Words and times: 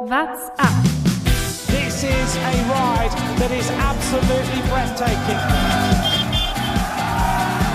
What's 0.00 0.48
up? 0.60 0.84
This 1.66 2.04
is 2.04 2.36
a 2.36 2.54
ride 2.70 3.10
that 3.42 3.50
is 3.50 3.68
absolutely 3.82 4.62
breathtaking. 4.70 5.40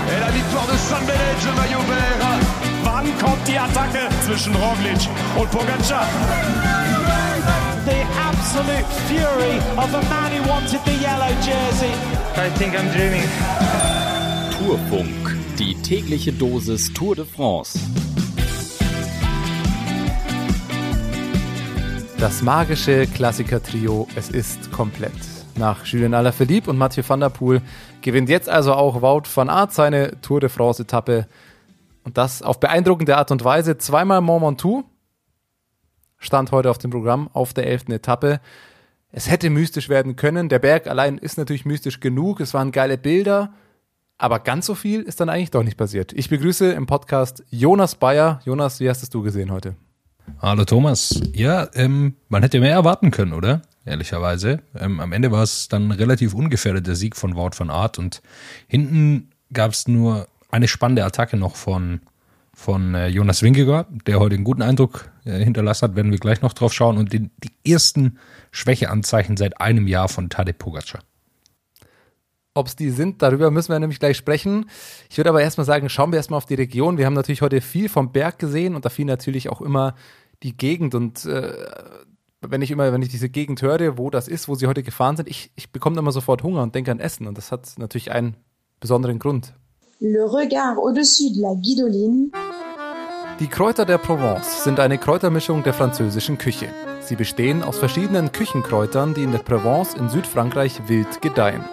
Et 0.08 0.20
la 0.20 0.30
victoire 0.32 0.66
de 0.66 0.76
San 0.78 1.04
Benedge, 1.04 1.44
le 1.44 1.52
maillot 1.52 1.84
vert. 1.84 2.24
Wann 2.82 3.04
kommt 3.18 3.46
die 3.46 3.58
Attacke 3.58 4.08
zwischen 4.24 4.54
Roglic 4.54 5.06
und 5.38 5.50
Pogacar? 5.50 6.06
The 7.84 8.06
absolute 8.16 8.88
fury 9.06 9.58
of 9.76 9.92
a 9.92 10.02
man 10.08 10.32
who 10.32 10.48
wanted 10.48 10.80
the 10.86 10.96
yellow 11.02 11.28
jersey. 11.42 11.92
I 12.36 12.48
think 12.56 12.74
I'm 12.74 12.90
dreaming. 12.92 13.28
Tourfunk, 14.56 15.36
die 15.58 15.74
tägliche 15.82 16.32
Dosis 16.32 16.90
Tour 16.94 17.16
de 17.16 17.26
France. 17.26 17.78
Das 22.24 22.40
magische 22.40 23.06
Klassiker-Trio, 23.06 24.08
es 24.16 24.30
ist 24.30 24.72
komplett. 24.72 25.12
Nach 25.56 25.84
Julien 25.84 26.14
Alaphilippe 26.14 26.70
und 26.70 26.78
Mathieu 26.78 27.02
van 27.06 27.20
der 27.20 27.28
Poel 27.28 27.60
gewinnt 28.00 28.30
jetzt 28.30 28.48
also 28.48 28.72
auch 28.72 29.02
Wout 29.02 29.28
van 29.34 29.50
Aert 29.50 29.74
seine 29.74 30.18
Tour 30.22 30.40
de 30.40 30.48
France-Etappe. 30.48 31.28
Und 32.02 32.16
das 32.16 32.40
auf 32.40 32.60
beeindruckende 32.60 33.18
Art 33.18 33.30
und 33.30 33.44
Weise. 33.44 33.76
Zweimal 33.76 34.22
Mont 34.22 34.64
stand 36.16 36.50
heute 36.50 36.70
auf 36.70 36.78
dem 36.78 36.90
Programm 36.90 37.28
auf 37.34 37.52
der 37.52 37.66
elften 37.66 37.92
Etappe. 37.92 38.40
Es 39.12 39.30
hätte 39.30 39.50
mystisch 39.50 39.90
werden 39.90 40.16
können. 40.16 40.48
Der 40.48 40.60
Berg 40.60 40.86
allein 40.86 41.18
ist 41.18 41.36
natürlich 41.36 41.66
mystisch 41.66 42.00
genug. 42.00 42.40
Es 42.40 42.54
waren 42.54 42.72
geile 42.72 42.96
Bilder. 42.96 43.52
Aber 44.16 44.38
ganz 44.38 44.64
so 44.64 44.74
viel 44.74 45.02
ist 45.02 45.20
dann 45.20 45.28
eigentlich 45.28 45.50
doch 45.50 45.62
nicht 45.62 45.76
passiert. 45.76 46.14
Ich 46.14 46.30
begrüße 46.30 46.72
im 46.72 46.86
Podcast 46.86 47.44
Jonas 47.50 47.96
Bayer. 47.96 48.40
Jonas, 48.46 48.80
wie 48.80 48.88
hast 48.88 49.02
es 49.02 49.10
du 49.10 49.20
gesehen 49.20 49.52
heute? 49.52 49.76
Hallo 50.40 50.64
Thomas. 50.64 51.20
Ja, 51.32 51.68
ähm, 51.74 52.16
man 52.28 52.42
hätte 52.42 52.60
mehr 52.60 52.72
erwarten 52.72 53.10
können, 53.10 53.32
oder? 53.32 53.62
Ehrlicherweise. 53.84 54.60
Ähm, 54.78 55.00
am 55.00 55.12
Ende 55.12 55.30
war 55.30 55.42
es 55.42 55.68
dann 55.68 55.90
relativ 55.90 56.34
ungefährdet 56.34 56.86
der 56.86 56.96
Sieg 56.96 57.16
von 57.16 57.36
Wout 57.36 57.52
van 57.56 57.70
Aert 57.70 57.98
und 57.98 58.22
hinten 58.66 59.30
gab 59.52 59.72
es 59.72 59.88
nur 59.88 60.28
eine 60.50 60.68
spannende 60.68 61.04
Attacke 61.04 61.36
noch 61.36 61.56
von, 61.56 62.00
von 62.52 62.94
äh, 62.94 63.08
Jonas 63.08 63.42
Wingegaard, 63.42 63.88
der 64.06 64.20
heute 64.20 64.34
einen 64.34 64.44
guten 64.44 64.62
Eindruck 64.62 65.10
äh, 65.24 65.42
hinterlassen 65.42 65.88
hat, 65.88 65.96
werden 65.96 66.12
wir 66.12 66.18
gleich 66.18 66.42
noch 66.42 66.52
drauf 66.52 66.72
schauen 66.72 66.96
und 66.96 67.12
die, 67.12 67.30
die 67.42 67.70
ersten 67.70 68.18
Schwächeanzeichen 68.50 69.36
seit 69.36 69.60
einem 69.60 69.86
Jahr 69.86 70.08
von 70.08 70.30
Tadej 70.30 70.54
Pogacar. 70.54 71.00
Ob 72.56 72.68
es 72.68 72.76
die 72.76 72.90
sind, 72.90 73.20
darüber 73.20 73.50
müssen 73.50 73.72
wir 73.72 73.80
nämlich 73.80 73.98
gleich 73.98 74.16
sprechen. 74.16 74.70
Ich 75.10 75.16
würde 75.16 75.30
aber 75.30 75.42
erstmal 75.42 75.64
sagen, 75.64 75.88
schauen 75.88 76.12
wir 76.12 76.18
erstmal 76.18 76.38
auf 76.38 76.46
die 76.46 76.54
Region. 76.54 76.98
Wir 76.98 77.06
haben 77.06 77.14
natürlich 77.14 77.42
heute 77.42 77.60
viel 77.60 77.88
vom 77.88 78.12
Berg 78.12 78.38
gesehen 78.38 78.76
und 78.76 78.84
da 78.84 78.90
fiel 78.90 79.06
natürlich 79.06 79.48
auch 79.48 79.60
immer 79.60 79.96
die 80.44 80.56
Gegend 80.56 80.94
und 80.94 81.24
äh, 81.24 81.52
wenn 82.40 82.62
ich 82.62 82.70
immer, 82.70 82.92
wenn 82.92 83.02
ich 83.02 83.08
diese 83.08 83.28
Gegend 83.28 83.60
höre, 83.60 83.98
wo 83.98 84.08
das 84.08 84.28
ist, 84.28 84.46
wo 84.46 84.54
sie 84.54 84.68
heute 84.68 84.84
gefahren 84.84 85.16
sind, 85.16 85.28
ich, 85.28 85.50
ich 85.56 85.72
bekomme 85.72 85.98
immer 85.98 86.12
sofort 86.12 86.44
Hunger 86.44 86.62
und 86.62 86.76
denke 86.76 86.92
an 86.92 87.00
Essen 87.00 87.26
und 87.26 87.36
das 87.36 87.50
hat 87.50 87.74
natürlich 87.78 88.12
einen 88.12 88.36
besonderen 88.78 89.18
Grund. 89.18 89.54
Le 89.98 90.22
regard 90.22 90.78
au-dessus 90.78 91.32
de 91.32 91.42
la 91.42 91.54
Guidoline. 91.54 92.30
Die 93.40 93.48
Kräuter 93.48 93.84
der 93.84 93.98
Provence 93.98 94.62
sind 94.62 94.78
eine 94.78 94.98
Kräutermischung 94.98 95.64
der 95.64 95.74
französischen 95.74 96.38
Küche. 96.38 96.68
Sie 97.00 97.16
bestehen 97.16 97.64
aus 97.64 97.78
verschiedenen 97.78 98.30
Küchenkräutern, 98.30 99.12
die 99.12 99.24
in 99.24 99.32
der 99.32 99.40
Provence 99.40 99.94
in 99.94 100.08
Südfrankreich 100.08 100.82
wild 100.86 101.20
gedeihen. 101.20 101.64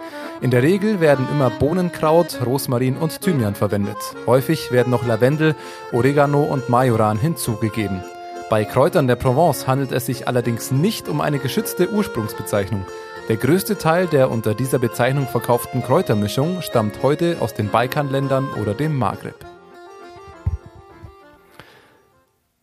In 0.41 0.49
der 0.49 0.63
Regel 0.63 0.99
werden 0.99 1.27
immer 1.29 1.51
Bohnenkraut, 1.51 2.39
Rosmarin 2.43 2.97
und 2.97 3.21
Thymian 3.21 3.53
verwendet. 3.53 3.97
Häufig 4.25 4.71
werden 4.71 4.89
noch 4.89 5.05
Lavendel, 5.05 5.55
Oregano 5.91 6.41
und 6.41 6.67
Majoran 6.67 7.19
hinzugegeben. 7.19 8.03
Bei 8.49 8.65
Kräutern 8.65 9.05
der 9.05 9.17
Provence 9.17 9.67
handelt 9.67 9.91
es 9.91 10.07
sich 10.07 10.27
allerdings 10.27 10.71
nicht 10.71 11.07
um 11.07 11.21
eine 11.21 11.37
geschützte 11.37 11.91
Ursprungsbezeichnung. 11.93 12.83
Der 13.29 13.37
größte 13.37 13.77
Teil 13.77 14.07
der 14.07 14.31
unter 14.31 14.55
dieser 14.55 14.79
Bezeichnung 14.79 15.27
verkauften 15.27 15.83
Kräutermischung 15.83 16.63
stammt 16.63 17.03
heute 17.03 17.37
aus 17.39 17.53
den 17.53 17.69
Balkanländern 17.69 18.47
oder 18.59 18.73
dem 18.73 18.97
Maghreb. 18.97 19.45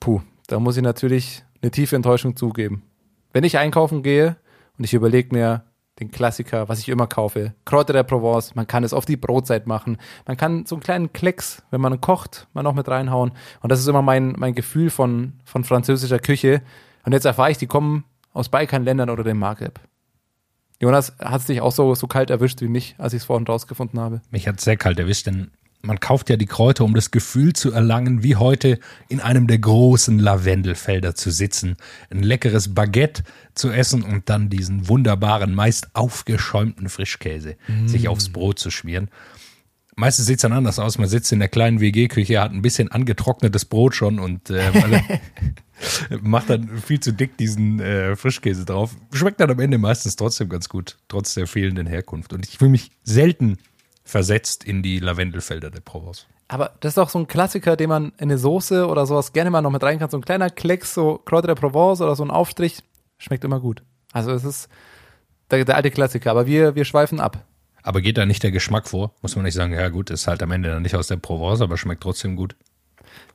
Puh, 0.01 0.21
da 0.49 0.59
muss 0.59 0.77
ich 0.77 0.83
natürlich 0.83 1.45
eine 1.63 1.71
tiefe 1.71 1.95
Enttäuschung 1.95 2.35
zugeben. 2.35 2.83
Wenn 3.33 3.45
ich 3.45 3.57
einkaufen 3.57 4.03
gehe 4.03 4.37
und 4.77 4.85
ich 4.85 4.95
überlege 4.95 5.33
mir, 5.33 5.68
den 6.01 6.11
Klassiker, 6.11 6.69
was 6.69 6.81
ich 6.81 6.89
immer 6.89 7.07
kaufe. 7.07 7.55
Kräuter 7.65 7.93
der 7.93 8.03
Provence, 8.03 8.55
man 8.55 8.67
kann 8.67 8.85
es 8.85 8.93
auf 8.93 9.05
die 9.05 9.17
Brotzeit 9.17 9.67
machen. 9.67 9.99
Man 10.27 10.37
kann 10.37 10.67
so 10.67 10.77
einen 10.77 10.83
kleinen 10.83 11.13
Klecks, 11.13 11.63
wenn 11.71 11.81
man 11.81 12.01
kocht, 12.01 12.47
mal 12.53 12.63
noch 12.63 12.75
mit 12.75 12.89
reinhauen. 12.89 13.33
Und 13.61 13.73
das 13.73 13.81
ist 13.81 13.89
immer 13.89 14.03
mein, 14.03 14.35
mein 14.37 14.55
Gefühl 14.55 14.91
von, 14.91 15.35
von 15.45 15.65
französischer 15.65 16.19
Küche. 16.19 16.63
Und 17.05 17.13
jetzt 17.13 17.25
erfahre 17.25 17.51
ich, 17.51 17.59
die 17.59 17.67
kommen 17.67 18.05
aus 18.33 18.49
Balkanländern 18.49 19.11
oder 19.11 19.25
dem 19.25 19.39
Maghreb. 19.39 19.81
Jonas, 20.81 21.17
hat 21.19 21.41
es 21.41 21.47
dich 21.47 21.61
auch 21.61 21.73
so, 21.73 21.95
so 21.97 22.07
kalt 22.07 22.31
erwischt 22.31 22.61
wie 22.61 22.69
mich, 22.69 22.95
als 22.99 23.13
ich 23.13 23.23
es 23.23 23.25
vorhin 23.25 23.47
rausgefunden 23.47 23.99
habe? 23.99 24.21
Mich 24.31 24.47
hat 24.47 24.59
es 24.59 24.65
sehr 24.65 24.77
kalt 24.77 24.99
erwischt, 25.01 25.27
denn 25.27 25.51
man 25.81 26.01
kauft 26.01 26.29
ja 26.29 26.37
die 26.37 26.47
Kräuter, 26.47 26.85
um 26.85 26.95
das 26.95 27.11
Gefühl 27.11 27.53
zu 27.53 27.73
erlangen, 27.73 28.23
wie 28.23 28.37
heute 28.37 28.79
in 29.09 29.21
einem 29.21 29.47
der 29.47 29.59
großen 29.59 30.19
Lavendelfelder 30.19 31.15
zu 31.15 31.31
sitzen, 31.31 31.77
ein 32.11 32.23
leckeres 32.23 32.75
Baguette 32.75 33.23
zu 33.55 33.71
essen 33.71 34.03
und 34.03 34.29
dann 34.29 34.49
diesen 34.49 34.89
wunderbaren, 34.89 35.55
meist 35.55 35.95
aufgeschäumten 35.95 36.89
Frischkäse 36.89 37.57
mm. 37.69 37.87
sich 37.87 38.09
aufs 38.09 38.31
Brot 38.31 38.59
zu 38.59 38.71
schmieren. 38.71 39.09
Meistens 39.99 40.27
sieht 40.27 40.37
es 40.37 40.43
dann 40.43 40.53
anders 40.53 40.79
aus. 40.79 40.97
Man 40.99 41.09
sitzt 41.09 41.33
in 41.33 41.41
der 41.41 41.49
kleinen 41.49 41.81
WG-Küche, 41.81 42.41
hat 42.41 42.53
ein 42.53 42.63
bisschen 42.63 42.89
angetrocknetes 42.89 43.65
Brot 43.65 43.97
schon 43.97 44.21
und 44.21 44.49
äh, 44.49 44.71
macht 46.23 46.51
dann 46.51 46.79
viel 46.79 47.01
zu 47.01 47.13
dick 47.13 47.37
diesen 47.37 47.81
äh, 47.81 48.15
Frischkäse 48.15 48.65
drauf. 48.65 48.97
Schmeckt 49.13 49.41
dann 49.41 49.51
am 49.51 49.59
Ende 49.59 49.77
meistens 49.77 50.15
trotzdem 50.15 50.49
ganz 50.49 50.69
gut, 50.69 50.99
trotz 51.09 51.35
der 51.35 51.49
fehlenden 51.49 51.89
Herkunft. 51.89 52.33
Und 52.33 52.47
ich 52.47 52.59
fühle 52.59 52.71
mich 52.71 52.93
selten 53.03 53.59
versetzt 54.09 54.65
in 54.65 54.83
die 54.83 54.99
Lavendelfelder 54.99 55.71
der 55.71 55.81
Provence. 55.81 56.27
Aber 56.49 56.73
das 56.81 56.95
ist 56.95 56.99
auch 56.99 57.11
so 57.11 57.19
ein 57.19 57.29
Klassiker, 57.29 57.77
den 57.77 57.91
man 57.91 58.07
in 58.17 58.23
eine 58.23 58.39
Soße 58.39 58.89
oder 58.89 59.05
sowas 59.05 59.35
gerne 59.35 59.51
mal 59.51 59.61
noch 59.61 59.71
mit 59.71 59.83
rein 59.83 59.99
kann. 59.99 60.09
So 60.09 60.17
ein 60.17 60.25
kleiner 60.25 60.49
Klecks, 60.49 60.95
so 60.95 61.19
Kräuter 61.19 61.49
der 61.49 61.55
Provence 61.57 62.01
oder 62.01 62.17
so 62.17 62.25
ein 62.25 62.31
Aufstrich. 62.31 62.79
Schmeckt 63.19 63.45
immer 63.45 63.61
gut. 63.61 63.83
Also 64.13 64.33
es 64.33 64.45
ist 64.45 64.69
der, 65.51 65.65
der 65.67 65.77
alte 65.77 65.91
Klassiker. 65.91 66.31
Aber 66.31 66.47
wir, 66.47 66.75
wir 66.75 66.87
schweifen 66.87 67.21
ab. 67.21 67.45
Aber 67.83 68.01
geht 68.01 68.17
da 68.17 68.25
nicht 68.25 68.43
der 68.43 68.51
Geschmack 68.51 68.89
vor? 68.89 69.13
Muss 69.21 69.37
man 69.37 69.45
nicht 69.45 69.55
sagen, 69.55 69.75
ja 69.75 69.89
gut, 69.91 70.09
ist 70.09 70.27
halt 70.27 70.43
am 70.43 70.53
Ende 70.53 70.71
dann 70.71 70.83
nicht 70.83 70.97
aus 70.97 71.09
der 71.09 71.17
Provence, 71.17 71.61
aber 71.61 71.77
schmeckt 71.77 72.03
trotzdem 72.03 72.35
gut. 72.35 72.57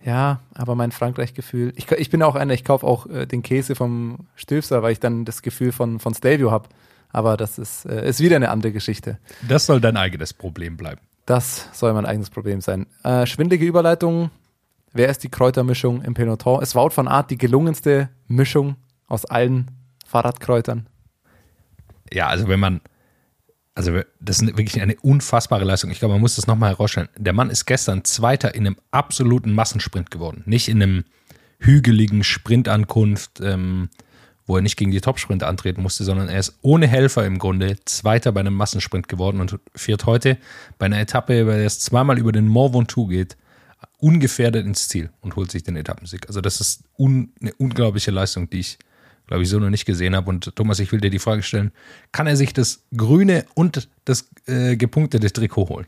Ja, 0.04 0.40
aber 0.56 0.74
mein 0.74 0.92
Frankreich-Gefühl. 0.92 1.72
Ich, 1.76 1.92
ich 1.92 2.10
bin 2.10 2.24
auch 2.24 2.36
einer, 2.36 2.54
ich 2.54 2.64
kaufe 2.64 2.86
auch 2.86 3.06
äh, 3.06 3.28
den 3.28 3.44
Käse 3.44 3.76
vom 3.76 4.28
Stilfser, 4.36 4.82
weil 4.82 4.92
ich 4.92 5.00
dann 5.00 5.24
das 5.24 5.44
Gefühl 5.44 5.72
von, 5.72 6.00
von 6.00 6.16
Stelvio 6.16 6.50
habe. 6.50 6.68
Aber 7.14 7.38
das 7.38 7.60
ist, 7.60 7.86
äh, 7.86 8.10
ist 8.10 8.20
wieder 8.20 8.36
eine 8.36 8.50
andere 8.50 8.74
Geschichte. 8.74 9.20
Das 9.48 9.68
soll 9.68 9.80
dein 9.80 9.96
eigenes 9.96 10.34
Problem 10.34 10.76
bleiben. 10.76 11.00
Das 11.26 11.70
soll 11.72 11.94
mein 11.94 12.06
eigenes 12.06 12.30
Problem 12.30 12.60
sein. 12.60 12.88
Äh, 13.04 13.26
schwindige 13.28 13.66
Überleitung. 13.66 14.32
Wer 14.92 15.10
ist 15.10 15.24
die 15.24 15.30
Kräutermischung 15.30 16.02
im 16.02 16.16
Peloton? 16.16 16.62
Ist 16.62 16.76
Wout 16.76 16.92
van 16.96 17.08
Art 17.08 17.32
die 17.32 17.38
gelungenste 17.38 18.10
Mischung 18.28 18.76
aus 19.08 19.26
allen 19.26 19.72
Fahrradkräutern? 20.06 20.88
Ja, 22.12 22.28
also 22.28 22.48
wenn 22.48 22.60
man, 22.60 22.82
also 23.76 24.02
das 24.20 24.42
ist 24.42 24.58
wirklich 24.58 24.82
eine 24.82 24.96
unfassbare 25.02 25.64
Leistung. 25.64 25.92
Ich 25.92 26.00
glaube, 26.00 26.16
man 26.16 26.22
muss 26.22 26.36
das 26.36 26.48
nochmal 26.48 26.72
herausstellen. 26.72 27.10
Der 27.18 27.34
Mann 27.34 27.50
ist 27.50 27.66
gestern 27.66 28.04
Zweiter 28.04 28.54
in 28.54 28.68
einem 28.68 28.78
absoluten 28.92 29.54
Massensprint 29.54 30.12
geworden. 30.12 30.44
Nicht 30.46 30.68
in 30.68 30.82
einem 30.82 31.06
hügeligen 31.60 32.24
Sprintankunft, 32.24 33.40
ähm, 33.42 33.90
wo 34.46 34.56
er 34.58 34.62
nicht 34.62 34.78
gegen 34.78 34.92
die 34.92 35.02
Topsprint 35.02 35.44
antreten 35.44 35.82
musste, 35.82 36.04
sondern 36.04 36.28
er 36.28 36.40
ist 36.40 36.58
ohne 36.62 36.88
Helfer 36.88 37.26
im 37.26 37.40
Grunde 37.40 37.78
Zweiter 37.86 38.32
bei 38.32 38.42
einem 38.42 38.54
Massensprint 38.54 39.08
geworden 39.08 39.40
und 39.40 39.60
fährt 39.76 40.06
heute 40.06 40.38
bei 40.78 40.88
einer 40.88 41.00
Etappe, 41.00 41.46
bei 41.46 41.58
der 41.58 41.66
es 41.66 41.80
zweimal 41.80 42.18
über 42.18 42.32
den 42.32 42.48
Mont 42.48 42.74
Ventoux 42.74 43.08
geht, 43.08 43.38
ungefährdet 44.00 44.66
ins 44.66 44.90
Ziel 44.90 45.10
und 45.22 45.36
holt 45.36 45.52
sich 45.52 45.64
den 45.64 45.78
Etappensieg. 45.78 46.28
Also 46.28 46.42
das 46.42 46.60
ist 46.60 46.84
un 46.98 47.32
eine 47.42 47.54
unglaubliche 47.54 48.12
Leistung, 48.12 48.50
die 48.50 48.60
ich, 48.60 48.78
glaube 49.28 49.44
ich, 49.44 49.50
so 49.50 49.60
noch 49.60 49.70
nicht 49.70 49.86
gesehen 49.86 50.16
habe. 50.16 50.30
Und 50.30 50.56
Thomas, 50.56 50.80
ich 50.80 50.92
will 50.92 51.00
dir 51.00 51.10
die 51.10 51.20
Frage 51.20 51.42
stellen, 51.42 51.72
kann 52.12 52.28
er 52.28 52.36
sich 52.36 52.54
das 52.54 52.84
grüne 52.96 53.46
und 53.54 53.88
das 54.04 54.30
äh, 54.46 54.76
gepunktete 54.76 55.32
Trikot 55.32 55.70
holen? 55.70 55.88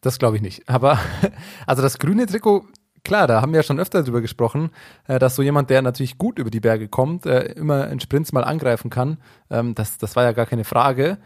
Das 0.00 0.18
glaube 0.18 0.36
ich 0.36 0.42
nicht. 0.42 0.66
Aber 0.68 0.98
also 1.66 1.82
das 1.82 1.98
grüne 1.98 2.24
Trikot 2.24 2.66
klar, 3.04 3.26
da 3.26 3.42
haben 3.42 3.52
wir 3.52 3.58
ja 3.58 3.62
schon 3.62 3.80
öfter 3.80 4.02
drüber 4.02 4.20
gesprochen, 4.20 4.70
äh, 5.06 5.18
dass 5.18 5.36
so 5.36 5.42
jemand, 5.42 5.70
der 5.70 5.82
natürlich 5.82 6.18
gut 6.18 6.38
über 6.38 6.50
die 6.50 6.60
Berge 6.60 6.88
kommt, 6.88 7.26
äh, 7.26 7.52
immer 7.52 7.88
in 7.88 8.00
Sprints 8.00 8.32
mal 8.32 8.44
angreifen 8.44 8.90
kann. 8.90 9.18
Ähm, 9.50 9.74
das, 9.74 9.98
das 9.98 10.16
war 10.16 10.24
ja 10.24 10.32
gar 10.32 10.46
keine 10.46 10.64
Frage. 10.64 11.18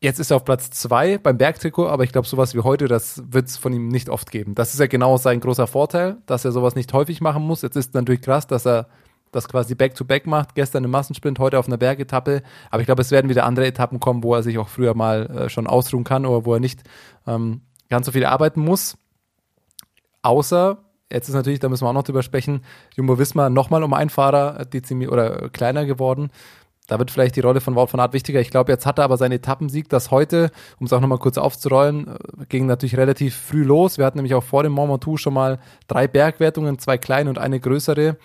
Jetzt 0.00 0.18
ist 0.18 0.30
er 0.30 0.36
auf 0.36 0.44
Platz 0.44 0.70
zwei 0.70 1.16
beim 1.16 1.38
Bergtrikot, 1.38 1.88
aber 1.88 2.04
ich 2.04 2.12
glaube, 2.12 2.28
sowas 2.28 2.54
wie 2.54 2.60
heute, 2.60 2.88
das 2.88 3.22
wird 3.26 3.48
es 3.48 3.56
von 3.56 3.72
ihm 3.72 3.88
nicht 3.88 4.10
oft 4.10 4.30
geben. 4.30 4.54
Das 4.54 4.74
ist 4.74 4.80
ja 4.80 4.86
genau 4.86 5.16
sein 5.16 5.40
großer 5.40 5.66
Vorteil, 5.66 6.18
dass 6.26 6.44
er 6.44 6.52
sowas 6.52 6.74
nicht 6.74 6.92
häufig 6.92 7.22
machen 7.22 7.42
muss. 7.42 7.62
Jetzt 7.62 7.76
ist 7.76 7.94
natürlich 7.94 8.20
krass, 8.20 8.46
dass 8.46 8.66
er 8.66 8.88
das 9.32 9.48
quasi 9.48 9.74
Back-to-Back 9.74 10.24
-back 10.24 10.28
macht. 10.28 10.54
Gestern 10.54 10.84
im 10.84 10.90
Massensprint, 10.90 11.38
heute 11.38 11.58
auf 11.58 11.66
einer 11.66 11.78
Bergetappe. 11.78 12.42
Aber 12.70 12.80
ich 12.80 12.86
glaube, 12.86 13.02
es 13.02 13.10
werden 13.10 13.30
wieder 13.30 13.44
andere 13.44 13.66
Etappen 13.66 13.98
kommen, 13.98 14.22
wo 14.22 14.34
er 14.34 14.42
sich 14.42 14.58
auch 14.58 14.68
früher 14.68 14.94
mal 14.94 15.26
äh, 15.26 15.48
schon 15.48 15.66
ausruhen 15.66 16.04
kann 16.04 16.26
oder 16.26 16.44
wo 16.44 16.54
er 16.54 16.60
nicht 16.60 16.82
ähm, 17.26 17.62
ganz 17.88 18.06
so 18.06 18.12
viel 18.12 18.26
arbeiten 18.26 18.60
muss. 18.60 18.98
Außer 20.24 20.78
Jetzt 21.12 21.28
ist 21.28 21.34
natürlich, 21.34 21.60
da 21.60 21.68
müssen 21.68 21.84
wir 21.84 21.90
auch 21.90 21.94
noch 21.94 22.02
drüber 22.02 22.22
sprechen, 22.22 22.62
Jumbo 22.96 23.18
Wismar 23.18 23.48
nochmal 23.48 23.84
um 23.84 23.92
einen 23.92 24.10
Fahrer 24.10 24.64
dezimiert 24.64 25.12
oder 25.12 25.48
kleiner 25.50 25.84
geworden. 25.84 26.30
Da 26.86 26.98
wird 26.98 27.10
vielleicht 27.10 27.36
die 27.36 27.40
Rolle 27.40 27.60
von 27.60 27.76
Wout 27.76 27.86
von 27.86 28.00
Art 28.00 28.12
wichtiger. 28.12 28.40
Ich 28.40 28.50
glaube, 28.50 28.72
jetzt 28.72 28.84
hat 28.84 28.98
er 28.98 29.04
aber 29.04 29.16
seinen 29.16 29.32
Etappensieg, 29.32 29.88
das 29.88 30.10
heute, 30.10 30.50
um 30.78 30.86
es 30.86 30.92
auch 30.92 31.00
nochmal 31.00 31.18
kurz 31.18 31.38
aufzurollen, 31.38 32.08
äh, 32.08 32.46
ging 32.48 32.66
natürlich 32.66 32.96
relativ 32.96 33.36
früh 33.36 33.62
los. 33.62 33.96
Wir 33.96 34.04
hatten 34.04 34.18
nämlich 34.18 34.34
auch 34.34 34.42
vor 34.42 34.62
dem 34.64 34.72
Mont 34.72 34.90
Ventoux 34.90 35.16
schon 35.16 35.34
mal 35.34 35.60
drei 35.88 36.08
Bergwertungen, 36.08 36.78
zwei 36.78 36.98
kleine 36.98 37.30
und 37.30 37.38
eine 37.38 37.60
größere. 37.60 38.16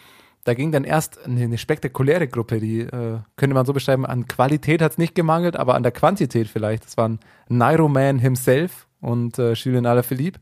Da 0.43 0.53
ging 0.55 0.71
dann 0.71 0.83
erst 0.83 1.23
eine, 1.23 1.43
eine 1.43 1.57
spektakuläre 1.57 2.27
Gruppe, 2.27 2.59
die 2.59 2.81
äh, 2.81 3.19
könnte 3.37 3.53
man 3.53 3.65
so 3.65 3.73
beschreiben, 3.73 4.05
an 4.05 4.27
Qualität 4.27 4.81
hat 4.81 4.93
es 4.93 4.97
nicht 4.97 5.15
gemangelt, 5.15 5.57
aber 5.57 5.75
an 5.75 5.83
der 5.83 5.91
Quantität 5.91 6.47
vielleicht. 6.47 6.85
Das 6.85 6.97
waren 6.97 7.19
Nairo 7.49 7.87
Man 7.87 8.19
himself 8.19 8.87
und 8.99 9.37
äh, 9.37 9.53
Julien 9.53 9.85
Alaphilippe. 9.85 10.39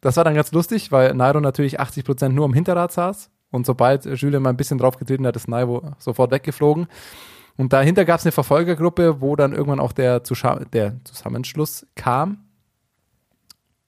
Das 0.00 0.16
war 0.16 0.24
dann 0.24 0.34
ganz 0.34 0.52
lustig, 0.52 0.92
weil 0.92 1.14
Nairo 1.14 1.40
natürlich 1.40 1.78
80 1.78 2.04
Prozent 2.04 2.34
nur 2.34 2.46
am 2.46 2.54
Hinterrad 2.54 2.92
saß 2.92 3.30
und 3.50 3.66
sobald 3.66 4.04
Julien 4.04 4.42
mal 4.42 4.50
ein 4.50 4.56
bisschen 4.56 4.78
draufgetreten 4.78 5.26
hat, 5.26 5.36
ist 5.36 5.48
Nairo 5.48 5.82
sofort 5.98 6.30
weggeflogen. 6.30 6.86
Und 7.56 7.72
dahinter 7.72 8.04
gab 8.04 8.20
es 8.20 8.24
eine 8.24 8.32
Verfolgergruppe, 8.32 9.20
wo 9.20 9.36
dann 9.36 9.52
irgendwann 9.52 9.80
auch 9.80 9.92
der, 9.92 10.24
Zuscha 10.24 10.60
der 10.72 10.96
Zusammenschluss 11.04 11.86
kam. 11.94 12.44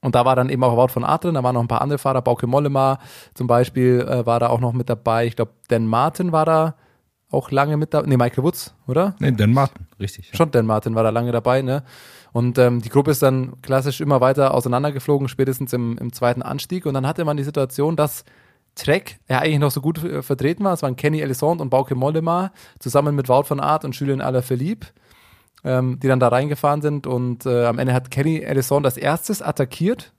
Und 0.03 0.15
da 0.15 0.25
war 0.25 0.37
dann 0.37 0.51
eben 0.51 0.65
auch 0.65 0.77
Wout 0.77 0.89
von 0.93 1.05
Art 1.05 1.25
drin, 1.25 1.35
da 1.35 1.43
waren 1.45 1.55
noch 1.55 1.63
ein 1.63 1.69
paar 1.69 1.81
andere 1.81 1.99
Fahrer, 1.99 2.23
Bauke 2.23 2.49
Mollema 2.49 2.99
zum 3.35 3.47
Beispiel 3.47 4.01
äh, 4.01 4.27
war 4.27 4.41
da 4.41 4.49
auch 4.49 4.61
noch 4.61 4.73
mit 4.73 4.91
dabei. 4.91 5.27
Ich 5.27 5.37
glaube, 5.37 5.53
Dan 5.69 5.87
Martin 5.87 6.33
war 6.33 6.45
da 6.45 6.75
auch 7.33 7.51
lange 7.51 7.77
mit 7.77 7.95
dabei. 7.95 8.07
Nee, 8.07 8.17
Michael 8.17 8.45
Woods, 8.45 8.75
oder? 8.87 9.15
Nee, 9.19 9.33
Dan 9.33 9.53
Martin, 9.53 9.87
richtig. 9.99 10.31
Ja. 10.31 10.37
Schon 10.37 10.51
Dan 10.51 10.67
Martin 10.67 10.95
war 10.95 11.03
da 11.03 11.11
lange 11.11 11.33
dabei, 11.33 11.63
ne? 11.63 11.83
Und 12.33 12.59
ähm, 12.59 12.81
die 12.81 12.89
Gruppe 12.89 13.11
ist 13.11 13.23
dann 13.23 13.61
klassisch 13.61 14.01
immer 14.01 14.21
weiter 14.21 14.55
auseinandergeflogen, 14.55 15.29
spätestens 15.29 15.73
im, 15.73 15.99
im 15.99 16.13
zweiten 16.13 16.43
Anstieg. 16.43 16.87
Und 16.87 16.95
dann 16.95 17.07
hatte 17.07 17.25
man 17.25 17.37
die 17.37 17.45
Situation, 17.45 17.95
dass 17.95 18.25
Trek 18.75 19.19
ja 19.29 19.41
eigentlich 19.41 19.59
noch 19.59 19.71
so 19.71 19.83
gut 19.83 20.03
äh, 20.03 20.23
vertreten 20.23 20.65
war. 20.65 20.73
Es 20.73 20.83
waren 20.83 20.97
Kenny 20.97 21.21
Elisond 21.21 21.61
und 21.61 21.69
Bauke 21.69 21.95
Mollema 21.95 22.53
zusammen 22.79 23.15
mit 23.15 23.29
Wout 23.29 23.45
von 23.45 23.61
Art 23.61 23.85
und 23.85 23.95
Julien 23.95 24.23
Alaphilippe, 24.23 24.89
ähm, 25.63 25.99
die 26.01 26.09
dann 26.09 26.21
da 26.21 26.29
reingefahren 26.29 26.81
sind. 26.81 27.07
Und 27.07 27.45
äh, 27.45 27.67
am 27.67 27.79
Ende 27.79 27.93
hat 27.93 28.11
Kenny 28.11 28.39
Elisond 28.39 28.87
als 28.87 28.97
erstes 28.97 29.43
attackiert. 29.43 30.13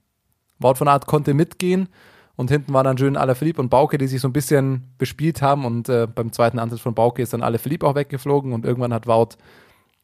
Wout 0.60 0.76
von 0.76 0.86
Art 0.86 1.06
konnte 1.06 1.34
mitgehen. 1.34 1.88
Und 2.36 2.50
hinten 2.50 2.72
waren 2.72 2.84
dann 2.84 2.96
Julien 2.96 3.16
Alaphilippe 3.16 3.60
und 3.60 3.68
Bauke, 3.68 3.96
die 3.96 4.08
sich 4.08 4.20
so 4.20 4.28
ein 4.28 4.32
bisschen 4.32 4.92
bespielt 4.98 5.40
haben. 5.40 5.64
Und 5.64 5.88
äh, 5.88 6.06
beim 6.12 6.32
zweiten 6.32 6.58
Ansatz 6.58 6.80
von 6.80 6.94
Bauke 6.94 7.22
ist 7.22 7.32
dann 7.32 7.42
Alaphilippe 7.42 7.86
auch 7.86 7.94
weggeflogen. 7.94 8.52
Und 8.52 8.64
irgendwann 8.64 8.92
hat 8.92 9.06
Wout, 9.06 9.36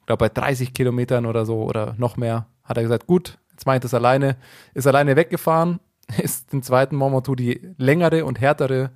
glaube 0.06 0.29
bei 0.29 0.29
30 0.29 0.73
Kilometern 0.73 1.27
oder 1.27 1.44
so 1.44 1.62
oder 1.62 1.94
noch 1.99 2.17
mehr, 2.17 2.47
hat 2.62 2.77
er 2.77 2.85
gesagt, 2.85 3.06
gut, 3.06 3.38
jetzt 3.50 3.67
mache 3.67 3.77
ich 3.77 3.82
das 3.82 3.94
alleine. 3.94 4.37
Ist 4.75 4.87
alleine 4.87 5.17
weggefahren 5.17 5.81
ist 6.23 6.53
den 6.53 6.62
zweiten 6.62 6.97
Mont 6.97 7.15
Ventoux 7.15 7.35
die 7.35 7.61
längere 7.77 8.25
und 8.25 8.41
härtere, 8.41 8.91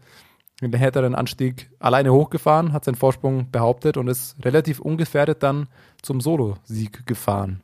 den 0.61 0.73
härteren 0.73 1.15
Anstieg 1.15 1.71
alleine 1.79 2.13
hochgefahren, 2.13 2.73
hat 2.73 2.85
seinen 2.85 2.95
Vorsprung 2.95 3.51
behauptet 3.51 3.97
und 3.97 4.09
ist 4.09 4.37
relativ 4.45 4.81
ungefährdet 4.81 5.43
dann 5.43 5.69
zum 6.01 6.21
Solo-Sieg 6.21 7.07
gefahren. 7.07 7.63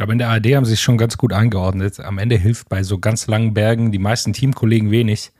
Glaube, 0.00 0.12
in 0.12 0.18
der 0.18 0.30
ARD 0.30 0.46
haben 0.54 0.64
sie 0.64 0.70
sich 0.70 0.80
schon 0.80 0.96
ganz 0.96 1.18
gut 1.18 1.34
angeordnet. 1.34 2.00
Am 2.00 2.16
Ende 2.16 2.36
hilft 2.36 2.70
bei 2.70 2.82
so 2.82 2.96
ganz 2.96 3.26
langen 3.26 3.52
Bergen 3.52 3.92
die 3.92 3.98
meisten 3.98 4.32
Teamkollegen 4.32 4.90
wenig, 4.90 5.30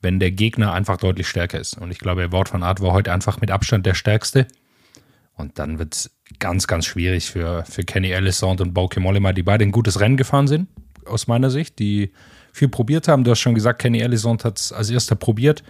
wenn 0.00 0.18
der 0.18 0.30
Gegner 0.30 0.72
einfach 0.72 0.96
deutlich 0.96 1.28
stärker 1.28 1.60
ist. 1.60 1.76
Und 1.76 1.90
ich 1.90 1.98
glaube, 1.98 2.32
Wort 2.32 2.48
von 2.48 2.62
Art 2.62 2.80
war 2.80 2.94
heute 2.94 3.12
einfach 3.12 3.42
mit 3.42 3.50
Abstand 3.50 3.84
der 3.84 3.92
stärkste. 3.92 4.46
Und 5.34 5.58
dann 5.58 5.78
wird 5.78 5.94
es 5.94 6.10
ganz, 6.38 6.66
ganz 6.66 6.86
schwierig 6.86 7.30
für, 7.30 7.66
für 7.66 7.82
Kenny 7.82 8.10
Ellison 8.10 8.58
und 8.58 8.72
Bauke 8.72 8.98
Mollema, 8.98 9.34
die 9.34 9.42
beide 9.42 9.66
ein 9.66 9.72
gutes 9.72 10.00
Rennen 10.00 10.16
gefahren 10.16 10.48
sind, 10.48 10.68
aus 11.04 11.26
meiner 11.26 11.50
Sicht. 11.50 11.78
Die 11.78 12.10
viel 12.54 12.68
probiert 12.68 13.08
haben. 13.08 13.24
Du 13.24 13.32
hast 13.32 13.40
schon 13.40 13.54
gesagt, 13.54 13.78
Kenny 13.78 14.00
Ellison 14.00 14.38
hat 14.42 14.58
es 14.58 14.72
als 14.72 14.88
erster 14.88 15.16
probiert. 15.16 15.62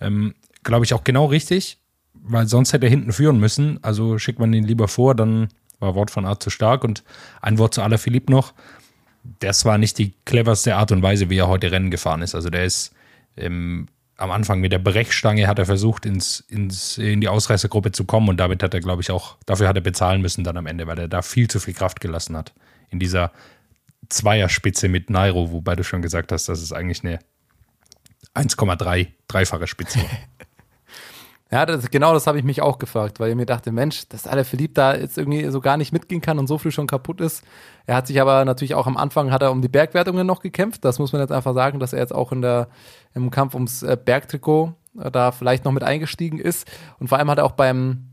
Ähm, 0.00 0.34
Glaube 0.64 0.84
ich 0.84 0.92
auch 0.92 1.04
genau 1.04 1.26
richtig, 1.26 1.78
weil 2.14 2.48
sonst 2.48 2.72
hätte 2.72 2.86
er 2.86 2.90
hinten 2.90 3.12
führen 3.12 3.38
müssen. 3.38 3.78
Also 3.82 4.18
schickt 4.18 4.40
man 4.40 4.52
ihn 4.52 4.64
lieber 4.64 4.88
vor, 4.88 5.14
dann 5.14 5.50
war 5.78 5.94
Wort 5.94 6.10
von 6.10 6.24
Art 6.24 6.42
zu 6.42 6.50
stark. 6.50 6.84
Und 6.84 7.04
ein 7.42 7.58
Wort 7.58 7.74
zu 7.74 7.82
aller 7.82 7.98
Philipp 7.98 8.30
noch. 8.30 8.54
Das 9.40 9.64
war 9.64 9.78
nicht 9.78 9.98
die 9.98 10.14
cleverste 10.24 10.76
Art 10.76 10.92
und 10.92 11.02
Weise, 11.02 11.30
wie 11.30 11.38
er 11.38 11.48
heute 11.48 11.70
Rennen 11.72 11.90
gefahren 11.90 12.22
ist. 12.22 12.34
Also 12.34 12.48
der 12.48 12.64
ist 12.64 12.92
ähm, 13.36 13.88
am 14.16 14.30
Anfang 14.30 14.60
mit 14.60 14.72
der 14.72 14.78
Brechstange 14.78 15.46
hat 15.46 15.58
er 15.58 15.66
versucht, 15.66 16.06
ins, 16.06 16.40
ins, 16.40 16.96
in 16.98 17.20
die 17.20 17.28
Ausreißergruppe 17.28 17.92
zu 17.92 18.04
kommen 18.04 18.28
und 18.28 18.38
damit 18.38 18.62
hat 18.62 18.72
er, 18.72 18.80
glaube 18.80 19.02
ich, 19.02 19.10
auch, 19.10 19.36
dafür 19.44 19.68
hat 19.68 19.76
er 19.76 19.82
bezahlen 19.82 20.22
müssen 20.22 20.42
dann 20.42 20.56
am 20.56 20.66
Ende, 20.66 20.86
weil 20.86 20.98
er 20.98 21.08
da 21.08 21.22
viel 21.22 21.48
zu 21.48 21.60
viel 21.60 21.74
Kraft 21.74 22.00
gelassen 22.00 22.36
hat. 22.36 22.54
In 22.88 22.98
dieser 22.98 23.32
Zweierspitze 24.08 24.88
mit 24.88 25.10
Nairo, 25.10 25.52
wobei 25.52 25.76
du 25.76 25.84
schon 25.84 26.02
gesagt 26.02 26.32
hast, 26.32 26.48
dass 26.48 26.62
es 26.62 26.72
eigentlich 26.72 27.04
eine 27.04 27.18
1,3 28.34 29.08
dreifache 29.28 29.66
Spitze 29.66 29.98
war. 29.98 30.06
ja, 31.50 31.64
das, 31.64 31.90
genau 31.90 32.12
das 32.12 32.26
habe 32.26 32.38
ich 32.38 32.44
mich 32.44 32.60
auch 32.60 32.78
gefragt, 32.78 33.20
weil 33.20 33.30
ich 33.30 33.36
mir 33.36 33.46
dachte, 33.46 33.70
Mensch, 33.70 34.08
dass 34.08 34.26
alle 34.26 34.44
Philipp 34.44 34.74
da 34.74 34.96
jetzt 34.96 35.16
irgendwie 35.16 35.48
so 35.50 35.60
gar 35.60 35.76
nicht 35.76 35.92
mitgehen 35.92 36.20
kann 36.20 36.40
und 36.40 36.48
so 36.48 36.58
früh 36.58 36.72
schon 36.72 36.88
kaputt 36.88 37.20
ist. 37.20 37.44
Er 37.86 37.94
hat 37.94 38.08
sich 38.08 38.20
aber 38.20 38.44
natürlich 38.44 38.74
auch 38.74 38.88
am 38.88 38.96
Anfang 38.96 39.30
hat 39.30 39.42
er 39.42 39.52
um 39.52 39.62
die 39.62 39.68
Bergwertungen 39.68 40.26
noch 40.26 40.40
gekämpft. 40.40 40.84
Das 40.84 40.98
muss 40.98 41.12
man 41.12 41.20
jetzt 41.20 41.30
einfach 41.30 41.54
sagen, 41.54 41.78
dass 41.78 41.92
er 41.92 42.00
jetzt 42.00 42.14
auch 42.14 42.32
in 42.32 42.42
der, 42.42 42.68
im 43.14 43.30
Kampf 43.30 43.54
ums 43.54 43.84
äh, 43.84 43.96
Bergtrikot 44.02 44.74
äh, 44.98 45.10
da 45.12 45.30
vielleicht 45.30 45.64
noch 45.64 45.72
mit 45.72 45.84
eingestiegen 45.84 46.38
ist. 46.38 46.66
Und 46.98 47.06
vor 47.06 47.18
allem 47.18 47.30
hat 47.30 47.38
er 47.38 47.44
auch 47.44 47.52
beim 47.52 48.08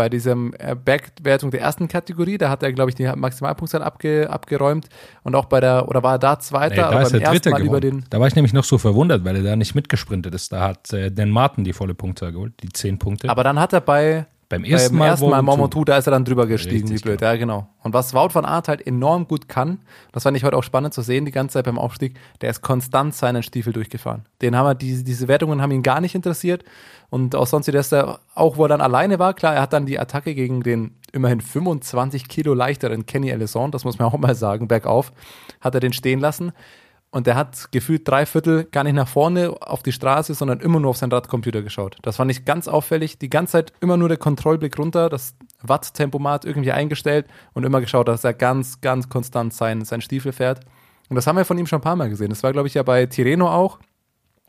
bei 0.00 0.08
diesem 0.08 0.54
äh, 0.58 0.74
Bergwertung 0.74 1.50
der 1.50 1.60
ersten 1.60 1.86
Kategorie, 1.86 2.38
da 2.38 2.48
hat 2.48 2.62
er, 2.62 2.72
glaube 2.72 2.88
ich, 2.88 2.94
die 2.94 3.06
Maximalpunktzahl 3.06 3.82
abge, 3.82 4.30
abgeräumt 4.30 4.88
und 5.24 5.34
auch 5.34 5.44
bei 5.44 5.60
der, 5.60 5.90
oder 5.90 6.02
war 6.02 6.14
er 6.14 6.18
da 6.18 6.40
Zweiter, 6.40 6.74
nee, 6.74 6.80
da 6.80 6.88
aber 6.88 7.10
beim 7.10 7.20
ersten 7.20 7.50
Mal 7.50 7.60
über 7.60 7.80
den. 7.82 8.06
Da 8.08 8.18
war 8.18 8.26
ich 8.26 8.34
nämlich 8.34 8.54
noch 8.54 8.64
so 8.64 8.78
verwundert, 8.78 9.26
weil 9.26 9.36
er 9.36 9.42
da 9.42 9.56
nicht 9.56 9.74
mitgesprintet 9.74 10.34
ist. 10.34 10.54
Da 10.54 10.68
hat 10.68 10.90
äh, 10.94 11.12
Dan 11.12 11.28
Martin 11.28 11.64
die 11.64 11.74
volle 11.74 11.92
Punktzahl 11.92 12.32
geholt, 12.32 12.54
die 12.62 12.70
zehn 12.70 12.98
Punkte. 12.98 13.28
Aber 13.28 13.44
dann 13.44 13.60
hat 13.60 13.74
er 13.74 13.82
bei 13.82 14.24
beim 14.50 14.64
ersten 14.64 14.96
Mal, 14.96 15.06
ersten 15.06 15.30
Mal 15.30 15.42
Momentou, 15.42 15.84
da 15.84 15.96
ist 15.96 16.08
er 16.08 16.10
dann 16.10 16.24
drüber 16.24 16.46
gestiegen, 16.46 16.88
Richtig, 16.88 16.98
wie 16.98 17.02
blöd. 17.02 17.20
Genau. 17.20 17.30
Ja, 17.30 17.36
genau. 17.36 17.68
Und 17.84 17.94
was 17.94 18.12
Wout 18.12 18.30
van 18.34 18.44
Aert 18.44 18.66
halt 18.66 18.84
enorm 18.84 19.26
gut 19.28 19.48
kann, 19.48 19.78
das 20.12 20.24
fand 20.24 20.36
ich 20.36 20.42
heute 20.42 20.56
auch 20.56 20.64
spannend 20.64 20.92
zu 20.92 21.02
sehen, 21.02 21.24
die 21.24 21.30
ganze 21.30 21.54
Zeit 21.54 21.64
beim 21.64 21.78
Aufstieg, 21.78 22.18
der 22.40 22.50
ist 22.50 22.60
konstant 22.60 23.14
seinen 23.14 23.44
Stiefel 23.44 23.72
durchgefahren. 23.72 24.26
Den 24.42 24.56
haben 24.56 24.66
wir, 24.66 24.74
diese, 24.74 25.04
diese 25.04 25.28
Wertungen 25.28 25.62
haben 25.62 25.70
ihn 25.70 25.84
gar 25.84 26.00
nicht 26.00 26.16
interessiert. 26.16 26.64
Und 27.10 27.36
auch 27.36 27.46
sonst, 27.46 27.68
ist 27.68 27.92
er, 27.92 28.18
auch 28.34 28.56
wo 28.56 28.64
er 28.64 28.68
dann 28.68 28.80
alleine 28.80 29.20
war, 29.20 29.34
klar, 29.34 29.54
er 29.54 29.62
hat 29.62 29.72
dann 29.72 29.86
die 29.86 30.00
Attacke 30.00 30.34
gegen 30.34 30.62
den 30.62 30.96
immerhin 31.12 31.40
25 31.40 32.28
Kilo 32.28 32.52
leichteren 32.52 33.06
Kenny 33.06 33.30
Ellison, 33.30 33.70
das 33.70 33.84
muss 33.84 33.98
man 33.98 34.08
auch 34.08 34.18
mal 34.18 34.34
sagen, 34.34 34.66
bergauf, 34.66 35.12
hat 35.60 35.74
er 35.74 35.80
den 35.80 35.92
stehen 35.92 36.18
lassen. 36.18 36.52
Und 37.12 37.26
der 37.26 37.34
hat 37.34 37.72
gefühlt 37.72 38.06
drei 38.06 38.24
Viertel 38.24 38.64
gar 38.64 38.84
nicht 38.84 38.94
nach 38.94 39.08
vorne 39.08 39.56
auf 39.60 39.82
die 39.82 39.90
Straße, 39.90 40.32
sondern 40.34 40.60
immer 40.60 40.78
nur 40.78 40.90
auf 40.90 40.96
seinen 40.96 41.10
Radcomputer 41.10 41.62
geschaut. 41.62 41.96
Das 42.02 42.16
fand 42.16 42.30
ich 42.30 42.44
ganz 42.44 42.68
auffällig. 42.68 43.18
Die 43.18 43.28
ganze 43.30 43.52
Zeit 43.52 43.72
immer 43.80 43.96
nur 43.96 44.08
der 44.08 44.16
Kontrollblick 44.18 44.78
runter, 44.78 45.08
das 45.08 45.34
Watt-Tempomat 45.60 46.44
irgendwie 46.44 46.70
eingestellt 46.70 47.26
und 47.52 47.64
immer 47.64 47.80
geschaut, 47.80 48.06
dass 48.06 48.22
er 48.22 48.32
ganz, 48.32 48.80
ganz 48.80 49.08
konstant 49.08 49.52
sein, 49.52 49.84
sein 49.84 50.00
Stiefel 50.00 50.32
fährt. 50.32 50.60
Und 51.08 51.16
das 51.16 51.26
haben 51.26 51.36
wir 51.36 51.44
von 51.44 51.58
ihm 51.58 51.66
schon 51.66 51.80
ein 51.80 51.82
paar 51.82 51.96
Mal 51.96 52.10
gesehen. 52.10 52.30
Das 52.30 52.44
war, 52.44 52.52
glaube 52.52 52.68
ich, 52.68 52.74
ja 52.74 52.84
bei 52.84 53.06
Tireno 53.06 53.50
auch, 53.50 53.80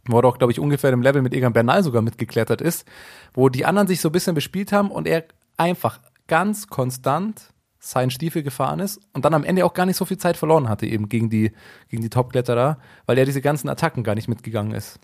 wo 0.05 0.19
er 0.19 0.25
auch, 0.25 0.37
glaube 0.37 0.53
ich, 0.53 0.59
ungefähr 0.59 0.93
im 0.93 1.01
Level 1.01 1.23
mit 1.23 1.33
Egan 1.33 1.53
Bernal 1.53 1.81
sogar 1.81 2.03
mitgeklettert 2.03 2.61
ist, 2.61 2.87
wo 3.33 3.49
die 3.49 3.65
anderen 3.65 3.87
sich 3.87 4.01
so 4.01 4.09
ein 4.09 4.11
bisschen 4.11 4.35
bespielt 4.35 4.71
haben 4.71 4.91
und 4.91 5.07
er 5.07 5.25
einfach 5.57 5.99
ganz 6.27 6.67
konstant 6.67 7.50
seinen 7.83 8.11
Stiefel 8.11 8.43
gefahren 8.43 8.79
ist 8.79 9.01
und 9.11 9.25
dann 9.25 9.33
am 9.33 9.43
Ende 9.43 9.65
auch 9.65 9.73
gar 9.73 9.87
nicht 9.87 9.97
so 9.97 10.05
viel 10.05 10.17
Zeit 10.17 10.37
verloren 10.37 10.69
hatte, 10.69 10.85
eben 10.85 11.09
gegen 11.09 11.29
die, 11.29 11.51
gegen 11.89 12.03
die 12.03 12.09
Top-Kletterer, 12.09 12.77
weil 13.07 13.17
er 13.17 13.25
diese 13.25 13.41
ganzen 13.41 13.67
Attacken 13.67 14.03
gar 14.03 14.13
nicht 14.13 14.27
mitgegangen 14.27 14.73
ist. 14.73 14.99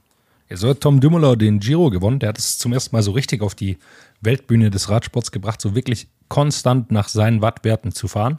Ja, 0.47 0.57
so 0.57 0.69
hat 0.69 0.79
Tom 0.81 0.99
Dumoulin 0.99 1.39
den 1.39 1.59
Giro 1.59 1.89
gewonnen. 1.89 2.19
Der 2.19 2.29
hat 2.29 2.37
es 2.37 2.57
zum 2.57 2.71
ersten 2.71 2.95
Mal 2.95 3.01
so 3.01 3.11
richtig 3.11 3.41
auf 3.41 3.55
die 3.55 3.77
Weltbühne 4.21 4.69
des 4.69 4.89
Radsports 4.89 5.31
gebracht, 5.31 5.59
so 5.59 5.75
wirklich 5.75 6.07
konstant 6.29 6.91
nach 6.91 7.09
seinen 7.09 7.41
Wattwerten 7.41 7.91
zu 7.91 8.07
fahren. 8.07 8.37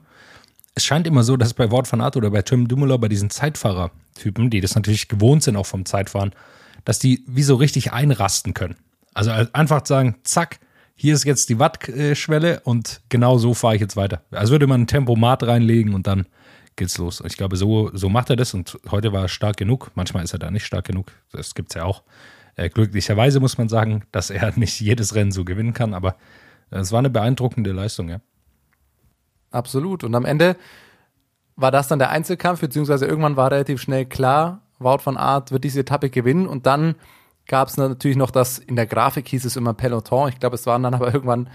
Es 0.75 0.85
scheint 0.85 1.09
immer 1.09 1.25
so, 1.25 1.37
dass 1.37 1.53
bei 1.53 1.73
Wort 1.73 1.91
van 1.91 2.01
Aert 2.01 2.17
oder 2.17 2.31
bei 2.31 2.43
Tom 2.43 2.69
Dumoulin, 2.69 3.01
bei 3.01 3.09
diesen 3.09 3.31
Zeitfahrer-Typen, 3.31 4.51
die 4.51 4.61
das 4.61 4.77
natürlich 4.77 5.09
gewohnt 5.09 5.43
sind, 5.43 5.57
auch 5.57 5.67
vom 5.67 5.85
Zeitfahren, 5.85 6.33
dass 6.85 7.01
die 7.01 7.25
wie 7.27 7.43
so 7.43 7.57
richtig 7.57 7.93
einrasten 7.93 8.55
können. 8.55 8.77
Also 9.13 9.33
einfach 9.33 9.85
sagen, 9.85 10.15
zack, 10.23 10.61
hier 11.01 11.15
ist 11.15 11.25
jetzt 11.25 11.49
die 11.49 11.61
Wattschwelle 11.61 12.61
und 12.65 13.03
genau 13.09 13.39
so 13.39 13.55
fahre 13.55 13.77
ich 13.77 13.81
jetzt 13.81 13.97
weiter. 13.97 14.23
Also 14.33 14.51
würde 14.51 14.67
man 14.67 14.83
ein 14.83 14.87
Tempomat 14.89 15.45
reinlegen 15.45 15.95
und 15.95 16.09
dann 16.09 16.27
geht's 16.75 16.99
los. 16.99 17.23
Ich 17.25 17.37
glaube, 17.37 17.57
so, 17.57 17.91
so 17.95 18.09
macht 18.09 18.31
er 18.31 18.37
das 18.37 18.53
und 18.53 18.77
heute 18.91 19.13
war 19.13 19.23
er 19.23 19.29
stark 19.29 19.57
genug. 19.57 19.93
Manchmal 19.95 20.25
ist 20.25 20.33
er 20.33 20.41
da 20.41 20.51
nicht 20.51 20.67
stark 20.67 20.87
genug. 20.87 21.13
Das 21.31 21.55
gibt's 21.55 21.77
ja 21.77 21.85
auch. 21.85 22.03
Äh, 22.57 22.69
glücklicherweise 22.69 23.39
muss 23.39 23.59
man 23.59 23.69
sagen, 23.69 24.07
dass 24.11 24.31
er 24.31 24.53
nicht 24.59 24.81
jedes 24.81 25.15
Rennen 25.15 25.31
so 25.31 25.45
gewinnen 25.45 25.73
kann, 25.73 25.95
aber 25.95 26.17
es 26.71 26.91
war 26.91 26.99
eine 26.99 27.11
beeindruckende 27.11 27.71
Leistung, 27.71 28.09
ja. 28.09 28.21
Absolut. 29.53 30.03
Und 30.03 30.17
am 30.17 30.25
Ende 30.25 30.57
war 31.55 31.71
das 31.71 31.87
dann 31.87 32.01
der 32.01 32.11
Einzelkampf, 32.11 32.61
beziehungsweise 32.61 33.07
irgendwann 33.07 33.37
war 33.37 33.53
relativ 33.53 33.81
schnell 33.81 34.05
klar, 34.05 34.63
Wout 34.81 34.99
von 34.99 35.17
Art 35.17 35.53
wird 35.53 35.63
diese 35.63 35.81
Etappe 35.81 36.11
gewinnen 36.11 36.47
und 36.47 36.67
dann 36.67 36.97
gab 37.49 37.69
es 37.69 37.77
natürlich 37.77 38.17
noch 38.17 38.31
das, 38.31 38.59
in 38.59 38.77
der 38.77 38.87
Grafik 38.87 39.27
hieß 39.27 39.45
es 39.45 39.57
immer 39.57 39.75
Peloton. 39.75 40.29
Ich 40.29 40.39
glaube, 40.39 40.55
es 40.55 40.67
waren 40.67 40.85
dann 40.85 40.95
aber 40.95 41.13
irgendwann 41.13 41.49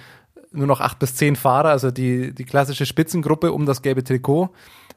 nur 0.51 0.67
noch 0.67 0.81
acht 0.81 0.99
bis 0.99 1.15
zehn 1.15 1.35
Fahrer, 1.35 1.69
also 1.69 1.89
die, 1.91 2.33
die 2.33 2.43
klassische 2.43 2.85
Spitzengruppe 2.85 3.53
um 3.53 3.65
das 3.65 3.81
gelbe 3.81 4.03
Trikot. 4.03 4.49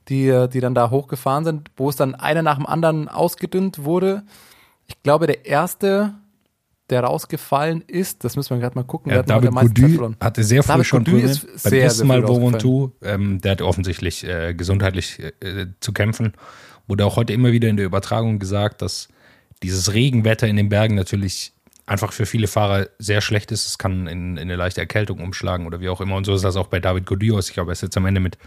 die, 0.09 0.47
die 0.53 0.61
dann 0.61 0.75
da 0.75 0.91
hochgefahren 0.91 1.45
sind, 1.45 1.71
wo 1.77 1.89
es 1.89 1.97
dann 1.97 2.15
einer 2.15 2.43
nach 2.43 2.57
dem 2.57 2.67
anderen 2.67 3.09
ausgedünnt 3.09 3.85
wurde. 3.85 4.23
Ich 4.87 5.03
glaube, 5.03 5.27
der 5.27 5.47
erste, 5.47 6.15
der 6.91 7.03
rausgefallen 7.03 7.83
ist, 7.87 8.23
das 8.23 8.37
müssen 8.37 8.51
wir 8.51 8.61
gerade 8.61 8.77
mal 8.77 8.85
gucken. 8.85 9.11
Ja, 9.13 9.23
David 9.23 9.53
der 9.53 9.63
Goudy 9.63 10.15
hatte 10.21 10.45
sehr 10.45 10.63
früh 10.63 10.73
David 10.73 10.87
schon 10.87 11.05
Probleme. 11.05 11.35
Beim 11.65 11.73
ersten 11.73 12.07
Mal. 12.07 12.25
2, 12.25 12.91
ähm, 13.03 13.41
der 13.41 13.53
hat 13.53 13.63
offensichtlich 13.63 14.25
äh, 14.25 14.55
gesundheitlich 14.55 15.19
äh, 15.41 15.67
zu 15.81 15.93
kämpfen. 15.93 16.35
Wurde 16.87 17.05
auch 17.05 17.17
heute 17.17 17.33
immer 17.33 17.51
wieder 17.51 17.69
in 17.69 17.77
der 17.77 17.87
Übertragung 17.87 18.39
gesagt, 18.39 18.83
dass 18.83 19.09
dieses 19.63 19.93
Regenwetter 19.93 20.47
in 20.47 20.57
den 20.57 20.69
Bergen 20.69 20.95
natürlich 20.95 21.53
einfach 21.87 22.13
für 22.13 22.27
viele 22.27 22.49
Fahrer 22.49 22.89
sehr 22.99 23.21
schlecht 23.21 23.53
ist. 23.53 23.67
Es 23.67 23.79
kann 23.79 24.07
in, 24.09 24.37
in 24.37 24.39
eine 24.39 24.57
leichte 24.57 24.81
Erkältung 24.81 25.21
umschlagen 25.21 25.67
oder 25.67 25.81
wie 25.81 25.89
auch 25.89 26.01
immer. 26.01 26.17
Und 26.17 26.25
so 26.25 26.35
ist 26.35 26.43
das 26.43 26.57
auch 26.57 26.67
bei 26.67 26.81
David 26.81 27.07
Godios. 27.07 27.49
Ich 27.49 27.55
glaube, 27.55 27.71
er 27.71 27.75
ist 27.75 27.83
jetzt 27.83 27.97
am 27.97 28.07
Ende 28.07 28.21
mit 28.21 28.39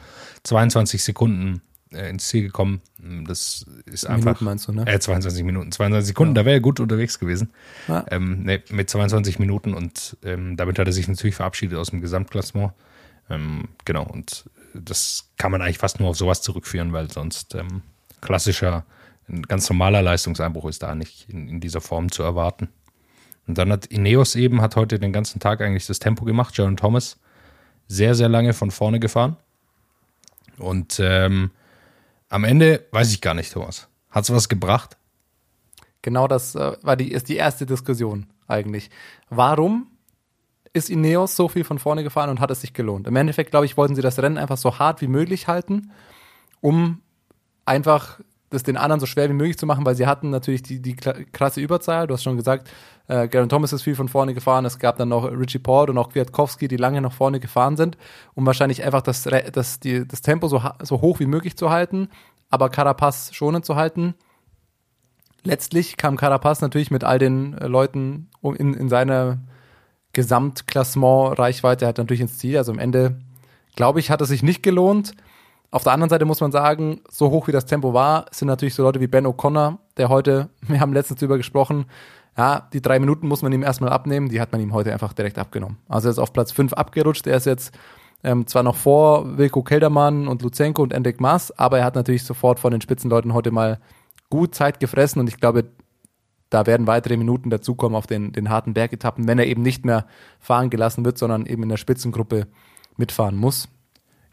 22 0.43 1.03
Sekunden 1.03 1.61
äh, 1.91 2.09
ins 2.09 2.27
Ziel 2.27 2.43
gekommen. 2.43 2.81
Das 3.27 3.65
ist 3.85 4.05
einfach. 4.05 4.25
Minuten 4.25 4.45
meinst 4.45 4.67
du, 4.67 4.73
ne? 4.73 4.85
Äh, 4.85 4.99
22 4.99 5.43
Minuten, 5.43 5.71
22 5.71 6.07
Sekunden, 6.07 6.35
da 6.35 6.45
wäre 6.45 6.57
er 6.57 6.61
gut 6.61 6.79
unterwegs 6.79 7.19
gewesen. 7.19 7.51
Ja. 7.87 8.05
Ähm, 8.11 8.43
nee, 8.43 8.61
mit 8.69 8.89
22 8.89 9.39
Minuten 9.39 9.73
und 9.73 10.17
ähm, 10.23 10.57
damit 10.57 10.77
hat 10.77 10.87
er 10.87 10.93
sich 10.93 11.07
natürlich 11.07 11.35
verabschiedet 11.35 11.77
aus 11.77 11.89
dem 11.89 12.01
Gesamtklassement. 12.01 12.73
Ähm, 13.29 13.69
genau, 13.85 14.03
und 14.03 14.49
das 14.73 15.29
kann 15.37 15.51
man 15.51 15.61
eigentlich 15.61 15.77
fast 15.77 15.99
nur 15.99 16.09
auf 16.09 16.17
sowas 16.17 16.41
zurückführen, 16.41 16.93
weil 16.93 17.09
sonst 17.09 17.55
ähm, 17.55 17.81
klassischer, 18.21 18.85
ein 19.29 19.43
ganz 19.43 19.69
normaler 19.69 20.01
Leistungseinbruch 20.01 20.65
ist 20.65 20.83
da 20.83 20.95
nicht 20.95 21.29
in, 21.29 21.47
in 21.47 21.59
dieser 21.59 21.81
Form 21.81 22.11
zu 22.11 22.23
erwarten. 22.23 22.69
Und 23.47 23.57
dann 23.57 23.71
hat 23.71 23.85
Ineos 23.87 24.35
eben, 24.35 24.61
hat 24.61 24.75
heute 24.75 24.99
den 24.99 25.13
ganzen 25.13 25.39
Tag 25.39 25.61
eigentlich 25.61 25.87
das 25.87 25.99
Tempo 25.99 26.25
gemacht. 26.25 26.57
Jaron 26.57 26.77
Thomas 26.77 27.19
sehr, 27.87 28.15
sehr 28.15 28.29
lange 28.29 28.53
von 28.53 28.71
vorne 28.71 28.99
gefahren. 28.99 29.37
Und 30.57 30.99
ähm, 31.01 31.51
am 32.29 32.43
Ende 32.43 32.85
weiß 32.91 33.11
ich 33.11 33.21
gar 33.21 33.33
nicht, 33.33 33.51
Thomas. 33.51 33.87
Hat 34.11 34.23
es 34.23 34.33
was 34.33 34.49
gebracht? 34.49 34.97
Genau 36.01 36.27
das 36.27 36.55
äh, 36.55 36.77
war 36.81 36.95
die, 36.95 37.11
ist 37.11 37.29
die 37.29 37.37
erste 37.37 37.65
Diskussion 37.65 38.27
eigentlich. 38.47 38.89
Warum 39.29 39.87
ist 40.73 40.89
Ineos 40.89 41.35
so 41.35 41.47
viel 41.47 41.63
von 41.63 41.79
vorne 41.79 42.03
gefahren 42.03 42.29
und 42.29 42.39
hat 42.39 42.51
es 42.51 42.61
sich 42.61 42.73
gelohnt? 42.73 43.07
Im 43.07 43.15
Endeffekt, 43.15 43.51
glaube 43.51 43.65
ich, 43.65 43.77
wollten 43.77 43.95
sie 43.95 44.01
das 44.01 44.19
Rennen 44.19 44.37
einfach 44.37 44.57
so 44.57 44.77
hart 44.77 45.01
wie 45.01 45.07
möglich 45.07 45.47
halten, 45.47 45.91
um 46.61 47.01
einfach 47.65 48.19
das 48.49 48.63
den 48.63 48.77
anderen 48.77 48.99
so 48.99 49.05
schwer 49.05 49.29
wie 49.29 49.33
möglich 49.33 49.57
zu 49.57 49.65
machen, 49.65 49.85
weil 49.85 49.95
sie 49.95 50.07
hatten 50.07 50.29
natürlich 50.29 50.63
die, 50.63 50.81
die 50.81 50.95
krasse 50.95 51.61
Überzahl. 51.61 52.07
Du 52.07 52.13
hast 52.13 52.23
schon 52.23 52.37
gesagt, 52.37 52.69
äh, 53.07 53.27
Garen 53.27 53.49
Thomas 53.49 53.73
ist 53.73 53.83
viel 53.83 53.95
von 53.95 54.07
vorne 54.07 54.33
gefahren. 54.33 54.65
Es 54.65 54.79
gab 54.79 54.97
dann 54.97 55.09
noch 55.09 55.25
Richie 55.25 55.59
Port 55.59 55.89
und 55.89 55.97
auch 55.97 56.09
Kwiatkowski, 56.09 56.67
die 56.67 56.77
lange 56.77 57.01
nach 57.01 57.13
vorne 57.13 57.39
gefahren 57.39 57.77
sind, 57.77 57.97
um 58.35 58.45
wahrscheinlich 58.45 58.83
einfach 58.83 59.01
das, 59.01 59.27
das, 59.53 59.79
die, 59.79 60.07
das 60.07 60.21
Tempo 60.21 60.47
so, 60.47 60.61
so 60.81 61.01
hoch 61.01 61.19
wie 61.19 61.25
möglich 61.25 61.57
zu 61.57 61.69
halten, 61.69 62.09
aber 62.49 62.69
Carapaz 62.69 63.31
schonend 63.33 63.65
zu 63.65 63.75
halten. 63.75 64.15
Letztlich 65.43 65.97
kam 65.97 66.17
Carapaz 66.17 66.61
natürlich 66.61 66.91
mit 66.91 67.03
all 67.03 67.19
den 67.19 67.53
äh, 67.57 67.67
Leuten 67.67 68.29
in, 68.41 68.73
in 68.73 68.89
seiner 68.89 69.39
Gesamtklassement-Reichweite 70.13 71.85
hat 71.85 71.97
natürlich 71.97 72.21
ins 72.21 72.37
Ziel. 72.37 72.57
Also 72.57 72.71
am 72.71 72.79
Ende, 72.79 73.19
glaube 73.75 73.99
ich, 73.99 74.09
hat 74.09 74.21
es 74.21 74.29
sich 74.29 74.43
nicht 74.43 74.63
gelohnt. 74.63 75.13
Auf 75.71 75.83
der 75.83 75.93
anderen 75.93 76.09
Seite 76.09 76.25
muss 76.25 76.41
man 76.41 76.51
sagen, 76.51 77.01
so 77.09 77.29
hoch 77.29 77.47
wie 77.47 77.51
das 77.51 77.65
Tempo 77.65 77.93
war, 77.93 78.25
sind 78.31 78.47
natürlich 78.47 78.73
so 78.73 78.83
Leute 78.83 78.99
wie 78.99 79.07
Ben 79.07 79.27
O'Connor, 79.27 79.77
der 79.97 80.09
heute, 80.09 80.49
wir 80.61 80.79
haben 80.79 80.93
letztens 80.93 81.19
drüber 81.19 81.37
gesprochen, 81.37 81.85
ja, 82.37 82.67
die 82.73 82.81
drei 82.81 82.99
Minuten 82.99 83.27
muss 83.27 83.41
man 83.41 83.51
ihm 83.51 83.63
erstmal 83.63 83.91
abnehmen, 83.91 84.29
die 84.29 84.39
hat 84.39 84.51
man 84.51 84.61
ihm 84.61 84.73
heute 84.73 84.93
einfach 84.93 85.13
direkt 85.13 85.37
abgenommen. 85.37 85.77
Also 85.87 86.07
er 86.07 86.11
ist 86.11 86.19
auf 86.19 86.31
Platz 86.31 86.51
5 86.51 86.73
abgerutscht, 86.73 87.27
er 87.27 87.37
ist 87.37 87.45
jetzt 87.45 87.77
ähm, 88.23 88.47
zwar 88.47 88.63
noch 88.63 88.75
vor 88.75 89.37
Wilko 89.37 89.61
Keldermann 89.61 90.27
und 90.27 90.41
Luzenko 90.41 90.81
und 90.81 90.93
Endek 90.93 91.19
Maas, 91.21 91.51
aber 91.57 91.79
er 91.79 91.85
hat 91.85 91.95
natürlich 91.95 92.23
sofort 92.23 92.59
von 92.59 92.71
den 92.71 92.81
Spitzenleuten 92.81 93.33
heute 93.33 93.51
mal 93.51 93.79
gut 94.29 94.55
Zeit 94.55 94.79
gefressen 94.79 95.19
und 95.19 95.27
ich 95.27 95.37
glaube, 95.37 95.65
da 96.49 96.65
werden 96.65 96.87
weitere 96.87 97.17
Minuten 97.17 97.49
dazukommen 97.49 97.95
auf 97.95 98.07
den, 98.07 98.31
den 98.31 98.49
harten 98.49 98.73
Bergetappen, 98.73 99.27
wenn 99.27 99.37
er 99.37 99.45
eben 99.45 99.61
nicht 99.61 99.85
mehr 99.85 100.05
fahren 100.39 100.69
gelassen 100.69 101.05
wird, 101.05 101.17
sondern 101.17 101.45
eben 101.45 101.63
in 101.63 101.69
der 101.69 101.77
Spitzengruppe 101.77 102.47
mitfahren 102.97 103.35
muss. 103.35 103.69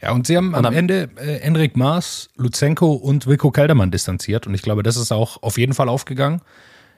Ja, 0.00 0.12
und 0.12 0.26
sie 0.26 0.36
haben 0.36 0.54
am, 0.54 0.64
am- 0.66 0.74
Ende 0.74 1.08
äh, 1.16 1.38
Enrik 1.40 1.76
Maas, 1.76 2.28
Luzenko 2.36 2.92
und 2.92 3.26
Wilko 3.26 3.50
Keldermann 3.50 3.90
distanziert. 3.90 4.46
Und 4.46 4.54
ich 4.54 4.62
glaube, 4.62 4.82
das 4.82 4.96
ist 4.96 5.12
auch 5.12 5.42
auf 5.42 5.56
jeden 5.58 5.72
Fall 5.74 5.88
aufgegangen. 5.88 6.42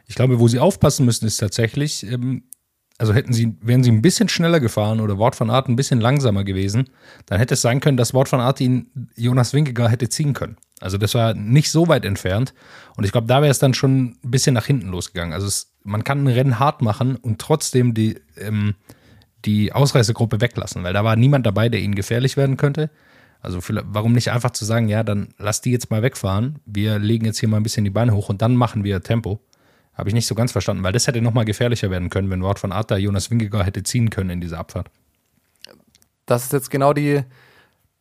Ich 0.06 0.14
glaube, 0.14 0.40
wo 0.40 0.48
sie 0.48 0.58
aufpassen 0.58 1.04
müssen, 1.06 1.26
ist 1.26 1.36
tatsächlich, 1.36 2.04
ähm, 2.10 2.44
also 2.98 3.14
hätten 3.14 3.32
sie, 3.32 3.54
wären 3.60 3.84
sie 3.84 3.92
ein 3.92 4.02
bisschen 4.02 4.28
schneller 4.28 4.58
gefahren 4.58 5.00
oder 5.00 5.18
Wort 5.18 5.36
von 5.36 5.50
Art 5.50 5.68
ein 5.68 5.76
bisschen 5.76 6.00
langsamer 6.00 6.42
gewesen, 6.42 6.88
dann 7.26 7.38
hätte 7.38 7.54
es 7.54 7.62
sein 7.62 7.78
können, 7.80 7.96
dass 7.96 8.14
Wort 8.14 8.28
von 8.28 8.40
Art 8.40 8.60
ihn 8.60 8.90
Jonas 9.14 9.52
Winkegar 9.54 9.88
hätte 9.88 10.08
ziehen 10.08 10.32
können. 10.32 10.56
Also 10.80 10.98
das 10.98 11.14
war 11.14 11.34
nicht 11.34 11.70
so 11.70 11.86
weit 11.88 12.04
entfernt. 12.04 12.54
Und 12.96 13.04
ich 13.04 13.12
glaube, 13.12 13.28
da 13.28 13.40
wäre 13.42 13.50
es 13.50 13.58
dann 13.60 13.74
schon 13.74 14.16
ein 14.24 14.30
bisschen 14.30 14.54
nach 14.54 14.66
hinten 14.66 14.88
losgegangen. 14.88 15.32
Also 15.34 15.46
es, 15.46 15.72
man 15.84 16.02
kann 16.02 16.24
ein 16.24 16.28
Rennen 16.28 16.58
hart 16.58 16.82
machen 16.82 17.14
und 17.16 17.38
trotzdem 17.40 17.94
die, 17.94 18.18
ähm, 18.36 18.74
die 19.44 19.72
Ausreißergruppe 19.72 20.40
weglassen, 20.40 20.82
weil 20.82 20.92
da 20.92 21.04
war 21.04 21.16
niemand 21.16 21.46
dabei, 21.46 21.68
der 21.68 21.80
ihnen 21.80 21.94
gefährlich 21.94 22.36
werden 22.36 22.56
könnte. 22.56 22.90
Also 23.40 23.60
warum 23.84 24.12
nicht 24.12 24.32
einfach 24.32 24.50
zu 24.50 24.64
sagen, 24.64 24.88
ja, 24.88 25.04
dann 25.04 25.28
lass 25.38 25.60
die 25.60 25.70
jetzt 25.70 25.90
mal 25.90 26.02
wegfahren. 26.02 26.58
Wir 26.66 26.98
legen 26.98 27.24
jetzt 27.24 27.38
hier 27.38 27.48
mal 27.48 27.58
ein 27.58 27.62
bisschen 27.62 27.84
die 27.84 27.90
Beine 27.90 28.12
hoch 28.14 28.28
und 28.28 28.42
dann 28.42 28.56
machen 28.56 28.82
wir 28.82 29.00
Tempo. 29.02 29.38
Habe 29.94 30.08
ich 30.10 30.14
nicht 30.14 30.26
so 30.26 30.34
ganz 30.34 30.50
verstanden, 30.52 30.82
weil 30.82 30.92
das 30.92 31.06
hätte 31.06 31.20
nochmal 31.22 31.44
gefährlicher 31.44 31.90
werden 31.90 32.10
können, 32.10 32.30
wenn 32.30 32.42
Wort 32.42 32.58
von 32.58 32.72
Art 32.72 32.90
da 32.90 32.96
Jonas 32.96 33.30
Wingegar 33.30 33.64
hätte 33.64 33.82
ziehen 33.84 34.10
können 34.10 34.30
in 34.30 34.40
dieser 34.40 34.58
Abfahrt. 34.58 34.90
Das 36.26 36.44
ist 36.44 36.52
jetzt 36.52 36.70
genau 36.70 36.92
die, 36.92 37.22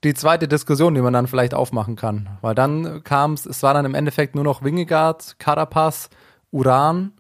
die 0.04 0.14
zweite 0.16 0.48
Diskussion, 0.48 0.96
die 0.96 1.02
man 1.02 1.14
dann 1.14 1.28
vielleicht 1.28 1.54
aufmachen 1.54 1.96
kann. 1.96 2.30
Weil 2.42 2.56
dann 2.56 3.04
kam 3.04 3.34
es, 3.34 3.46
es 3.46 3.62
war 3.64 3.74
dann 3.76 3.86
im 3.86 3.96
Endeffekt 3.96 4.34
nur 4.36 4.44
noch 4.44 4.64
Wingegaard, 4.64 5.38
Carapaz, 5.40 6.10
Uran, 6.52 7.12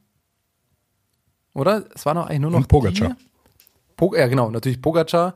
oder? 1.53 1.85
Es 1.95 2.05
war 2.05 2.13
noch 2.13 2.27
eigentlich 2.27 2.41
nur 2.41 2.51
noch 2.51 2.57
Und 2.59 2.67
Pogacar. 2.67 3.09
die- 3.09 3.27
Po, 3.97 4.15
ja, 4.15 4.27
genau, 4.27 4.49
natürlich 4.49 4.81
Pogacar. 4.81 5.33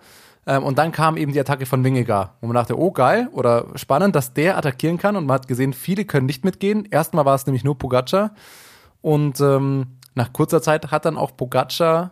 Ähm, 0.48 0.64
und 0.64 0.78
dann 0.78 0.92
kam 0.92 1.18
eben 1.18 1.34
die 1.34 1.40
Attacke 1.40 1.66
von 1.66 1.84
Wingegaard, 1.84 2.32
wo 2.42 2.48
man 2.48 2.56
dachte, 2.56 2.80
oh 2.80 2.92
geil 2.92 3.28
oder 3.34 3.66
spannend, 3.76 4.16
dass 4.16 4.34
der 4.34 4.58
attackieren 4.58 4.98
kann. 4.98 5.16
Und 5.16 5.26
man 5.26 5.36
hat 5.36 5.48
gesehen, 5.48 5.74
viele 5.74 6.06
können 6.06 6.26
nicht 6.26 6.46
mitgehen. 6.46 6.88
Erstmal 6.90 7.26
war 7.26 7.36
es 7.36 7.46
nämlich 7.46 7.64
nur 7.64 7.78
Pogacar. 7.78 8.34
Und 9.02 9.42
ähm, 9.42 9.98
nach 10.16 10.32
kurzer 10.32 10.62
Zeit 10.62 10.92
hat 10.92 11.06
dann 11.06 11.18
auch 11.18 11.36
Pogacar 11.36 12.12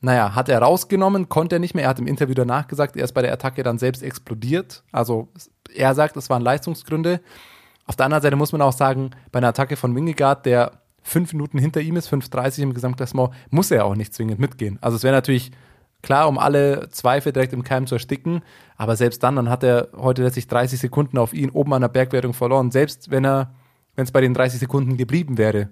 naja, 0.00 0.34
hat 0.34 0.48
er 0.48 0.60
rausgenommen, 0.60 1.28
konnte 1.28 1.56
er 1.56 1.58
nicht 1.58 1.74
mehr. 1.74 1.84
Er 1.84 1.90
hat 1.90 1.98
im 1.98 2.06
Interview 2.06 2.34
danach 2.34 2.68
gesagt, 2.68 2.96
er 2.96 3.04
ist 3.04 3.12
bei 3.12 3.22
der 3.22 3.32
Attacke 3.32 3.62
dann 3.62 3.78
selbst 3.78 4.02
explodiert. 4.02 4.84
Also 4.92 5.28
er 5.74 5.94
sagt, 5.94 6.16
es 6.16 6.30
waren 6.30 6.42
Leistungsgründe. 6.42 7.20
Auf 7.86 7.96
der 7.96 8.06
anderen 8.06 8.22
Seite 8.22 8.36
muss 8.36 8.52
man 8.52 8.62
auch 8.62 8.72
sagen, 8.72 9.10
bei 9.32 9.38
einer 9.38 9.48
Attacke 9.48 9.76
von 9.76 9.94
Wingegaard, 9.94 10.46
der 10.46 10.82
fünf 11.06 11.32
Minuten 11.32 11.58
hinter 11.58 11.80
ihm 11.80 11.96
ist, 11.96 12.12
5,30 12.12 12.62
im 12.62 12.74
Gesamtklassement, 12.74 13.30
muss 13.50 13.70
er 13.70 13.84
auch 13.84 13.94
nicht 13.94 14.12
zwingend 14.12 14.40
mitgehen. 14.40 14.78
Also 14.80 14.96
es 14.96 15.04
wäre 15.04 15.14
natürlich 15.14 15.52
klar, 16.02 16.28
um 16.28 16.38
alle 16.38 16.88
Zweifel 16.90 17.32
direkt 17.32 17.52
im 17.52 17.62
Keim 17.62 17.86
zu 17.86 17.94
ersticken, 17.94 18.42
aber 18.76 18.96
selbst 18.96 19.22
dann, 19.22 19.36
dann 19.36 19.48
hat 19.48 19.62
er 19.62 19.88
heute 19.96 20.22
letztlich 20.22 20.48
30 20.48 20.80
Sekunden 20.80 21.18
auf 21.18 21.32
ihn 21.32 21.50
oben 21.50 21.72
an 21.72 21.82
der 21.82 21.88
Bergwertung 21.88 22.34
verloren. 22.34 22.70
Selbst 22.70 23.10
wenn 23.10 23.24
er, 23.24 23.54
wenn 23.94 24.04
es 24.04 24.12
bei 24.12 24.20
den 24.20 24.34
30 24.34 24.58
Sekunden 24.58 24.96
geblieben 24.96 25.38
wäre, 25.38 25.70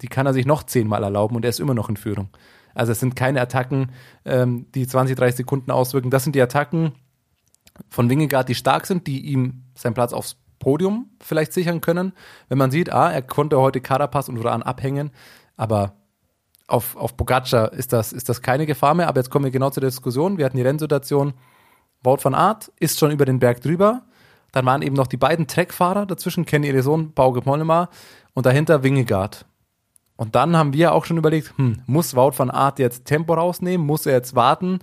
die 0.00 0.08
kann 0.08 0.26
er 0.26 0.32
sich 0.32 0.46
noch 0.46 0.62
zehnmal 0.62 1.02
erlauben 1.02 1.36
und 1.36 1.44
er 1.44 1.50
ist 1.50 1.60
immer 1.60 1.74
noch 1.74 1.88
in 1.88 1.96
Führung. 1.96 2.28
Also 2.74 2.92
es 2.92 3.00
sind 3.00 3.16
keine 3.16 3.40
Attacken, 3.40 3.92
ähm, 4.24 4.66
die 4.74 4.86
20, 4.86 5.16
30 5.16 5.36
Sekunden 5.36 5.70
auswirken. 5.70 6.10
Das 6.10 6.24
sind 6.24 6.34
die 6.34 6.42
Attacken 6.42 6.92
von 7.88 8.08
Wingegaard, 8.08 8.48
die 8.48 8.54
stark 8.54 8.86
sind, 8.86 9.06
die 9.06 9.20
ihm 9.20 9.64
seinen 9.74 9.94
Platz 9.94 10.12
aufs 10.12 10.36
Podium 10.58 11.10
vielleicht 11.20 11.52
sichern 11.52 11.80
können. 11.80 12.12
Wenn 12.48 12.58
man 12.58 12.70
sieht, 12.70 12.92
ah, 12.92 13.10
er 13.10 13.22
konnte 13.22 13.58
heute 13.60 13.80
Carapaz 13.80 14.28
und 14.28 14.38
Uran 14.38 14.62
abhängen, 14.62 15.10
aber 15.56 15.94
auf, 16.66 16.96
auf 16.96 17.16
Pogacar 17.16 17.72
ist 17.72 17.92
das, 17.92 18.12
ist 18.12 18.28
das 18.28 18.42
keine 18.42 18.66
Gefahr 18.66 18.94
mehr. 18.94 19.08
Aber 19.08 19.20
jetzt 19.20 19.30
kommen 19.30 19.44
wir 19.44 19.52
genau 19.52 19.70
zur 19.70 19.82
Diskussion. 19.82 20.38
Wir 20.38 20.46
hatten 20.46 20.56
die 20.56 20.62
Rennsituation. 20.62 21.34
Wout 22.02 22.18
van 22.22 22.34
Aert 22.34 22.72
ist 22.80 22.98
schon 22.98 23.10
über 23.10 23.24
den 23.24 23.38
Berg 23.38 23.60
drüber. 23.60 24.02
Dann 24.52 24.66
waren 24.66 24.82
eben 24.82 24.94
noch 24.94 25.06
die 25.06 25.16
beiden 25.16 25.46
Treckfahrer 25.46 26.06
dazwischen, 26.06 26.46
Kenny 26.46 26.68
Elison, 26.68 27.12
Bauke 27.12 27.42
Mollema 27.44 27.88
und 28.34 28.46
dahinter 28.46 28.82
Wingegaard. 28.82 29.46
Und 30.16 30.36
dann 30.36 30.56
haben 30.56 30.72
wir 30.72 30.94
auch 30.94 31.04
schon 31.04 31.16
überlegt, 31.16 31.52
hm, 31.56 31.82
muss 31.86 32.14
Wout 32.14 32.32
van 32.36 32.50
Aert 32.50 32.78
jetzt 32.78 33.04
Tempo 33.04 33.34
rausnehmen? 33.34 33.84
Muss 33.84 34.06
er 34.06 34.12
jetzt 34.12 34.34
warten, 34.36 34.78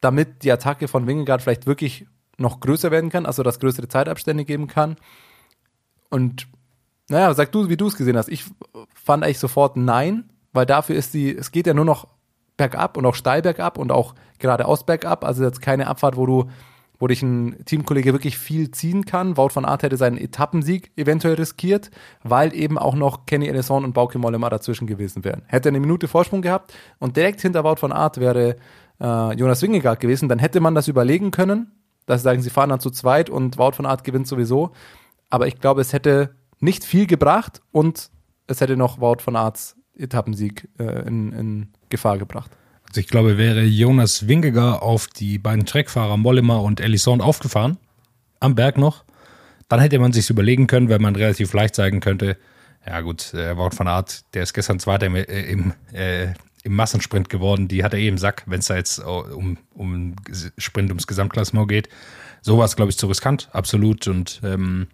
damit 0.00 0.42
die 0.42 0.50
Attacke 0.50 0.88
von 0.88 1.06
Wingegaard 1.06 1.42
vielleicht 1.42 1.66
wirklich 1.66 2.06
noch 2.40 2.60
größer 2.60 2.90
werden 2.90 3.10
kann, 3.10 3.26
also 3.26 3.42
dass 3.42 3.60
größere 3.60 3.88
Zeitabstände 3.88 4.44
geben 4.44 4.66
kann? 4.66 4.96
Und 6.10 6.48
naja, 7.08 7.34
sag 7.34 7.52
du, 7.52 7.68
wie 7.68 7.76
du 7.76 7.88
es 7.88 7.96
gesehen 7.96 8.16
hast. 8.16 8.28
Ich 8.28 8.44
fand 8.94 9.24
eigentlich 9.24 9.38
sofort 9.38 9.76
nein, 9.76 10.30
weil 10.52 10.66
dafür 10.66 10.96
ist 10.96 11.14
die, 11.14 11.36
es 11.36 11.50
geht 11.50 11.66
ja 11.66 11.74
nur 11.74 11.84
noch 11.84 12.08
bergab 12.56 12.96
und 12.96 13.06
auch 13.06 13.14
steil 13.14 13.42
bergab 13.42 13.78
und 13.78 13.90
auch 13.90 14.14
geradeaus 14.38 14.84
bergab. 14.84 15.24
Also 15.24 15.44
jetzt 15.44 15.62
keine 15.62 15.86
Abfahrt, 15.86 16.16
wo 16.16 16.26
du, 16.26 16.50
wo 16.98 17.06
dich 17.06 17.22
ein 17.22 17.64
Teamkollege 17.64 18.12
wirklich 18.12 18.38
viel 18.38 18.70
ziehen 18.70 19.06
kann. 19.06 19.36
Wout 19.36 19.50
van 19.54 19.64
Aert 19.64 19.82
hätte 19.82 19.96
seinen 19.96 20.18
Etappensieg 20.18 20.92
eventuell 20.96 21.34
riskiert, 21.34 21.90
weil 22.22 22.54
eben 22.54 22.78
auch 22.78 22.94
noch 22.94 23.26
Kenny 23.26 23.48
Ellison 23.48 23.84
und 23.84 23.92
Bauke 23.92 24.18
Mollema 24.18 24.50
dazwischen 24.50 24.86
gewesen 24.86 25.24
wären. 25.24 25.42
Hätte 25.46 25.70
eine 25.70 25.80
Minute 25.80 26.06
Vorsprung 26.06 26.42
gehabt 26.42 26.74
und 26.98 27.16
direkt 27.16 27.40
hinter 27.40 27.64
Wout 27.64 27.80
van 27.80 27.92
Aert 27.92 28.18
wäre 28.18 28.56
äh, 29.00 29.34
Jonas 29.34 29.62
Wingegaard 29.62 29.98
gewesen, 29.98 30.28
dann 30.28 30.38
hätte 30.38 30.60
man 30.60 30.74
das 30.74 30.86
überlegen 30.86 31.30
können. 31.30 31.72
Dass 32.06 32.20
sie 32.20 32.24
sagen, 32.24 32.42
sie 32.42 32.50
fahren 32.50 32.70
dann 32.70 32.80
zu 32.80 32.90
zweit 32.90 33.30
und 33.30 33.58
Wout 33.58 33.72
von 33.72 33.86
Art 33.86 34.04
gewinnt 34.04 34.26
sowieso. 34.26 34.72
Aber 35.28 35.46
ich 35.46 35.58
glaube, 35.60 35.80
es 35.80 35.92
hätte 35.92 36.34
nicht 36.58 36.84
viel 36.84 37.06
gebracht 37.06 37.60
und 37.72 38.10
es 38.46 38.60
hätte 38.60 38.76
noch 38.76 39.00
Wout 39.00 39.20
von 39.20 39.36
Arts 39.36 39.76
Etappensieg 39.96 40.68
äh, 40.78 41.06
in, 41.06 41.32
in 41.32 41.68
Gefahr 41.88 42.18
gebracht. 42.18 42.50
Also 42.88 43.00
ich 43.00 43.08
glaube, 43.08 43.38
wäre 43.38 43.62
Jonas 43.62 44.26
Wingegar 44.26 44.82
auf 44.82 45.06
die 45.06 45.38
beiden 45.38 45.64
Treckfahrer 45.64 46.16
Mollema 46.16 46.56
und 46.56 46.80
Ellison 46.80 47.20
aufgefahren, 47.20 47.78
am 48.40 48.54
Berg 48.54 48.78
noch, 48.78 49.04
dann 49.68 49.78
hätte 49.78 49.98
man 49.98 50.12
sich 50.12 50.28
überlegen 50.28 50.66
können, 50.66 50.88
wenn 50.88 51.00
man 51.00 51.14
relativ 51.14 51.52
leicht 51.52 51.76
zeigen 51.76 52.00
könnte, 52.00 52.36
ja 52.86 53.00
gut, 53.02 53.32
äh, 53.34 53.56
Wout 53.56 53.70
van 53.76 53.86
Art, 53.86 54.22
der 54.34 54.42
ist 54.42 54.54
gestern 54.54 54.80
Zweiter 54.80 55.06
im, 55.06 55.14
äh, 55.14 55.22
im, 55.24 55.74
äh, 55.92 56.32
im 56.62 56.74
Massensprint 56.74 57.28
geworden, 57.28 57.68
die 57.68 57.82
hat 57.82 57.94
er 57.94 57.98
eh 57.98 58.08
im 58.08 58.18
Sack, 58.18 58.44
wenn 58.46 58.60
es 58.60 58.66
da 58.66 58.76
jetzt 58.76 58.98
um, 58.98 59.56
um 59.74 60.16
Sprint 60.58 60.90
ums 60.90 61.06
Gesamtklassement 61.06 61.68
geht. 61.68 61.88
So 62.42 62.58
war 62.58 62.64
es, 62.64 62.76
glaube 62.76 62.90
ich, 62.90 62.98
zu 62.98 63.06
riskant, 63.06 63.48
absolut. 63.52 64.08
Und 64.08 64.40
ähm, 64.44 64.88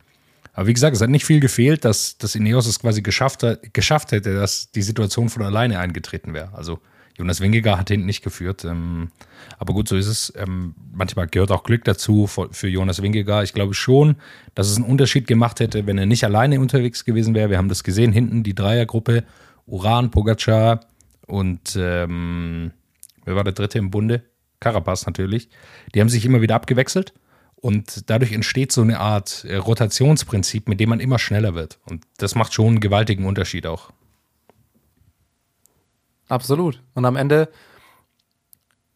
aber 0.52 0.68
wie 0.68 0.72
gesagt, 0.72 0.96
es 0.96 1.02
hat 1.02 1.10
nicht 1.10 1.26
viel 1.26 1.40
gefehlt, 1.40 1.84
dass, 1.84 2.16
dass 2.16 2.34
Ineos 2.34 2.66
es 2.66 2.80
quasi 2.80 3.02
geschafft, 3.02 3.44
geschafft 3.74 4.12
hätte, 4.12 4.34
dass 4.34 4.70
die 4.70 4.82
Situation 4.82 5.28
von 5.28 5.42
alleine 5.42 5.78
eingetreten 5.78 6.32
wäre. 6.32 6.54
Also 6.54 6.78
Jonas 7.18 7.40
Wingegar 7.40 7.78
hat 7.78 7.88
hinten 7.88 8.06
nicht 8.06 8.22
geführt. 8.22 8.64
Ähm, 8.64 9.10
aber 9.58 9.74
gut, 9.74 9.86
so 9.86 9.96
ist 9.96 10.06
es. 10.06 10.32
Ähm, 10.36 10.74
manchmal 10.94 11.26
gehört 11.26 11.50
auch 11.50 11.62
Glück 11.62 11.84
dazu 11.84 12.26
für, 12.26 12.48
für 12.52 12.68
Jonas 12.68 13.02
Wingegar. 13.02 13.42
Ich 13.42 13.52
glaube 13.52 13.74
schon, 13.74 14.16
dass 14.54 14.68
es 14.68 14.76
einen 14.76 14.86
Unterschied 14.86 15.26
gemacht 15.26 15.60
hätte, 15.60 15.86
wenn 15.86 15.98
er 15.98 16.06
nicht 16.06 16.24
alleine 16.24 16.58
unterwegs 16.58 17.04
gewesen 17.04 17.34
wäre. 17.34 17.50
Wir 17.50 17.58
haben 17.58 17.68
das 17.68 17.84
gesehen, 17.84 18.12
hinten 18.12 18.42
die 18.42 18.54
Dreiergruppe, 18.54 19.24
Uran, 19.66 20.10
Pogacar 20.10 20.80
und 21.26 21.76
ähm, 21.76 22.72
wer 23.24 23.36
war 23.36 23.44
der 23.44 23.52
dritte 23.52 23.78
im 23.78 23.90
Bunde? 23.90 24.22
Carapaz 24.60 25.06
natürlich. 25.06 25.48
Die 25.94 26.00
haben 26.00 26.08
sich 26.08 26.24
immer 26.24 26.40
wieder 26.40 26.54
abgewechselt. 26.54 27.12
Und 27.56 28.10
dadurch 28.10 28.32
entsteht 28.32 28.70
so 28.70 28.82
eine 28.82 29.00
Art 29.00 29.44
äh, 29.44 29.56
Rotationsprinzip, 29.56 30.68
mit 30.68 30.78
dem 30.78 30.90
man 30.90 31.00
immer 31.00 31.18
schneller 31.18 31.54
wird. 31.54 31.78
Und 31.88 32.04
das 32.18 32.34
macht 32.34 32.52
schon 32.54 32.66
einen 32.66 32.80
gewaltigen 32.80 33.24
Unterschied 33.24 33.66
auch. 33.66 33.90
Absolut. 36.28 36.82
Und 36.94 37.04
am 37.04 37.16
Ende 37.16 37.48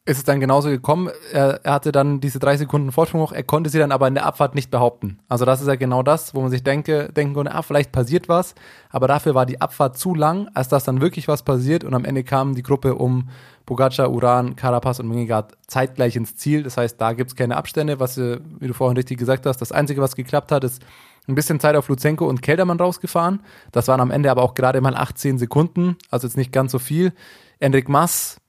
ist 0.06 0.16
es 0.16 0.24
dann 0.24 0.40
genauso 0.40 0.70
gekommen. 0.70 1.10
Er, 1.32 1.60
er, 1.62 1.74
hatte 1.74 1.92
dann 1.92 2.20
diese 2.20 2.38
drei 2.38 2.56
Sekunden 2.56 2.90
Vorsprung 2.90 3.20
noch, 3.20 3.32
er 3.32 3.42
konnte 3.42 3.68
sie 3.68 3.78
dann 3.78 3.92
aber 3.92 4.08
in 4.08 4.14
der 4.14 4.24
Abfahrt 4.24 4.54
nicht 4.54 4.70
behaupten. 4.70 5.18
Also 5.28 5.44
das 5.44 5.60
ist 5.60 5.68
ja 5.68 5.76
genau 5.76 6.02
das, 6.02 6.34
wo 6.34 6.40
man 6.40 6.50
sich 6.50 6.62
denke, 6.62 7.12
denken 7.12 7.34
konnte, 7.34 7.54
ah, 7.54 7.62
vielleicht 7.62 7.92
passiert 7.92 8.28
was, 8.28 8.54
aber 8.88 9.08
dafür 9.08 9.34
war 9.34 9.44
die 9.44 9.60
Abfahrt 9.60 9.98
zu 9.98 10.14
lang, 10.14 10.48
als 10.54 10.68
dass 10.68 10.84
dann 10.84 11.02
wirklich 11.02 11.28
was 11.28 11.42
passiert 11.42 11.84
und 11.84 11.94
am 11.94 12.04
Ende 12.06 12.24
kam 12.24 12.54
die 12.54 12.62
Gruppe 12.62 12.94
um 12.94 13.28
Pogacar, 13.66 14.10
Uran, 14.10 14.56
Carapaz 14.56 15.00
und 15.00 15.08
Mingegard 15.08 15.52
zeitgleich 15.66 16.16
ins 16.16 16.34
Ziel. 16.34 16.62
Das 16.62 16.76
heißt, 16.76 17.00
da 17.00 17.12
gibt 17.12 17.30
es 17.30 17.36
keine 17.36 17.56
Abstände, 17.56 18.00
was, 18.00 18.16
wie 18.16 18.66
du 18.66 18.72
vorhin 18.72 18.96
richtig 18.96 19.18
gesagt 19.18 19.44
hast, 19.46 19.58
das 19.58 19.70
Einzige, 19.70 20.00
was 20.00 20.16
geklappt 20.16 20.50
hat, 20.50 20.64
ist 20.64 20.82
ein 21.28 21.34
bisschen 21.34 21.60
Zeit 21.60 21.76
auf 21.76 21.88
Luzenko 21.88 22.26
und 22.26 22.42
Keldermann 22.42 22.80
rausgefahren. 22.80 23.40
Das 23.70 23.86
waren 23.86 24.00
am 24.00 24.10
Ende 24.10 24.30
aber 24.30 24.42
auch 24.42 24.54
gerade 24.54 24.80
mal 24.80 24.96
18 24.96 25.38
Sekunden, 25.38 25.96
also 26.10 26.26
jetzt 26.26 26.36
nicht 26.36 26.52
ganz 26.52 26.72
so 26.72 26.78
viel. 26.78 27.12
Enric 27.60 27.88
Mas 27.88 28.39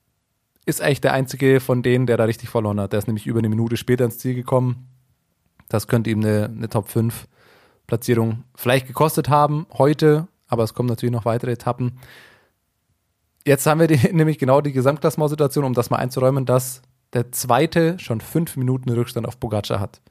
ist 0.65 0.81
eigentlich 0.81 1.01
der 1.01 1.13
einzige 1.13 1.59
von 1.59 1.83
denen, 1.83 2.05
der 2.05 2.17
da 2.17 2.25
richtig 2.25 2.49
verloren 2.49 2.79
hat. 2.79 2.93
Der 2.93 2.99
ist 2.99 3.07
nämlich 3.07 3.27
über 3.27 3.39
eine 3.39 3.49
Minute 3.49 3.77
später 3.77 4.05
ins 4.05 4.19
Ziel 4.19 4.35
gekommen. 4.35 4.87
Das 5.69 5.87
könnte 5.87 6.09
ihm 6.09 6.19
eine, 6.19 6.45
eine 6.45 6.69
Top 6.69 6.89
5 6.89 7.27
Platzierung 7.87 8.43
vielleicht 8.55 8.87
gekostet 8.87 9.29
haben 9.29 9.65
heute, 9.73 10.27
aber 10.47 10.63
es 10.63 10.73
kommen 10.73 10.87
natürlich 10.87 11.13
noch 11.13 11.25
weitere 11.25 11.51
Etappen. 11.51 11.99
Jetzt 13.45 13.65
haben 13.65 13.79
wir 13.79 13.87
die, 13.87 13.97
nämlich 14.13 14.37
genau 14.37 14.61
die 14.61 14.71
Gesamtklassement-Situation, 14.71 15.65
um 15.65 15.73
das 15.73 15.89
mal 15.89 15.97
einzuräumen, 15.97 16.45
dass 16.45 16.81
der 17.13 17.31
zweite 17.31 17.99
schon 17.99 18.21
fünf 18.21 18.55
Minuten 18.55 18.89
Rückstand 18.89 19.27
auf 19.27 19.39
Pogacar 19.39 19.79
hat. 19.79 20.01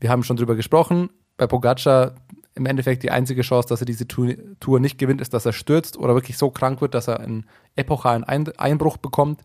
Wir 0.00 0.10
haben 0.10 0.24
schon 0.24 0.36
drüber 0.36 0.56
gesprochen. 0.56 1.10
Bei 1.36 1.46
Pogacar 1.46 2.14
im 2.54 2.66
Endeffekt 2.66 3.02
die 3.02 3.10
einzige 3.10 3.42
Chance, 3.42 3.68
dass 3.68 3.80
er 3.80 3.86
diese 3.86 4.08
Tour 4.08 4.80
nicht 4.80 4.98
gewinnt, 4.98 5.20
ist, 5.20 5.32
dass 5.32 5.46
er 5.46 5.52
stürzt 5.52 5.96
oder 5.96 6.14
wirklich 6.14 6.36
so 6.36 6.50
krank 6.50 6.80
wird, 6.80 6.94
dass 6.94 7.08
er 7.08 7.20
einen 7.20 7.46
epochalen 7.76 8.24
Einbruch 8.24 8.96
bekommt. 8.96 9.42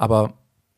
Aber 0.00 0.32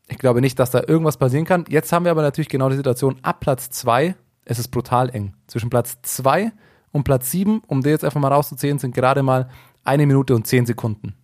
ich 0.09 0.17
glaube 0.17 0.41
nicht, 0.41 0.59
dass 0.59 0.71
da 0.71 0.83
irgendwas 0.85 1.15
passieren 1.15 1.45
kann. 1.45 1.63
Jetzt 1.69 1.93
haben 1.93 2.03
wir 2.03 2.11
aber 2.11 2.23
natürlich 2.23 2.49
genau 2.49 2.67
die 2.67 2.75
Situation 2.75 3.19
ab 3.21 3.39
Platz 3.39 3.69
2. 3.69 4.15
Es 4.43 4.59
ist 4.59 4.67
brutal 4.67 5.09
eng. 5.15 5.33
Zwischen 5.47 5.69
Platz 5.69 5.97
2 6.01 6.51
und 6.91 7.05
Platz 7.05 7.31
7, 7.31 7.61
um 7.67 7.81
den 7.81 7.93
jetzt 7.93 8.03
einfach 8.03 8.19
mal 8.19 8.33
rauszuzählen, 8.33 8.79
sind 8.79 8.93
gerade 8.93 9.23
mal 9.23 9.49
eine 9.85 10.05
Minute 10.05 10.35
und 10.35 10.45
zehn 10.45 10.65
Sekunden. 10.65 11.15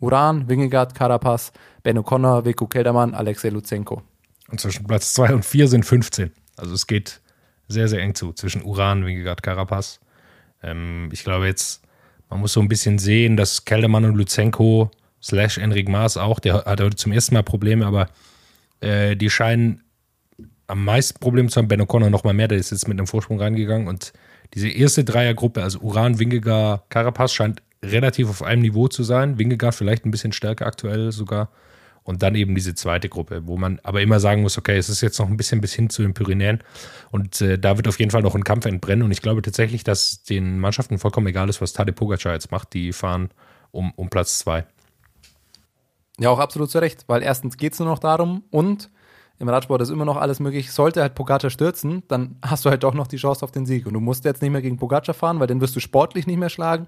Uran, 0.00 0.48
Wingegaard, 0.48 0.96
Carapaz, 0.96 1.52
Ben 1.84 1.96
O'Connor, 1.96 2.44
Veko 2.44 2.66
Keldermann, 2.66 3.14
Alexei 3.14 3.50
Luzenko. 3.50 4.02
Und 4.50 4.60
zwischen 4.60 4.84
Platz 4.84 5.14
2 5.14 5.34
und 5.34 5.44
4 5.44 5.68
sind 5.68 5.84
15. 5.86 6.32
Also 6.56 6.74
es 6.74 6.88
geht 6.88 7.20
sehr, 7.68 7.86
sehr 7.86 8.00
eng 8.00 8.16
zu 8.16 8.32
zwischen 8.32 8.62
Uran, 8.62 9.06
Wingegaard, 9.06 9.44
Carapaz. 9.44 10.00
Ähm, 10.64 11.10
ich 11.12 11.22
glaube 11.22 11.46
jetzt, 11.46 11.80
man 12.28 12.40
muss 12.40 12.54
so 12.54 12.60
ein 12.60 12.66
bisschen 12.66 12.98
sehen, 12.98 13.36
dass 13.36 13.64
Keldermann 13.64 14.04
und 14.04 14.16
Luzenko 14.16 14.90
slash 15.26 15.58
Enric 15.58 15.88
Maas 15.88 16.16
auch, 16.16 16.38
der 16.38 16.64
hat 16.64 16.80
heute 16.80 16.96
zum 16.96 17.12
ersten 17.12 17.34
Mal 17.34 17.42
Probleme, 17.42 17.84
aber 17.84 18.08
äh, 18.80 19.16
die 19.16 19.30
scheinen 19.30 19.82
am 20.66 20.84
meisten 20.84 21.18
Probleme 21.20 21.48
zu 21.48 21.58
haben. 21.58 21.68
Ben 21.68 21.80
O'Connor 21.80 22.10
noch 22.10 22.24
mal 22.24 22.32
mehr, 22.32 22.48
der 22.48 22.58
ist 22.58 22.70
jetzt 22.70 22.88
mit 22.88 22.98
einem 22.98 23.06
Vorsprung 23.06 23.40
reingegangen 23.40 23.88
und 23.88 24.12
diese 24.54 24.68
erste 24.68 25.04
Dreiergruppe, 25.04 25.62
also 25.62 25.80
Uran, 25.80 26.18
Wingegaard, 26.18 26.88
Carapaz, 26.90 27.32
scheint 27.32 27.62
relativ 27.84 28.28
auf 28.28 28.42
einem 28.42 28.62
Niveau 28.62 28.88
zu 28.88 29.02
sein. 29.02 29.38
Wingegaard 29.38 29.74
vielleicht 29.74 30.06
ein 30.06 30.10
bisschen 30.10 30.32
stärker 30.32 30.66
aktuell 30.66 31.12
sogar. 31.12 31.50
Und 32.04 32.22
dann 32.22 32.36
eben 32.36 32.54
diese 32.54 32.76
zweite 32.76 33.08
Gruppe, 33.08 33.48
wo 33.48 33.56
man 33.56 33.80
aber 33.82 34.00
immer 34.00 34.20
sagen 34.20 34.42
muss, 34.42 34.56
okay, 34.56 34.76
es 34.76 34.88
ist 34.88 35.00
jetzt 35.00 35.18
noch 35.18 35.28
ein 35.28 35.36
bisschen 35.36 35.60
bis 35.60 35.74
hin 35.74 35.90
zu 35.90 36.02
den 36.02 36.14
Pyrenäen. 36.14 36.60
Und 37.10 37.40
äh, 37.40 37.58
da 37.58 37.76
wird 37.76 37.88
auf 37.88 37.98
jeden 37.98 38.12
Fall 38.12 38.22
noch 38.22 38.36
ein 38.36 38.44
Kampf 38.44 38.64
entbrennen. 38.64 39.02
Und 39.02 39.10
ich 39.10 39.22
glaube 39.22 39.42
tatsächlich, 39.42 39.82
dass 39.82 40.22
den 40.22 40.60
Mannschaften 40.60 40.98
vollkommen 40.98 41.26
egal 41.26 41.48
ist, 41.48 41.60
was 41.60 41.72
Tade 41.72 41.92
Pogacar 41.92 42.34
jetzt 42.34 42.52
macht. 42.52 42.74
Die 42.74 42.92
fahren 42.92 43.30
um, 43.72 43.92
um 43.96 44.08
Platz 44.08 44.38
zwei. 44.38 44.66
Ja, 46.18 46.30
auch 46.30 46.38
absolut 46.38 46.70
zu 46.70 46.78
Recht, 46.78 47.04
weil 47.08 47.22
erstens 47.22 47.56
geht 47.56 47.74
es 47.74 47.78
nur 47.78 47.88
noch 47.88 47.98
darum 47.98 48.44
und 48.50 48.90
im 49.38 49.48
Radsport 49.48 49.82
ist 49.82 49.90
immer 49.90 50.06
noch 50.06 50.16
alles 50.16 50.40
möglich. 50.40 50.72
Sollte 50.72 51.02
halt 51.02 51.14
Pogacar 51.14 51.50
stürzen, 51.50 52.02
dann 52.08 52.36
hast 52.42 52.64
du 52.64 52.70
halt 52.70 52.82
doch 52.84 52.94
noch 52.94 53.06
die 53.06 53.18
Chance 53.18 53.44
auf 53.44 53.52
den 53.52 53.66
Sieg. 53.66 53.86
Und 53.86 53.92
du 53.92 54.00
musst 54.00 54.24
jetzt 54.24 54.40
nicht 54.40 54.50
mehr 54.50 54.62
gegen 54.62 54.78
Pogacar 54.78 55.14
fahren, 55.14 55.40
weil 55.40 55.46
den 55.46 55.60
wirst 55.60 55.76
du 55.76 55.80
sportlich 55.80 56.26
nicht 56.26 56.38
mehr 56.38 56.48
schlagen. 56.48 56.86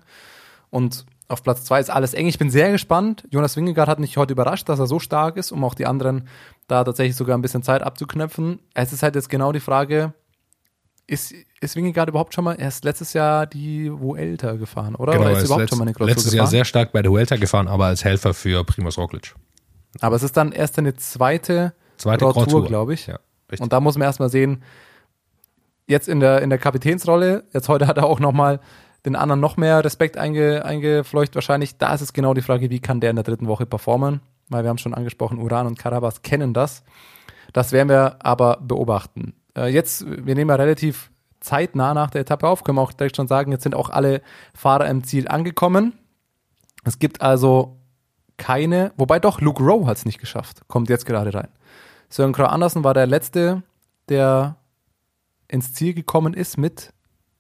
Und 0.71 1.05
auf 1.29 1.43
Platz 1.43 1.65
zwei 1.65 1.79
ist 1.79 1.91
alles 1.91 2.15
eng. 2.15 2.27
Ich 2.27 2.39
bin 2.39 2.51
sehr 2.51 2.73
gespannt. 2.73 3.25
Jonas 3.31 3.57
Wingegaard 3.57 3.89
hat 3.89 3.99
mich 3.99 4.17
heute 4.17 4.33
überrascht, 4.33 4.69
dass 4.69 4.79
er 4.79 4.87
so 4.87 4.99
stark 4.99 5.37
ist, 5.37 5.53
um 5.53 5.63
auch 5.63 5.75
die 5.75 5.87
anderen 5.87 6.27
da 6.69 6.85
tatsächlich 6.85 7.17
sogar 7.17 7.37
ein 7.37 7.43
bisschen 7.43 7.63
Zeit 7.63 7.83
abzuknöpfen. 7.83 8.61
Es 8.73 8.95
ist 8.95 9.03
halt 9.03 9.15
jetzt 9.15 9.29
genau 9.29 9.53
die 9.53 9.61
Frage, 9.61 10.15
ist, 11.09 11.35
ist 11.61 11.75
Wingegaard 11.75 12.11
überhaupt 12.11 12.35
schon 12.35 12.45
mal, 12.45 12.55
er 12.55 12.69
ist 12.69 12.85
letztes 12.85 13.15
Jahr 13.15 13.47
die 13.47 13.91
Vuelta 13.91 14.53
gefahren, 14.53 14.95
oder? 14.95 15.13
Genau, 15.13 15.25
oder 15.25 15.33
ist, 15.33 15.39
ist 15.39 15.45
überhaupt 15.47 15.63
letzt, 15.63 15.71
schon 15.71 15.79
mal 15.79 15.89
eine 15.89 16.07
Letztes 16.07 16.35
Jahr 16.35 16.47
sehr 16.47 16.65
stark 16.65 16.93
bei 16.93 17.03
der 17.03 17.11
Vuelta 17.11 17.37
gefahren, 17.37 17.67
aber 17.67 17.87
als 17.87 18.05
Helfer 18.05 18.35
für 18.35 18.63
Primoz 18.65 18.99
Roglic. 18.99 19.35
Aber 20.01 20.17
es 20.17 20.23
ist 20.23 20.37
dann 20.37 20.53
erst 20.53 20.79
eine 20.79 20.95
zweite, 20.95 21.73
zweite 21.97 22.31
Tour, 22.31 22.67
glaube 22.67 22.93
ich. 22.95 23.07
Ja, 23.07 23.19
Und 23.59 23.73
da 23.73 23.81
muss 23.81 23.97
man 23.97 24.05
erstmal 24.05 24.29
sehen, 24.29 24.63
jetzt 25.87 26.09
in 26.09 26.21
der, 26.21 26.43
in 26.43 26.51
der 26.51 26.59
Kapitänsrolle, 26.59 27.45
jetzt 27.55 27.71
heute 27.71 27.87
hat 27.87 27.97
er 27.97 28.05
auch 28.05 28.21
nochmal 28.21 28.61
den 29.07 29.17
anderen 29.17 29.41
noch 29.41 29.57
mehr 29.57 29.83
Respekt 29.83 30.19
einge, 30.19 30.65
eingefleucht 30.65 31.35
wahrscheinlich. 31.35 31.79
Da 31.79 31.95
ist 31.95 32.03
es 32.03 32.13
genau 32.13 32.35
die 32.35 32.43
Frage, 32.43 32.69
wie 32.69 32.81
kann 32.81 33.01
der 33.01 33.11
in 33.11 33.17
der 33.17 33.25
dritten 33.25 33.47
Woche 33.47 33.65
performen? 33.65 34.21
Weil 34.51 34.65
wir 34.65 34.69
haben 34.69 34.79
schon 34.79 34.93
angesprochen, 34.93 35.39
Uran 35.39 35.67
und 35.67 35.79
Karabas 35.79 36.21
kennen 36.21 36.53
das. 36.53 36.83
Das 37.55 37.73
werden 37.73 37.89
wir 37.89 38.17
aber 38.21 38.59
beobachten. 38.61 39.33
Äh, 39.59 39.69
jetzt, 39.69 40.05
wir 40.07 40.35
nehmen 40.35 40.51
ja 40.51 40.57
relativ 40.57 41.11
zeitnah 41.41 41.95
nach 41.95 42.11
der 42.11 42.23
Etappe 42.23 42.49
auf, 42.49 42.65
können 42.65 42.79
wir 42.79 42.83
auch 42.83 42.93
direkt 42.93 43.17
schon 43.17 43.29
sagen, 43.29 43.53
jetzt 43.53 43.63
sind 43.63 43.75
auch 43.75 43.91
alle 43.91 44.23
Fahrer 44.55 44.89
im 44.89 45.05
Ziel 45.05 45.29
angekommen. 45.29 45.93
Es 46.85 46.99
gibt 46.99 47.23
also 47.23 47.77
keine, 48.37 48.93
wobei 48.97 49.19
doch, 49.19 49.41
Luke 49.41 49.63
Rowe 49.63 49.87
hat 49.87 49.99
es 49.99 50.05
nicht 50.05 50.19
geschafft, 50.19 50.63
kommt 50.69 50.89
jetzt 50.89 51.07
gerade 51.07 51.35
rein. 51.35 51.49
Sören 52.09 52.33
Krau 52.33 52.47
Andersen 52.47 52.85
war 52.85 52.95
der 52.95 53.07
Letzte, 53.07 53.63
der 54.09 54.57
ins 55.49 55.75
Ziel 55.75 55.95
gekommen 55.95 56.35
ist 56.35 56.57
mit 56.57 56.93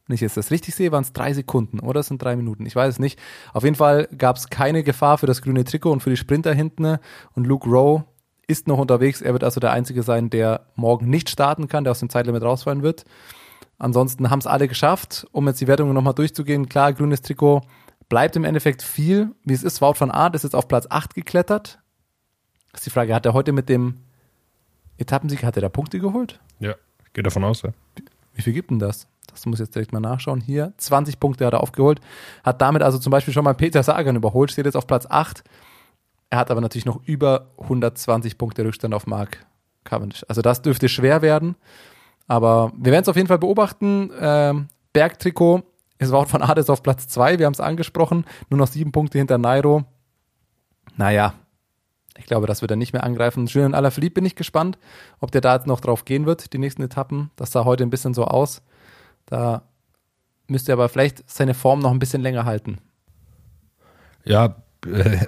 wenn 0.08 0.14
ich 0.14 0.22
jetzt 0.22 0.38
das 0.38 0.50
richtig 0.50 0.74
sehe, 0.74 0.90
waren 0.90 1.02
es 1.02 1.12
drei 1.12 1.34
Sekunden 1.34 1.80
oder 1.80 2.00
es 2.00 2.06
sind 2.06 2.22
drei 2.22 2.34
Minuten. 2.34 2.64
Ich 2.64 2.74
weiß 2.74 2.94
es 2.94 2.98
nicht. 2.98 3.20
Auf 3.52 3.62
jeden 3.62 3.76
Fall 3.76 4.08
gab 4.16 4.36
es 4.36 4.48
keine 4.48 4.82
Gefahr 4.82 5.18
für 5.18 5.26
das 5.26 5.42
grüne 5.42 5.64
Trikot 5.64 5.92
und 5.92 6.02
für 6.02 6.08
die 6.08 6.16
Sprinter 6.16 6.54
hinten. 6.54 6.96
Und 7.34 7.46
Luke 7.46 7.68
Rowe 7.68 8.04
ist 8.48 8.66
noch 8.66 8.78
unterwegs. 8.78 9.20
Er 9.20 9.34
wird 9.34 9.44
also 9.44 9.60
der 9.60 9.70
Einzige 9.70 10.02
sein, 10.02 10.30
der 10.30 10.66
morgen 10.74 11.08
nicht 11.08 11.30
starten 11.30 11.68
kann, 11.68 11.84
der 11.84 11.92
aus 11.92 12.00
dem 12.00 12.10
Zeitlimit 12.10 12.42
rausfallen 12.42 12.82
wird. 12.82 13.04
Ansonsten 13.78 14.30
haben 14.30 14.40
es 14.40 14.46
alle 14.46 14.66
geschafft. 14.66 15.26
Um 15.30 15.46
jetzt 15.46 15.60
die 15.60 15.68
Wertungen 15.68 15.94
nochmal 15.94 16.14
durchzugehen, 16.14 16.68
klar, 16.68 16.92
grünes 16.92 17.22
Trikot 17.22 17.62
bleibt 18.08 18.34
im 18.36 18.44
Endeffekt 18.44 18.82
viel, 18.82 19.30
wie 19.44 19.52
es 19.52 19.62
ist. 19.62 19.80
Wout 19.80 19.94
van 19.98 20.10
Aert 20.10 20.34
ist 20.34 20.42
jetzt 20.42 20.56
auf 20.56 20.66
Platz 20.66 20.86
8 20.88 21.14
geklettert. 21.14 21.78
Das 22.72 22.80
ist 22.80 22.86
die 22.86 22.90
Frage, 22.90 23.14
hat 23.14 23.26
er 23.26 23.34
heute 23.34 23.52
mit 23.52 23.68
dem 23.68 23.98
Etappensieg, 24.96 25.44
hat 25.44 25.56
er 25.56 25.62
da 25.62 25.68
Punkte 25.68 26.00
geholt? 26.00 26.40
Ja, 26.58 26.74
geht 27.12 27.26
davon 27.26 27.44
aus, 27.44 27.62
ja. 27.62 27.70
Wie 28.34 28.42
viel 28.42 28.52
gibt 28.52 28.70
denn 28.70 28.78
das? 28.78 29.06
Das 29.30 29.46
muss 29.46 29.60
ich 29.60 29.66
jetzt 29.66 29.74
direkt 29.74 29.92
mal 29.92 30.00
nachschauen. 30.00 30.40
Hier, 30.40 30.72
20 30.78 31.20
Punkte 31.20 31.46
hat 31.46 31.52
er 31.52 31.60
aufgeholt. 31.60 32.00
Hat 32.42 32.60
damit 32.60 32.82
also 32.82 32.98
zum 32.98 33.10
Beispiel 33.10 33.34
schon 33.34 33.44
mal 33.44 33.54
Peter 33.54 33.82
Sagan 33.82 34.16
überholt, 34.16 34.50
steht 34.50 34.64
jetzt 34.64 34.76
auf 34.76 34.86
Platz 34.86 35.06
8. 35.08 35.44
Er 36.30 36.38
hat 36.38 36.50
aber 36.50 36.60
natürlich 36.60 36.84
noch 36.84 37.02
über 37.04 37.52
120 37.58 38.36
Punkte 38.36 38.64
Rückstand 38.64 38.94
auf 38.94 39.06
Mark 39.06 39.46
Cavendish. 39.84 40.24
Also 40.28 40.42
das 40.42 40.62
dürfte 40.62 40.88
schwer 40.88 41.22
werden. 41.22 41.56
Aber 42.26 42.72
wir 42.76 42.92
werden 42.92 43.02
es 43.02 43.08
auf 43.08 43.16
jeden 43.16 43.28
Fall 43.28 43.38
beobachten. 43.38 44.10
Ähm, 44.20 44.68
Bergtrikot 44.92 45.62
ist 45.98 46.12
Wout 46.12 46.26
von 46.26 46.42
Ades 46.42 46.68
auf 46.68 46.82
Platz 46.82 47.08
zwei. 47.08 47.38
Wir 47.38 47.46
haben 47.46 47.54
es 47.54 47.60
angesprochen. 47.60 48.24
Nur 48.50 48.58
noch 48.58 48.68
sieben 48.68 48.92
Punkte 48.92 49.18
hinter 49.18 49.38
Nairo. 49.38 49.84
Naja, 50.96 51.32
ich 52.18 52.26
glaube, 52.26 52.46
das 52.46 52.60
wird 52.60 52.70
er 52.70 52.76
nicht 52.76 52.92
mehr 52.92 53.04
angreifen. 53.04 53.46
Julian 53.46 53.74
Alaphilippe 53.74 54.14
bin 54.14 54.26
ich 54.26 54.34
gespannt, 54.34 54.78
ob 55.20 55.30
der 55.30 55.40
da 55.40 55.54
jetzt 55.54 55.66
noch 55.66 55.80
drauf 55.80 56.04
gehen 56.04 56.26
wird, 56.26 56.52
die 56.52 56.58
nächsten 56.58 56.82
Etappen. 56.82 57.30
Das 57.36 57.52
sah 57.52 57.64
heute 57.64 57.84
ein 57.84 57.90
bisschen 57.90 58.12
so 58.12 58.24
aus. 58.24 58.60
Da 59.26 59.62
müsste 60.48 60.72
er 60.72 60.74
aber 60.74 60.88
vielleicht 60.88 61.28
seine 61.30 61.54
Form 61.54 61.80
noch 61.80 61.92
ein 61.92 61.98
bisschen 61.98 62.22
länger 62.22 62.44
halten. 62.44 62.78
Ja, 64.24 64.56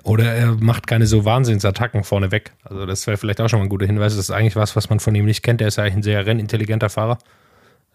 oder 0.04 0.32
er 0.32 0.52
macht 0.52 0.86
keine 0.86 1.06
so 1.06 1.24
Wahnsinnsattacken 1.24 2.04
vorne 2.04 2.30
weg. 2.30 2.52
Also 2.62 2.86
das 2.86 3.06
wäre 3.06 3.16
vielleicht 3.16 3.40
auch 3.40 3.48
schon 3.48 3.58
mal 3.58 3.66
ein 3.66 3.68
guter 3.68 3.86
Hinweis. 3.86 4.14
Das 4.14 4.24
ist 4.24 4.30
eigentlich 4.30 4.56
was, 4.56 4.76
was 4.76 4.90
man 4.90 5.00
von 5.00 5.14
ihm 5.14 5.24
nicht 5.24 5.42
kennt. 5.42 5.60
Er 5.60 5.68
ist 5.68 5.76
ja 5.76 5.84
eigentlich 5.84 5.96
ein 5.96 6.02
sehr 6.02 6.24
rennintelligenter 6.24 6.88
Fahrer. 6.88 7.18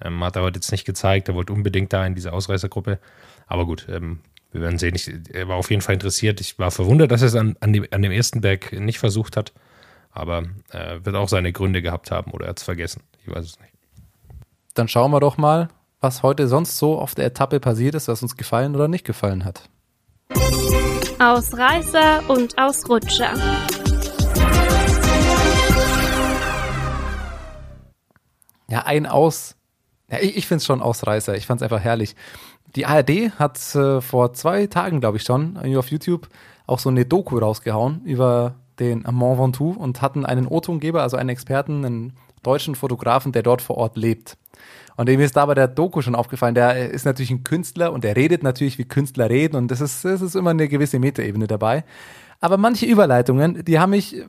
Ähm, 0.01 0.23
hat 0.23 0.35
er 0.35 0.41
heute 0.41 0.57
jetzt 0.57 0.71
nicht 0.71 0.85
gezeigt. 0.85 1.29
Er 1.29 1.35
wollte 1.35 1.53
unbedingt 1.53 1.93
da 1.93 2.05
in 2.05 2.15
diese 2.15 2.33
Ausreißergruppe. 2.33 2.99
Aber 3.47 3.65
gut, 3.65 3.87
ähm, 3.89 4.19
wir 4.51 4.61
werden 4.61 4.77
sehen. 4.77 4.95
Ich, 4.95 5.11
er 5.33 5.47
war 5.47 5.55
auf 5.55 5.69
jeden 5.69 5.81
Fall 5.81 5.93
interessiert. 5.93 6.41
Ich 6.41 6.59
war 6.59 6.71
verwundert, 6.71 7.11
dass 7.11 7.21
er 7.21 7.29
es 7.29 7.35
an, 7.35 7.55
an, 7.61 7.71
dem, 7.71 7.85
an 7.91 8.01
dem 8.01 8.11
ersten 8.11 8.41
Berg 8.41 8.73
nicht 8.73 8.99
versucht 8.99 9.37
hat. 9.37 9.53
Aber 10.11 10.43
äh, 10.71 10.99
wird 11.03 11.15
auch 11.15 11.29
seine 11.29 11.53
Gründe 11.53 11.81
gehabt 11.81 12.11
haben 12.11 12.31
oder 12.31 12.45
er 12.45 12.49
hat 12.49 12.59
es 12.59 12.63
vergessen. 12.63 13.01
Ich 13.25 13.33
weiß 13.33 13.45
es 13.45 13.59
nicht. 13.59 13.73
Dann 14.73 14.87
schauen 14.87 15.11
wir 15.11 15.19
doch 15.21 15.37
mal, 15.37 15.69
was 16.01 16.21
heute 16.21 16.47
sonst 16.47 16.77
so 16.77 16.99
auf 16.99 17.15
der 17.15 17.25
Etappe 17.25 17.59
passiert 17.59 17.95
ist, 17.95 18.07
was 18.07 18.21
uns 18.21 18.35
gefallen 18.35 18.75
oder 18.75 18.87
nicht 18.87 19.05
gefallen 19.05 19.45
hat. 19.45 19.69
Ausreißer 21.19 22.30
und 22.30 22.58
Ausrutscher. 22.58 23.34
Ja, 28.69 28.82
ein 28.86 29.06
Aus. 29.06 29.56
Ja, 30.12 30.19
ich, 30.19 30.36
ich 30.36 30.47
finde 30.47 30.58
es 30.58 30.65
schon 30.65 30.82
Ausreißer. 30.82 31.36
Ich 31.38 31.45
fand 31.45 31.62
es 31.62 31.63
einfach 31.63 31.80
herrlich. 31.80 32.15
Die 32.75 32.86
ARD 32.86 33.32
hat 33.39 33.75
äh, 33.75 34.01
vor 34.01 34.34
zwei 34.34 34.67
Tagen, 34.67 34.99
glaube 34.99 35.17
ich 35.17 35.23
schon, 35.23 35.58
auf 35.78 35.89
YouTube 35.89 36.28
auch 36.67 36.80
so 36.80 36.89
eine 36.89 37.06
Doku 37.06 37.38
rausgehauen 37.38 38.01
über 38.04 38.56
den 38.80 39.06
Mont 39.10 39.39
Ventoux 39.39 39.71
und 39.78 40.01
hatten 40.01 40.25
einen 40.25 40.47
O-Tongeber, 40.47 41.01
also 41.01 41.15
einen 41.15 41.30
Experten, 41.30 41.86
einen 41.86 42.13
deutschen 42.43 42.75
Fotografen, 42.75 43.32
der 43.32 43.43
dort 43.43 43.62
vor 43.62 43.78
Ort 43.78 43.95
lebt. 43.95 44.38
Und 44.97 45.10
dem 45.10 45.19
ist 45.19 45.36
da 45.36 45.45
bei 45.45 45.55
der 45.55 45.67
Doku 45.67 46.01
schon 46.01 46.15
aufgefallen, 46.15 46.55
der 46.55 46.89
ist 46.89 47.05
natürlich 47.05 47.31
ein 47.31 47.43
Künstler 47.43 47.91
und 47.91 48.03
der 48.03 48.15
redet 48.15 48.43
natürlich, 48.43 48.77
wie 48.77 48.86
Künstler 48.86 49.29
reden 49.29 49.55
und 49.58 49.69
das 49.69 49.81
ist, 49.81 50.05
das 50.05 50.21
ist 50.21 50.36
immer 50.36 50.51
eine 50.51 50.67
gewisse 50.67 50.99
Metaebene 50.99 51.47
dabei. 51.47 51.84
Aber 52.39 52.58
manche 52.58 52.86
Überleitungen, 52.86 53.63
die 53.65 53.79
haben 53.79 53.91
mich 53.91 54.23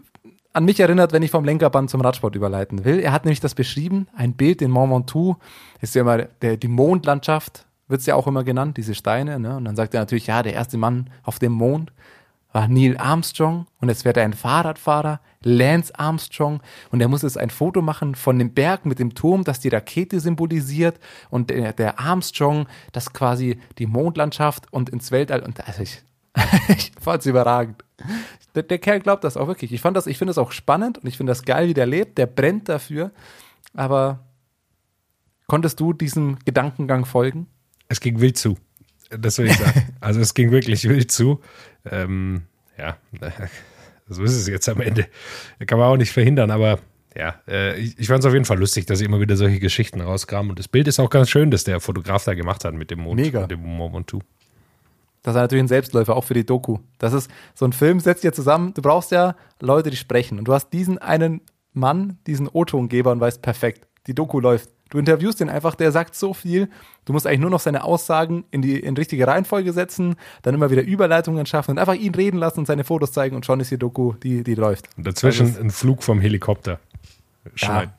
an 0.53 0.65
mich 0.65 0.81
erinnert, 0.81 1.13
wenn 1.13 1.23
ich 1.23 1.31
vom 1.31 1.45
Lenkerband 1.45 1.91
zum 1.91 2.01
Radsport 2.01 2.35
überleiten 2.35 2.87
will. 2.87 2.99
Er 2.99 3.13
hat 3.13 3.27
nämlich 3.27 3.41
das 3.41 3.55
beschrieben, 3.55 4.09
ein 4.17 4.33
Bild 4.33 4.63
in 4.63 4.71
Mont 4.71 4.91
Ventoux, 4.91 5.37
ist 5.83 5.95
ja 5.95 6.01
immer 6.01 6.23
der, 6.41 6.57
die 6.57 6.69
Mondlandschaft, 6.69 7.67
wird 7.89 8.01
es 8.01 8.07
ja 8.07 8.15
auch 8.15 8.27
immer 8.27 8.43
genannt, 8.43 8.79
diese 8.79 8.95
Steine. 8.95 9.39
Ne? 9.39 9.59
Und 9.59 9.67
dann 9.67 9.77
sagt 9.77 9.93
er 9.93 10.01
natürlich, 10.01 10.29
ja, 10.29 10.43
der 10.43 10.55
erste 10.55 10.79
Mann 10.79 11.11
auf 11.25 11.39
dem 11.39 11.53
Mond 11.53 11.93
war 12.57 12.69
Neil 12.69 12.97
Armstrong 12.97 13.67
und 13.83 13.91
es 13.91 14.07
wird 14.07 14.17
ein 14.17 14.33
Fahrradfahrer, 14.33 15.21
Lance 15.43 15.93
Armstrong, 15.99 16.63
und 16.91 17.03
er 17.03 17.09
muss 17.09 17.21
jetzt 17.21 17.37
ein 17.37 17.51
Foto 17.51 17.83
machen 17.83 18.15
von 18.15 18.39
dem 18.39 18.55
Berg 18.55 18.87
mit 18.87 18.99
dem 18.99 19.15
Turm, 19.15 19.45
das 19.45 19.61
die 19.61 19.69
Rakete 19.69 20.21
symbolisiert 20.21 20.99
und 21.29 21.51
der, 21.51 21.75
der 21.75 22.01
Armstrong, 22.01 22.67
das 22.93 23.13
quasi 23.13 23.59
die 23.77 23.85
Mondlandschaft 23.85 24.73
und 24.73 24.89
ins 24.89 25.11
Weltall 25.11 25.41
und 25.41 25.69
also 25.69 25.83
ich, 25.83 26.03
ich 26.69 26.93
fand's 26.99 27.27
überragend. 27.27 27.85
Der, 28.55 28.63
der 28.63 28.79
Kerl 28.79 29.01
glaubt 29.01 29.25
das 29.25 29.37
auch 29.37 29.49
wirklich. 29.49 29.75
Ich 29.75 29.83
fand 29.83 29.95
das, 29.95 30.07
ich 30.07 30.17
finde 30.17 30.31
das 30.31 30.39
auch 30.39 30.53
spannend 30.53 30.97
und 30.97 31.07
ich 31.07 31.19
finde 31.19 31.33
das 31.33 31.43
geil, 31.43 31.69
wie 31.69 31.75
der 31.75 31.85
lebt. 31.85 32.17
Der 32.17 32.25
brennt 32.25 32.71
dafür. 32.71 33.11
Aber 33.75 34.21
konntest 35.47 35.79
du 35.79 35.93
diesem 35.93 36.39
Gedankengang 36.47 37.05
folgen? 37.05 37.49
Es 37.89 38.01
ging 38.01 38.19
wild 38.19 38.39
zu. 38.39 38.57
Das 39.11 39.39
will 39.39 39.47
ich 39.47 39.59
sagen. 39.59 39.95
also 40.01 40.21
es 40.21 40.33
ging 40.33 40.51
wirklich 40.51 40.89
wild 40.89 41.13
zu. 41.13 41.41
Ähm, 41.91 42.43
ja, 42.79 42.97
so 44.09 44.23
ist 44.23 44.35
es 44.35 44.47
jetzt 44.49 44.69
am 44.69 44.81
Ende. 44.81 45.07
Kann 45.67 45.79
man 45.79 45.89
auch 45.89 45.97
nicht 45.97 46.13
verhindern, 46.13 46.51
aber 46.51 46.79
ja, 47.17 47.35
äh, 47.49 47.79
ich, 47.81 47.99
ich 47.99 48.07
fand 48.09 48.21
es 48.21 48.27
auf 48.27 48.35
jeden 48.35 48.45
Fall 48.45 48.59
lustig, 48.59 48.87
dass 48.87 48.99
sie 48.99 49.07
immer 49.07 49.21
wieder 49.21 49.37
solche 49.37 49.59
Geschichten 49.59 50.01
rauskamen. 50.01 50.51
Und 50.51 50.59
das 50.59 50.69
Bild 50.69 50.87
ist 50.87 51.01
auch 51.01 51.09
ganz 51.09 51.31
schön, 51.31 51.51
das 51.51 51.65
der 51.65 51.81
Fotograf 51.81 52.25
da 52.25 52.35
gemacht 52.35 52.65
hat 52.65 52.75
mit 52.75 52.91
dem 52.91 53.01
Mond. 53.01 53.21
Mega. 53.21 53.43
Mit 53.43 53.53
dem 53.53 53.63
Mont 53.63 53.95
Ventoux. 53.95 54.21
Das 55.23 55.35
ist 55.35 55.41
natürlich 55.41 55.65
ein 55.65 55.69
Selbstläufer, 55.69 56.15
auch 56.15 56.25
für 56.25 56.35
die 56.35 56.47
Doku. 56.47 56.79
Das 56.99 57.13
ist 57.13 57.31
so 57.55 57.65
ein 57.65 57.73
Film, 57.73 57.99
setzt 58.01 58.23
dir 58.23 58.33
zusammen. 58.33 58.75
Du 58.75 58.83
brauchst 58.83 59.11
ja 59.11 59.35
Leute, 59.61 59.91
die 59.91 59.97
sprechen. 59.97 60.39
Und 60.39 60.47
du 60.47 60.53
hast 60.53 60.71
diesen 60.71 60.99
einen 60.99 61.41
Mann, 61.73 62.19
diesen 62.27 62.49
O-Tongeber 62.49 63.13
und 63.13 63.21
weißt 63.21 63.43
perfekt, 63.43 63.89
die 64.07 64.15
Doku 64.15 64.39
läuft. 64.39 64.71
Du 64.89 64.99
interviewst 64.99 65.41
den 65.41 65.49
einfach, 65.49 65.75
der 65.75 65.91
sagt 65.91 66.15
so 66.15 66.33
viel. 66.33 66.69
Du 67.05 67.13
musst 67.13 67.27
eigentlich 67.27 67.41
nur 67.41 67.51
noch 67.51 67.61
seine 67.61 67.83
Aussagen 67.83 68.45
in 68.51 68.63
die 68.63 68.79
in 68.79 68.97
richtige 68.97 69.27
Reihenfolge 69.27 69.73
setzen, 69.73 70.17
dann 70.43 70.55
immer 70.55 70.71
wieder 70.71 70.83
Überleitungen 70.83 71.45
schaffen 71.47 71.73
und 71.73 71.79
einfach 71.79 71.95
ihn 71.95 72.15
reden 72.15 72.39
lassen 72.39 72.61
und 72.61 72.67
seine 72.67 72.85
Fotos 72.85 73.13
zeigen 73.13 73.35
und 73.35 73.45
schon 73.45 73.59
ist 73.61 73.71
die 73.71 73.79
Doku, 73.79 74.13
die, 74.15 74.45
die 74.45 74.55
läuft. 74.55 74.89
Und 74.97 75.07
dazwischen 75.07 75.47
Also 75.47 75.61
ein 75.61 75.71
Flug 75.71 76.03
vom 76.03 76.21
Helikopter. 76.21 76.79
Ja, 77.45 77.51
Schneiden. 77.55 77.93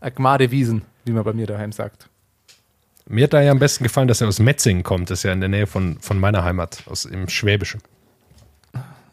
Agmade 0.00 0.50
Wiesen, 0.50 0.82
wie 1.04 1.12
man 1.12 1.24
bei 1.24 1.32
mir 1.32 1.46
daheim 1.46 1.72
sagt. 1.72 2.08
Mir 3.06 3.24
hat 3.24 3.32
da 3.32 3.40
ja 3.40 3.50
am 3.50 3.58
besten 3.58 3.84
gefallen, 3.84 4.08
dass 4.08 4.20
er 4.20 4.28
aus 4.28 4.38
Metzingen 4.38 4.82
kommt. 4.82 5.10
Das 5.10 5.20
ist 5.20 5.22
ja 5.24 5.32
in 5.32 5.40
der 5.40 5.48
Nähe 5.48 5.66
von, 5.66 5.98
von 6.00 6.18
meiner 6.18 6.44
Heimat, 6.44 6.84
aus 6.86 7.04
im 7.04 7.28
Schwäbischen. 7.28 7.80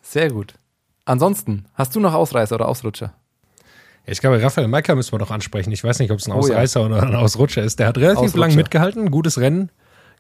Sehr 0.01 0.29
gut. 0.31 0.53
Ansonsten, 1.05 1.65
hast 1.73 1.95
du 1.95 1.99
noch 1.99 2.13
Ausreißer 2.13 2.55
oder 2.55 2.67
Ausrutscher? 2.67 3.13
Ich 4.11 4.21
glaube, 4.21 4.41
Raphael 4.41 4.67
Maika 4.67 4.95
müssen 4.95 5.11
wir 5.13 5.19
doch 5.19 5.31
ansprechen. 5.31 5.71
Ich 5.71 5.83
weiß 5.83 5.99
nicht, 5.99 6.11
ob 6.11 6.19
es 6.19 6.27
ein 6.27 6.31
Oh 6.31 6.35
ja. 6.35 6.39
Ausreißer 6.41 6.85
oder 6.85 7.03
ein 7.03 7.15
Ausrutscher 7.15 7.63
ist. 7.63 7.79
Der 7.79 7.87
hat 7.87 7.97
relativ 7.97 8.17
Ausrutscher. 8.17 8.39
lang 8.39 8.55
mitgehalten, 8.55 9.11
gutes 9.11 9.39
Rennen 9.39 9.71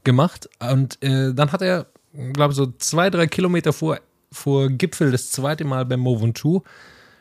gemacht. 0.03 0.49
Und 0.59 1.01
äh, 1.03 1.33
dann 1.33 1.51
hat 1.51 1.61
er, 1.61 1.87
glaube 2.33 2.51
ich, 2.51 2.57
so 2.57 2.67
zwei, 2.77 3.09
drei 3.09 3.27
Kilometer 3.27 3.73
vor, 3.73 3.99
vor 4.31 4.69
Gipfel 4.69 5.11
das 5.11 5.31
zweite 5.31 5.63
Mal 5.63 5.85
beim 5.85 5.99
Mont 6.01 6.21
Ventoux, 6.21 6.63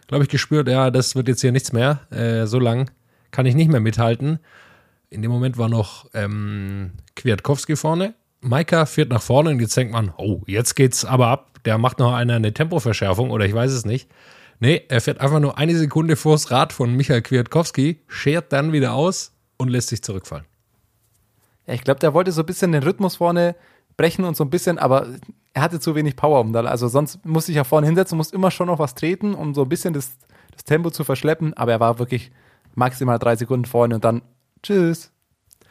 glaube 0.08 0.24
ich, 0.24 0.30
gespürt, 0.30 0.68
ja, 0.68 0.90
das 0.90 1.14
wird 1.16 1.28
jetzt 1.28 1.40
hier 1.40 1.52
nichts 1.52 1.72
mehr. 1.72 2.00
Äh, 2.10 2.46
so 2.46 2.58
lang 2.58 2.90
kann 3.30 3.46
ich 3.46 3.54
nicht 3.54 3.70
mehr 3.70 3.80
mithalten. 3.80 4.38
In 5.10 5.22
dem 5.22 5.30
Moment 5.30 5.56
war 5.56 5.68
noch 5.68 6.06
ähm, 6.12 6.92
Kwiatkowski 7.16 7.76
vorne. 7.76 8.14
Maika 8.40 8.86
fährt 8.86 9.08
nach 9.10 9.22
vorne 9.22 9.50
und 9.50 9.60
jetzt 9.60 9.76
denkt 9.76 9.92
man, 9.92 10.12
oh, 10.16 10.42
jetzt 10.46 10.76
geht's 10.76 11.04
aber 11.04 11.28
ab. 11.28 11.58
Der 11.64 11.78
macht 11.78 11.98
noch 11.98 12.12
einer 12.12 12.34
eine 12.36 12.52
Tempoverschärfung 12.52 13.30
oder 13.30 13.44
ich 13.46 13.54
weiß 13.54 13.72
es 13.72 13.84
nicht. 13.84 14.08
Nee, 14.60 14.82
er 14.88 15.00
fährt 15.00 15.20
einfach 15.20 15.40
nur 15.40 15.56
eine 15.56 15.76
Sekunde 15.76 16.16
vors 16.16 16.50
Rad 16.50 16.72
von 16.72 16.94
Michael 16.94 17.22
Kwiatkowski, 17.22 18.00
schert 18.08 18.52
dann 18.52 18.72
wieder 18.72 18.94
aus 18.94 19.32
und 19.56 19.68
lässt 19.68 19.88
sich 19.88 20.02
zurückfallen. 20.02 20.46
Ja, 21.66 21.74
ich 21.74 21.82
glaube, 21.82 22.00
der 22.00 22.14
wollte 22.14 22.32
so 22.32 22.42
ein 22.42 22.46
bisschen 22.46 22.72
den 22.72 22.82
Rhythmus 22.82 23.16
vorne 23.16 23.54
brechen 23.96 24.24
und 24.24 24.36
so 24.36 24.44
ein 24.44 24.50
bisschen, 24.50 24.78
aber 24.78 25.06
er 25.52 25.62
hatte 25.62 25.80
zu 25.80 25.94
wenig 25.94 26.16
Power, 26.16 26.40
um 26.40 26.52
da, 26.52 26.60
also 26.64 26.88
sonst 26.88 27.24
musste 27.24 27.52
ich 27.52 27.56
ja 27.56 27.64
vorne 27.64 27.86
hinsetzen, 27.86 28.16
musste 28.16 28.34
immer 28.34 28.50
schon 28.50 28.68
noch 28.68 28.78
was 28.78 28.94
treten, 28.94 29.34
um 29.34 29.54
so 29.54 29.62
ein 29.62 29.68
bisschen 29.68 29.92
das, 29.94 30.16
das 30.52 30.64
Tempo 30.64 30.90
zu 30.90 31.04
verschleppen, 31.04 31.54
aber 31.54 31.72
er 31.72 31.80
war 31.80 31.98
wirklich 31.98 32.30
maximal 32.74 33.18
drei 33.18 33.36
Sekunden 33.36 33.64
vorne 33.64 33.96
und 33.96 34.04
dann 34.04 34.22
tschüss. 34.62 35.12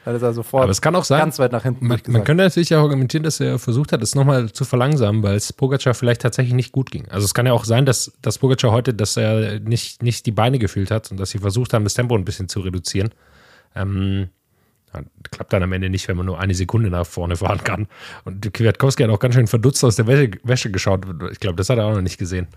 Weil 0.08 0.24
er 0.24 0.34
sofort 0.34 0.64
Aber 0.64 0.72
es 0.72 0.82
kann 0.82 0.96
auch 0.96 1.04
sein, 1.04 1.20
ganz 1.20 1.38
weit 1.38 1.52
nach 1.52 1.64
hinten 1.64 1.86
Man, 1.86 2.00
man 2.08 2.24
könnte 2.24 2.46
natürlich 2.46 2.74
auch 2.74 2.84
argumentieren, 2.84 3.24
dass 3.24 3.42
er 3.42 3.60
versucht 3.60 3.92
hat, 3.92 4.02
es 4.02 4.16
nochmal 4.16 4.50
zu 4.54 4.64
verlangsamen, 4.64 5.22
weil 5.22 5.36
es 5.36 5.52
Pogacar 5.52 5.94
vielleicht 5.94 6.22
tatsächlich 6.22 6.54
nicht 6.54 6.72
gut 6.72 6.92
ging. 6.92 7.10
Also 7.10 7.26
es 7.26 7.34
kann 7.34 7.46
ja 7.46 7.52
auch 7.52 7.66
sein, 7.66 7.86
dass, 7.86 8.14
dass 8.22 8.38
Pogacar 8.38 8.72
heute, 8.72 8.94
dass 8.94 9.18
er 9.18 9.60
nicht, 9.60 10.02
nicht 10.04 10.26
die 10.26 10.32
Beine 10.32 10.60
gefühlt 10.60 10.92
hat 10.92 11.12
und 11.12 11.20
dass 11.20 11.32
sie 11.32 11.40
versucht 11.40 11.74
haben, 11.74 11.84
das 11.84 11.94
Tempo 11.94 12.16
ein 12.16 12.24
bisschen 12.24 12.48
zu 12.48 12.62
reduzieren. 12.62 13.10
Ähm, 13.76 14.30
ja, 14.94 15.02
klappt 15.30 15.52
dann 15.52 15.64
am 15.64 15.74
Ende 15.74 15.90
nicht, 15.90 16.08
wenn 16.08 16.16
man 16.16 16.26
nur 16.26 16.40
eine 16.40 16.54
Sekunde 16.54 16.90
nach 16.90 17.06
vorne 17.06 17.36
fahren 17.36 17.62
kann. 17.66 17.88
Und 18.24 18.54
Kwiatkowski 18.54 19.04
hat 19.04 19.10
auch 19.10 19.20
ganz 19.20 19.36
schön 19.36 19.48
verdutzt 19.48 19.84
aus 19.84 19.98
der 19.98 20.08
Wäsche, 20.08 20.32
Wäsche 20.44 20.72
geschaut. 20.72 21.06
Ich 21.34 21.42
glaube, 21.42 21.58
das 21.58 21.70
hat 21.70 21.80
er 21.80 21.86
auch 21.86 21.96
noch 21.96 22.02
nicht 22.02 22.18
gesehen. 22.18 22.48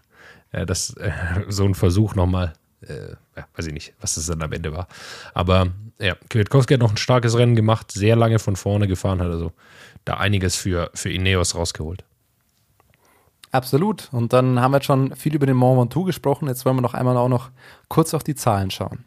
Äh, 0.53 0.67
dass 0.67 0.97
äh, 0.99 1.11
so 1.49 1.65
ein 1.65 1.75
Versuch 1.75 2.15
nochmal, 2.15 2.53
äh, 2.87 3.11
ja, 3.37 3.47
weiß 3.57 3.67
ich 3.67 3.73
nicht, 3.73 3.95
was 4.01 4.15
das 4.15 4.27
dann 4.27 4.43
am 4.43 4.53
Ende 4.53 4.73
war. 4.73 4.89
Aber 5.35 5.69
ja, 5.99 6.15
Kwiatkowski 6.29 6.75
hat 6.75 6.81
noch 6.81 6.91
ein 6.91 6.97
starkes 6.97 7.37
Rennen 7.37 7.57
gemacht, 7.57 7.93
sehr 7.93 8.17
lange 8.17 8.39
von 8.39 8.57
vorne 8.57 8.89
gefahren, 8.89 9.21
hat 9.21 9.31
also 9.31 9.53
da 10.05 10.15
einiges 10.15 10.57
für, 10.57 10.91
für 10.95 11.11
Ineos 11.11 11.55
rausgeholt. 11.55 12.05
Absolut. 13.53 14.09
Und 14.13 14.33
dann 14.33 14.61
haben 14.61 14.71
wir 14.71 14.77
jetzt 14.77 14.87
schon 14.87 15.15
viel 15.17 15.35
über 15.35 15.47
den 15.47 15.57
Mont 15.57 15.79
Ventoux 15.79 16.05
gesprochen. 16.05 16.47
Jetzt 16.47 16.65
wollen 16.65 16.77
wir 16.77 16.83
noch 16.83 16.95
einmal 16.95 17.17
auch 17.17 17.29
noch 17.29 17.51
kurz 17.89 18.15
auf 18.15 18.23
die 18.23 18.37
Zahlen 18.37 18.71
schauen. 18.71 19.05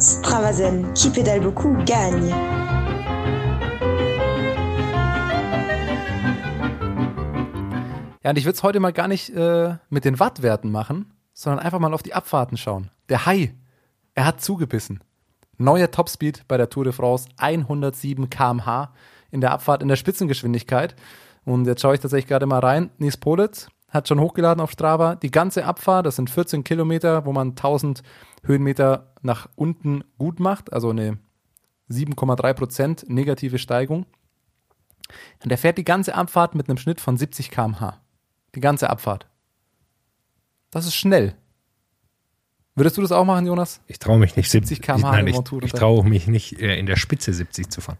Stravazen, 0.00 0.94
qui 0.94 1.10
pédale 1.10 1.40
beaucoup, 1.40 1.84
gagne. 1.84 2.30
Ja, 8.22 8.30
und 8.30 8.38
ich 8.38 8.44
würde 8.44 8.56
es 8.56 8.62
heute 8.62 8.80
mal 8.80 8.92
gar 8.92 9.08
nicht 9.08 9.30
äh, 9.30 9.76
mit 9.90 10.04
den 10.04 10.18
Wattwerten 10.18 10.70
machen, 10.70 11.12
sondern 11.38 11.64
einfach 11.64 11.78
mal 11.78 11.94
auf 11.94 12.02
die 12.02 12.14
Abfahrten 12.14 12.56
schauen. 12.56 12.90
Der 13.08 13.24
Hai, 13.24 13.54
er 14.14 14.24
hat 14.24 14.40
zugebissen. 14.40 15.04
Neuer 15.56 15.88
Topspeed 15.88 16.48
bei 16.48 16.56
der 16.56 16.68
Tour 16.68 16.82
de 16.82 16.92
France, 16.92 17.28
107 17.36 18.28
km/h 18.28 18.92
in 19.30 19.40
der 19.40 19.52
Abfahrt 19.52 19.80
in 19.80 19.86
der 19.86 19.94
Spitzengeschwindigkeit. 19.94 20.96
Und 21.44 21.64
jetzt 21.66 21.80
schaue 21.80 21.94
ich 21.94 22.00
tatsächlich 22.00 22.26
gerade 22.26 22.46
mal 22.46 22.58
rein. 22.58 22.90
Nies 22.98 23.16
Politz 23.16 23.68
hat 23.88 24.08
schon 24.08 24.18
hochgeladen 24.18 24.60
auf 24.60 24.72
Strava. 24.72 25.14
Die 25.14 25.30
ganze 25.30 25.64
Abfahrt, 25.64 26.06
das 26.06 26.16
sind 26.16 26.28
14 26.28 26.64
Kilometer, 26.64 27.24
wo 27.24 27.32
man 27.32 27.50
1000 27.50 28.02
Höhenmeter 28.42 29.12
nach 29.22 29.48
unten 29.54 30.02
gut 30.18 30.40
macht, 30.40 30.72
also 30.72 30.90
eine 30.90 31.18
7,3 31.88 32.52
Prozent 32.52 33.04
negative 33.08 33.58
Steigung. 33.58 34.06
Und 35.44 35.52
er 35.52 35.58
fährt 35.58 35.78
die 35.78 35.84
ganze 35.84 36.16
Abfahrt 36.16 36.56
mit 36.56 36.68
einem 36.68 36.78
Schnitt 36.78 37.00
von 37.00 37.16
70 37.16 37.52
km/h. 37.52 38.00
Die 38.56 38.60
ganze 38.60 38.90
Abfahrt. 38.90 39.28
Das 40.70 40.86
ist 40.86 40.94
schnell. 40.94 41.34
Würdest 42.74 42.96
du 42.96 43.02
das 43.02 43.10
auch 43.10 43.24
machen, 43.24 43.46
Jonas? 43.46 43.80
Ich 43.86 43.98
traue 43.98 44.18
mich 44.18 44.36
nicht 44.36 44.50
70 44.50 44.80
km/h 44.80 45.20
Ich, 45.22 45.36
ich, 45.36 45.62
ich 45.64 45.72
traue 45.72 46.04
mich 46.04 46.28
nicht 46.28 46.60
äh, 46.60 46.78
in 46.78 46.86
der 46.86 46.96
Spitze 46.96 47.32
70 47.32 47.70
zu 47.70 47.80
fahren. 47.80 47.98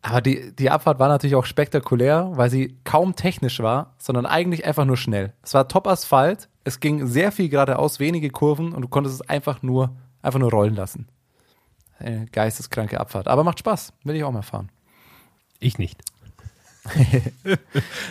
Aber 0.00 0.20
die, 0.20 0.52
die 0.54 0.70
Abfahrt 0.70 1.00
war 1.00 1.08
natürlich 1.08 1.34
auch 1.34 1.44
spektakulär, 1.46 2.30
weil 2.34 2.48
sie 2.48 2.76
kaum 2.84 3.16
technisch 3.16 3.58
war, 3.58 3.96
sondern 3.98 4.24
eigentlich 4.24 4.64
einfach 4.64 4.84
nur 4.84 4.96
schnell. 4.96 5.32
Es 5.42 5.54
war 5.54 5.66
Top-Asphalt, 5.66 6.48
es 6.62 6.78
ging 6.78 7.08
sehr 7.08 7.32
viel 7.32 7.48
geradeaus, 7.48 7.98
wenige 7.98 8.30
Kurven 8.30 8.72
und 8.72 8.82
du 8.82 8.88
konntest 8.88 9.16
es 9.16 9.28
einfach 9.28 9.62
nur, 9.62 9.96
einfach 10.22 10.38
nur 10.38 10.52
rollen 10.52 10.76
lassen. 10.76 11.08
Eine 11.98 12.26
geisteskranke 12.26 13.00
Abfahrt. 13.00 13.26
Aber 13.26 13.42
macht 13.42 13.58
Spaß, 13.58 13.92
will 14.04 14.14
ich 14.14 14.22
auch 14.22 14.30
mal 14.30 14.42
fahren. 14.42 14.70
Ich 15.58 15.78
nicht. 15.78 16.00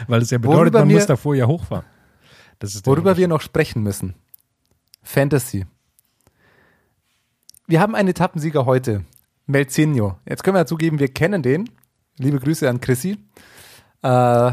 Weil 0.07 0.21
es 0.21 0.31
ja 0.31 0.37
bedeutet, 0.37 0.73
man 0.73 0.89
muss 0.89 1.05
davor 1.05 1.35
ja 1.35 1.47
hochfahren. 1.47 1.85
Worüber 2.85 3.17
wir 3.17 3.27
noch 3.27 3.41
sprechen 3.41 3.83
müssen. 3.83 4.15
Fantasy. 5.03 5.65
Wir 7.67 7.79
haben 7.79 7.95
einen 7.95 8.09
Etappensieger 8.09 8.65
heute. 8.65 9.05
Melzinho. 9.47 10.17
Jetzt 10.27 10.43
können 10.43 10.55
wir 10.55 10.61
ja 10.61 10.65
zugeben, 10.65 10.99
wir 10.99 11.07
kennen 11.07 11.43
den. 11.43 11.69
Liebe 12.17 12.39
Grüße 12.39 12.69
an 12.69 12.81
Chrissy. 12.81 13.17
Äh, 14.01 14.51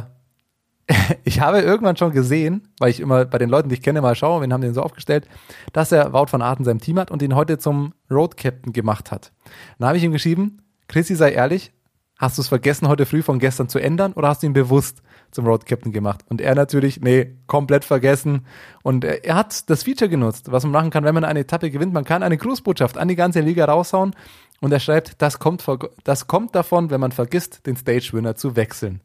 ich 1.24 1.40
habe 1.40 1.60
irgendwann 1.60 1.96
schon 1.96 2.12
gesehen, 2.12 2.68
weil 2.78 2.90
ich 2.90 3.00
immer 3.00 3.24
bei 3.24 3.38
den 3.38 3.48
Leuten, 3.48 3.68
die 3.68 3.76
ich 3.76 3.82
kenne, 3.82 4.02
mal 4.02 4.14
schaue, 4.14 4.42
wen 4.42 4.52
haben 4.52 4.60
den 4.60 4.74
so 4.74 4.82
aufgestellt, 4.82 5.28
dass 5.72 5.92
er 5.92 6.12
Wout 6.12 6.26
van 6.30 6.42
Aert 6.42 6.58
in 6.58 6.64
seinem 6.64 6.80
Team 6.80 6.98
hat 6.98 7.10
und 7.10 7.22
ihn 7.22 7.34
heute 7.34 7.58
zum 7.58 7.94
Road 8.10 8.36
Captain 8.36 8.72
gemacht 8.72 9.10
hat. 9.10 9.32
Dann 9.78 9.88
habe 9.88 9.98
ich 9.98 10.04
ihm 10.04 10.12
geschrieben, 10.12 10.62
Chrissy, 10.88 11.14
sei 11.14 11.32
ehrlich, 11.32 11.72
hast 12.18 12.38
du 12.38 12.42
es 12.42 12.48
vergessen, 12.48 12.88
heute 12.88 13.06
früh 13.06 13.22
von 13.22 13.38
gestern 13.38 13.68
zu 13.68 13.78
ändern 13.78 14.12
oder 14.12 14.28
hast 14.28 14.42
du 14.42 14.46
ihn 14.46 14.52
bewusst 14.52 15.02
zum 15.32 15.46
Road 15.46 15.66
Captain 15.66 15.92
gemacht? 15.92 16.24
Und 16.28 16.40
er 16.40 16.54
natürlich, 16.54 17.00
nee, 17.00 17.36
komplett 17.46 17.84
vergessen. 17.84 18.46
Und 18.82 19.04
er, 19.04 19.24
er 19.24 19.34
hat 19.34 19.68
das 19.68 19.82
Feature 19.82 20.08
genutzt, 20.08 20.52
was 20.52 20.62
man 20.62 20.72
machen 20.72 20.90
kann, 20.90 21.04
wenn 21.04 21.14
man 21.14 21.24
eine 21.24 21.40
Etappe 21.40 21.70
gewinnt. 21.70 21.92
Man 21.92 22.04
kann 22.04 22.22
eine 22.22 22.38
Grußbotschaft 22.38 22.96
an 22.96 23.08
die 23.08 23.16
ganze 23.16 23.40
Liga 23.40 23.64
raushauen 23.64 24.14
und 24.62 24.72
er 24.72 24.78
schreibt, 24.78 25.20
das 25.20 25.40
kommt, 25.40 25.64
das 26.04 26.28
kommt 26.28 26.54
davon, 26.54 26.90
wenn 26.90 27.00
man 27.00 27.10
vergisst, 27.10 27.66
den 27.66 27.76
Stage-Winner 27.76 28.36
zu 28.36 28.54
wechseln. 28.54 29.00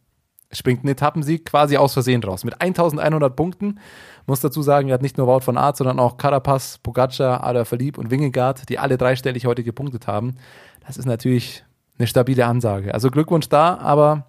Springt 0.52 0.84
ein 0.84 0.88
Etappensieg 0.88 1.46
quasi 1.46 1.78
aus 1.78 1.94
Versehen 1.94 2.24
raus. 2.24 2.44
Mit 2.44 2.62
1100 2.62 3.36
Punkten. 3.36 3.80
Muss 4.28 4.40
dazu 4.40 4.62
sagen, 4.62 4.90
er 4.90 4.94
hat 4.94 5.02
nicht 5.02 5.18
nur 5.18 5.26
Wout 5.28 5.42
von 5.42 5.58
Aert, 5.58 5.76
sondern 5.76 6.00
auch 6.00 6.18
Carapaz, 6.18 6.78
Pogacar, 6.78 7.44
Ala 7.44 7.66
Verlieb 7.66 7.98
und 7.98 8.12
Wingegaard, 8.12 8.70
die 8.70 8.78
alle 8.78 8.98
dreistellig 8.98 9.46
heute 9.46 9.64
gepunktet 9.64 10.06
haben. 10.06 10.36
Das 10.86 10.96
ist 10.96 11.06
natürlich 11.06 11.66
eine 11.98 12.08
stabile 12.08 12.46
Ansage. 12.46 12.94
Also 12.94 13.10
Glückwunsch 13.10 13.50
da, 13.50 13.78
aber 13.78 14.28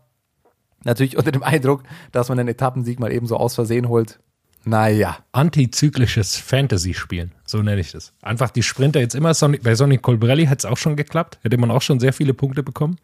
natürlich 0.85 1.17
unter 1.17 1.33
dem 1.33 1.43
Eindruck, 1.43 1.83
dass 2.13 2.29
man 2.29 2.39
einen 2.39 2.49
Etappensieg 2.49 3.01
mal 3.01 3.13
eben 3.13 3.27
so 3.27 3.37
aus 3.37 3.55
Versehen 3.55 3.89
holt. 3.89 4.19
Naja. 4.65 5.19
antizyklisches 5.33 6.37
Fantasy-Spielen. 6.37 7.33
So 7.45 7.63
nenne 7.63 7.81
ich 7.81 7.93
das. 7.93 8.13
Einfach 8.21 8.51
die 8.51 8.63
Sprinter 8.63 9.01
jetzt 9.01 9.15
immer, 9.15 9.33
bei 9.63 9.75
Sonny 9.75 9.99
Colbrelli 9.99 10.47
hat 10.47 10.59
es 10.59 10.65
auch 10.65 10.77
schon 10.77 10.97
geklappt. 10.97 11.39
Hätte 11.43 11.57
man 11.57 11.71
auch 11.71 11.81
schon 11.81 12.01
sehr 12.01 12.13
viele 12.13 12.35
Punkte 12.35 12.63
bekommen. 12.63 12.99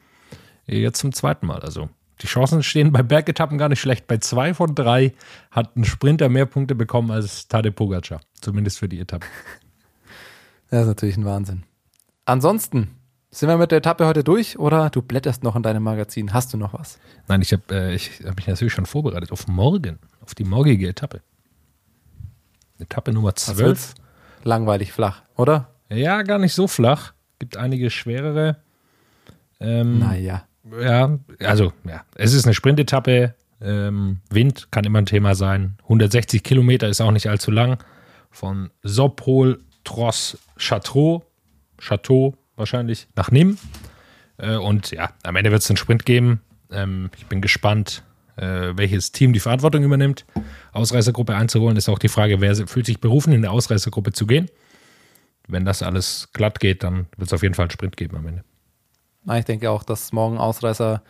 Jetzt 0.66 0.98
zum 0.98 1.12
zweiten 1.12 1.46
Mal. 1.46 1.60
Also 1.60 1.88
die 2.22 2.26
Chancen 2.26 2.62
stehen 2.62 2.92
bei 2.92 3.02
Bergetappen 3.02 3.58
gar 3.58 3.68
nicht 3.68 3.80
schlecht. 3.80 4.06
Bei 4.06 4.18
zwei 4.18 4.54
von 4.54 4.74
drei 4.74 5.14
hat 5.50 5.76
ein 5.76 5.84
Sprinter 5.84 6.28
mehr 6.28 6.46
Punkte 6.46 6.74
bekommen 6.74 7.10
als 7.10 7.48
Tade 7.48 7.72
Pogacar. 7.72 8.20
Zumindest 8.40 8.78
für 8.78 8.88
die 8.88 9.00
Etappe. 9.00 9.26
Das 10.70 10.80
ist 10.80 10.88
natürlich 10.88 11.16
ein 11.16 11.24
Wahnsinn. 11.24 11.62
Ansonsten, 12.24 12.96
sind 13.34 13.48
wir 13.48 13.56
mit 13.56 13.72
der 13.72 13.78
Etappe 13.78 14.06
heute 14.06 14.22
durch 14.22 14.58
oder 14.58 14.90
du 14.90 15.02
blätterst 15.02 15.42
noch 15.42 15.56
in 15.56 15.62
deinem 15.62 15.82
Magazin? 15.82 16.32
Hast 16.32 16.52
du 16.52 16.56
noch 16.56 16.72
was? 16.72 16.98
Nein, 17.26 17.42
ich 17.42 17.52
habe 17.52 17.62
äh, 17.70 17.94
ich 17.94 18.20
hab 18.24 18.36
mich 18.36 18.46
natürlich 18.46 18.72
schon 18.72 18.86
vorbereitet 18.86 19.32
auf 19.32 19.48
morgen, 19.48 19.98
auf 20.20 20.34
die 20.36 20.44
morgige 20.44 20.88
Etappe. 20.88 21.20
Etappe 22.78 23.12
Nummer 23.12 23.32
Was 23.34 23.46
12. 23.46 23.58
wird's? 23.58 23.94
Langweilig 24.44 24.92
flach, 24.92 25.22
oder? 25.36 25.68
Ja, 25.88 26.22
gar 26.22 26.38
nicht 26.38 26.54
so 26.54 26.68
flach. 26.68 27.12
Gibt 27.40 27.56
einige 27.56 27.90
schwerere. 27.90 28.56
Ähm, 29.58 29.98
Naja. 29.98 30.44
Ja, 30.80 31.18
also, 31.40 31.72
ja, 31.84 32.04
es 32.14 32.32
ist 32.32 32.44
eine 32.44 32.54
Sprintetappe. 32.54 33.34
Ähm, 33.60 34.20
Wind 34.30 34.68
kann 34.70 34.84
immer 34.84 34.98
ein 35.00 35.06
Thema 35.06 35.34
sein. 35.34 35.76
160 35.82 36.42
Kilometer 36.42 36.88
ist 36.88 37.00
auch 37.00 37.10
nicht 37.10 37.28
allzu 37.28 37.50
lang. 37.50 37.78
Von 38.30 38.70
Sopol, 38.82 39.60
Tross, 39.82 40.38
Château, 40.56 41.22
Château 41.80 42.34
wahrscheinlich, 42.56 43.08
nach 43.16 43.30
Nîmes. 43.30 43.58
Äh, 44.36 44.56
und 44.56 44.90
ja, 44.90 45.10
am 45.22 45.36
Ende 45.36 45.50
wird 45.50 45.62
es 45.62 45.70
einen 45.70 45.76
Sprint 45.76 46.04
geben. 46.04 46.40
Ähm, 46.70 47.10
ich 47.16 47.26
bin 47.26 47.40
gespannt, 47.40 48.02
äh, 48.36 48.72
welches 48.74 49.12
Team 49.12 49.32
die 49.32 49.40
Verantwortung 49.40 49.84
übernimmt. 49.84 50.24
Ausreißergruppe 50.72 51.34
einzuholen, 51.34 51.76
ist 51.76 51.88
auch 51.88 51.98
die 51.98 52.08
Frage, 52.08 52.40
wer 52.40 52.54
fühlt 52.66 52.86
sich 52.86 53.00
berufen, 53.00 53.32
in 53.32 53.42
der 53.42 53.52
Ausreißergruppe 53.52 54.12
zu 54.12 54.26
gehen. 54.26 54.50
Wenn 55.46 55.64
das 55.64 55.82
alles 55.82 56.30
glatt 56.32 56.58
geht, 56.60 56.82
dann 56.82 57.06
wird 57.16 57.28
es 57.28 57.32
auf 57.32 57.42
jeden 57.42 57.54
Fall 57.54 57.64
einen 57.64 57.70
Sprint 57.70 57.96
geben 57.96 58.16
am 58.16 58.26
Ende. 58.26 58.44
Na, 59.24 59.38
Ich 59.38 59.44
denke 59.44 59.70
auch, 59.70 59.82
dass 59.82 60.12
morgen 60.12 60.38
Ausreißer 60.38 61.02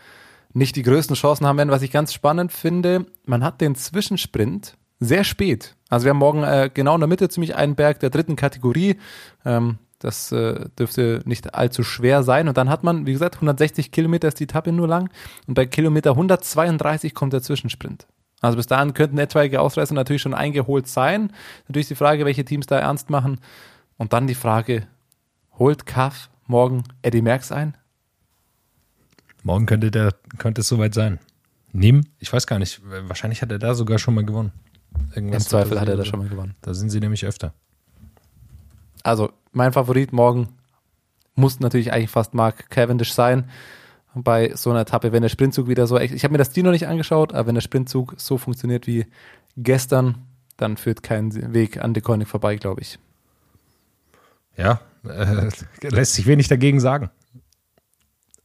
nicht 0.52 0.76
die 0.76 0.82
größten 0.82 1.16
Chancen 1.16 1.46
haben 1.46 1.58
werden. 1.58 1.70
Was 1.70 1.82
ich 1.82 1.90
ganz 1.90 2.12
spannend 2.12 2.52
finde, 2.52 3.06
man 3.24 3.42
hat 3.42 3.60
den 3.60 3.74
Zwischensprint 3.74 4.76
sehr 5.00 5.24
spät. 5.24 5.76
Also 5.88 6.04
wir 6.04 6.10
haben 6.10 6.18
morgen 6.18 6.42
äh, 6.42 6.70
genau 6.72 6.94
in 6.94 7.00
der 7.00 7.08
Mitte 7.08 7.28
ziemlich 7.28 7.54
einen 7.56 7.74
Berg 7.74 8.00
der 8.00 8.10
dritten 8.10 8.36
Kategorie. 8.36 8.96
Ähm, 9.44 9.78
das 10.04 10.30
äh, 10.32 10.68
dürfte 10.78 11.22
nicht 11.24 11.54
allzu 11.54 11.82
schwer 11.82 12.22
sein. 12.22 12.46
Und 12.46 12.58
dann 12.58 12.68
hat 12.68 12.84
man, 12.84 13.06
wie 13.06 13.12
gesagt, 13.12 13.36
160 13.36 13.90
Kilometer 13.90 14.28
ist 14.28 14.38
die 14.38 14.44
Etappe 14.44 14.70
nur 14.70 14.86
lang. 14.86 15.08
Und 15.46 15.54
bei 15.54 15.64
Kilometer 15.64 16.10
132 16.10 17.14
kommt 17.14 17.32
der 17.32 17.40
Zwischensprint. 17.40 18.06
Also 18.42 18.58
bis 18.58 18.66
dahin 18.66 18.92
könnten 18.92 19.16
etwaige 19.16 19.62
Ausreißer 19.62 19.94
natürlich 19.94 20.20
schon 20.20 20.34
eingeholt 20.34 20.86
sein. 20.86 21.32
Natürlich 21.68 21.88
die 21.88 21.94
Frage, 21.94 22.26
welche 22.26 22.44
Teams 22.44 22.66
da 22.66 22.78
ernst 22.78 23.08
machen. 23.08 23.40
Und 23.96 24.12
dann 24.12 24.26
die 24.26 24.34
Frage, 24.34 24.86
holt 25.58 25.86
Kaff 25.86 26.28
morgen 26.46 26.84
Eddie 27.00 27.22
Merckx 27.22 27.50
ein? 27.50 27.74
Morgen 29.42 29.64
könnte, 29.64 29.90
der, 29.90 30.12
könnte 30.36 30.60
es 30.60 30.68
soweit 30.68 30.92
sein. 30.92 31.18
Nimm, 31.72 32.04
ich 32.18 32.30
weiß 32.30 32.46
gar 32.46 32.58
nicht, 32.58 32.82
wahrscheinlich 32.84 33.40
hat 33.40 33.50
er 33.50 33.58
da 33.58 33.74
sogar 33.74 33.98
schon 33.98 34.14
mal 34.14 34.24
gewonnen. 34.24 34.52
Im 35.14 35.24
Irgendwas 35.24 35.48
Zweifel 35.48 35.80
hat 35.80 35.88
er 35.88 35.96
das 35.96 36.06
schon 36.06 36.18
mal 36.18 36.28
gewonnen. 36.28 36.54
Da 36.60 36.74
sind 36.74 36.90
sie 36.90 37.00
nämlich 37.00 37.24
öfter. 37.24 37.54
Also, 39.04 39.30
mein 39.52 39.72
Favorit 39.72 40.12
morgen 40.12 40.48
muss 41.36 41.60
natürlich 41.60 41.92
eigentlich 41.92 42.10
fast 42.10 42.34
Mark 42.34 42.70
Cavendish 42.70 43.12
sein. 43.12 43.48
Bei 44.14 44.52
so 44.54 44.70
einer 44.70 44.80
Etappe, 44.80 45.12
wenn 45.12 45.22
der 45.22 45.28
Sprintzug 45.28 45.68
wieder 45.68 45.86
so, 45.86 45.98
ich 45.98 46.24
habe 46.24 46.32
mir 46.32 46.38
das 46.38 46.50
Dino 46.50 46.70
nicht 46.70 46.86
angeschaut, 46.86 47.32
aber 47.32 47.48
wenn 47.48 47.54
der 47.54 47.62
Sprintzug 47.62 48.14
so 48.16 48.38
funktioniert 48.38 48.86
wie 48.86 49.06
gestern, 49.56 50.26
dann 50.56 50.76
führt 50.76 51.02
kein 51.02 51.52
Weg 51.52 51.82
an 51.82 51.94
De 51.94 52.02
Koenig 52.02 52.28
vorbei, 52.28 52.56
glaube 52.56 52.80
ich. 52.80 52.98
Ja, 54.56 54.80
äh, 55.04 55.50
lässt 55.88 56.14
sich 56.14 56.26
wenig 56.26 56.48
dagegen 56.48 56.80
sagen. 56.80 57.10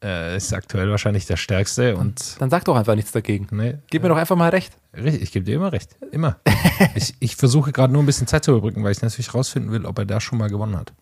Äh, 0.01 0.37
ist 0.37 0.53
aktuell 0.53 0.89
wahrscheinlich 0.89 1.25
der 1.25 1.35
stärkste 1.35 1.97
und 1.97 2.39
Dann 2.39 2.49
sag 2.49 2.63
doch 2.63 2.77
einfach 2.77 2.95
nichts 2.95 3.11
dagegen. 3.11 3.47
nee, 3.51 3.79
Gib 3.89 4.01
mir 4.03 4.07
doch 4.09 4.15
einfach 4.17 4.37
mal 4.37 4.49
recht. 4.49 4.77
richtig, 4.95 5.21
ich 5.23 5.31
gebe 5.33 5.43
dir 5.45 5.55
immer 5.55 5.73
recht. 5.73 5.97
Immer. 6.11 6.37
ich, 6.95 7.15
ich 7.19 7.35
versuche 7.35 7.73
gerade 7.73 7.91
nur 7.91 8.01
ein 8.01 8.05
bisschen 8.05 8.25
Zeit 8.27 8.45
zu 8.45 8.51
überbrücken, 8.51 8.81
weil 8.83 8.93
ich 8.93 9.01
natürlich 9.01 9.33
rausfinden 9.33 9.71
will, 9.73 9.85
ob 9.85 9.97
er 9.99 10.05
da 10.05 10.21
schon 10.21 10.37
mal 10.37 10.49
gewonnen 10.49 10.77
hat. 10.77 10.93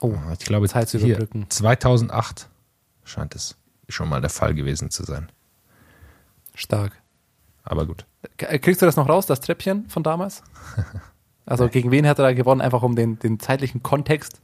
Oh, 0.00 0.14
Ich 0.38 0.44
glaube, 0.44 0.68
Zeit 0.68 0.88
zu 0.88 0.98
hier, 0.98 1.08
überbrücken. 1.16 1.46
2008 1.48 2.48
scheint 3.04 3.34
es 3.34 3.56
schon 3.88 4.08
mal 4.08 4.20
der 4.20 4.30
Fall 4.30 4.52
gewesen 4.54 4.90
zu 4.90 5.04
sein. 5.04 5.30
stark. 6.54 6.92
Aber 7.62 7.86
gut. 7.86 8.06
K- 8.38 8.58
Kriegst 8.58 8.82
du 8.82 8.86
das 8.86 8.96
noch 8.96 9.08
raus, 9.08 9.26
das 9.26 9.40
Treppchen 9.40 9.88
von 9.88 10.02
damals? 10.02 10.42
Also 11.48 11.68
gegen 11.68 11.92
wen 11.92 12.08
hat 12.08 12.18
er 12.18 12.24
da 12.24 12.32
gewonnen, 12.32 12.60
einfach 12.60 12.82
um 12.82 12.96
den, 12.96 13.20
den 13.20 13.38
zeitlichen 13.38 13.80
Kontext 13.80 14.40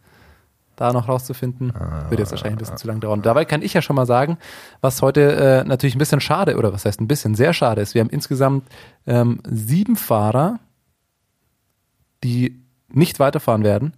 da 0.76 0.92
noch 0.92 1.08
rauszufinden? 1.08 1.72
Wird 2.08 2.20
jetzt 2.20 2.30
wahrscheinlich 2.30 2.56
ein 2.56 2.58
bisschen 2.58 2.76
zu 2.76 2.86
lang 2.86 3.00
dauern. 3.00 3.22
Dabei 3.22 3.44
kann 3.44 3.62
ich 3.62 3.74
ja 3.74 3.82
schon 3.82 3.96
mal 3.96 4.06
sagen, 4.06 4.38
was 4.80 5.02
heute 5.02 5.62
äh, 5.62 5.64
natürlich 5.64 5.94
ein 5.94 5.98
bisschen 5.98 6.20
schade, 6.20 6.56
oder 6.56 6.72
was 6.72 6.84
heißt 6.84 7.00
ein 7.00 7.08
bisschen, 7.08 7.34
sehr 7.34 7.52
schade 7.52 7.80
ist. 7.80 7.94
Wir 7.94 8.00
haben 8.00 8.10
insgesamt 8.10 8.68
ähm, 9.06 9.40
sieben 9.44 9.96
Fahrer, 9.96 10.60
die 12.24 12.62
nicht 12.88 13.20
weiterfahren 13.20 13.64
werden. 13.64 13.94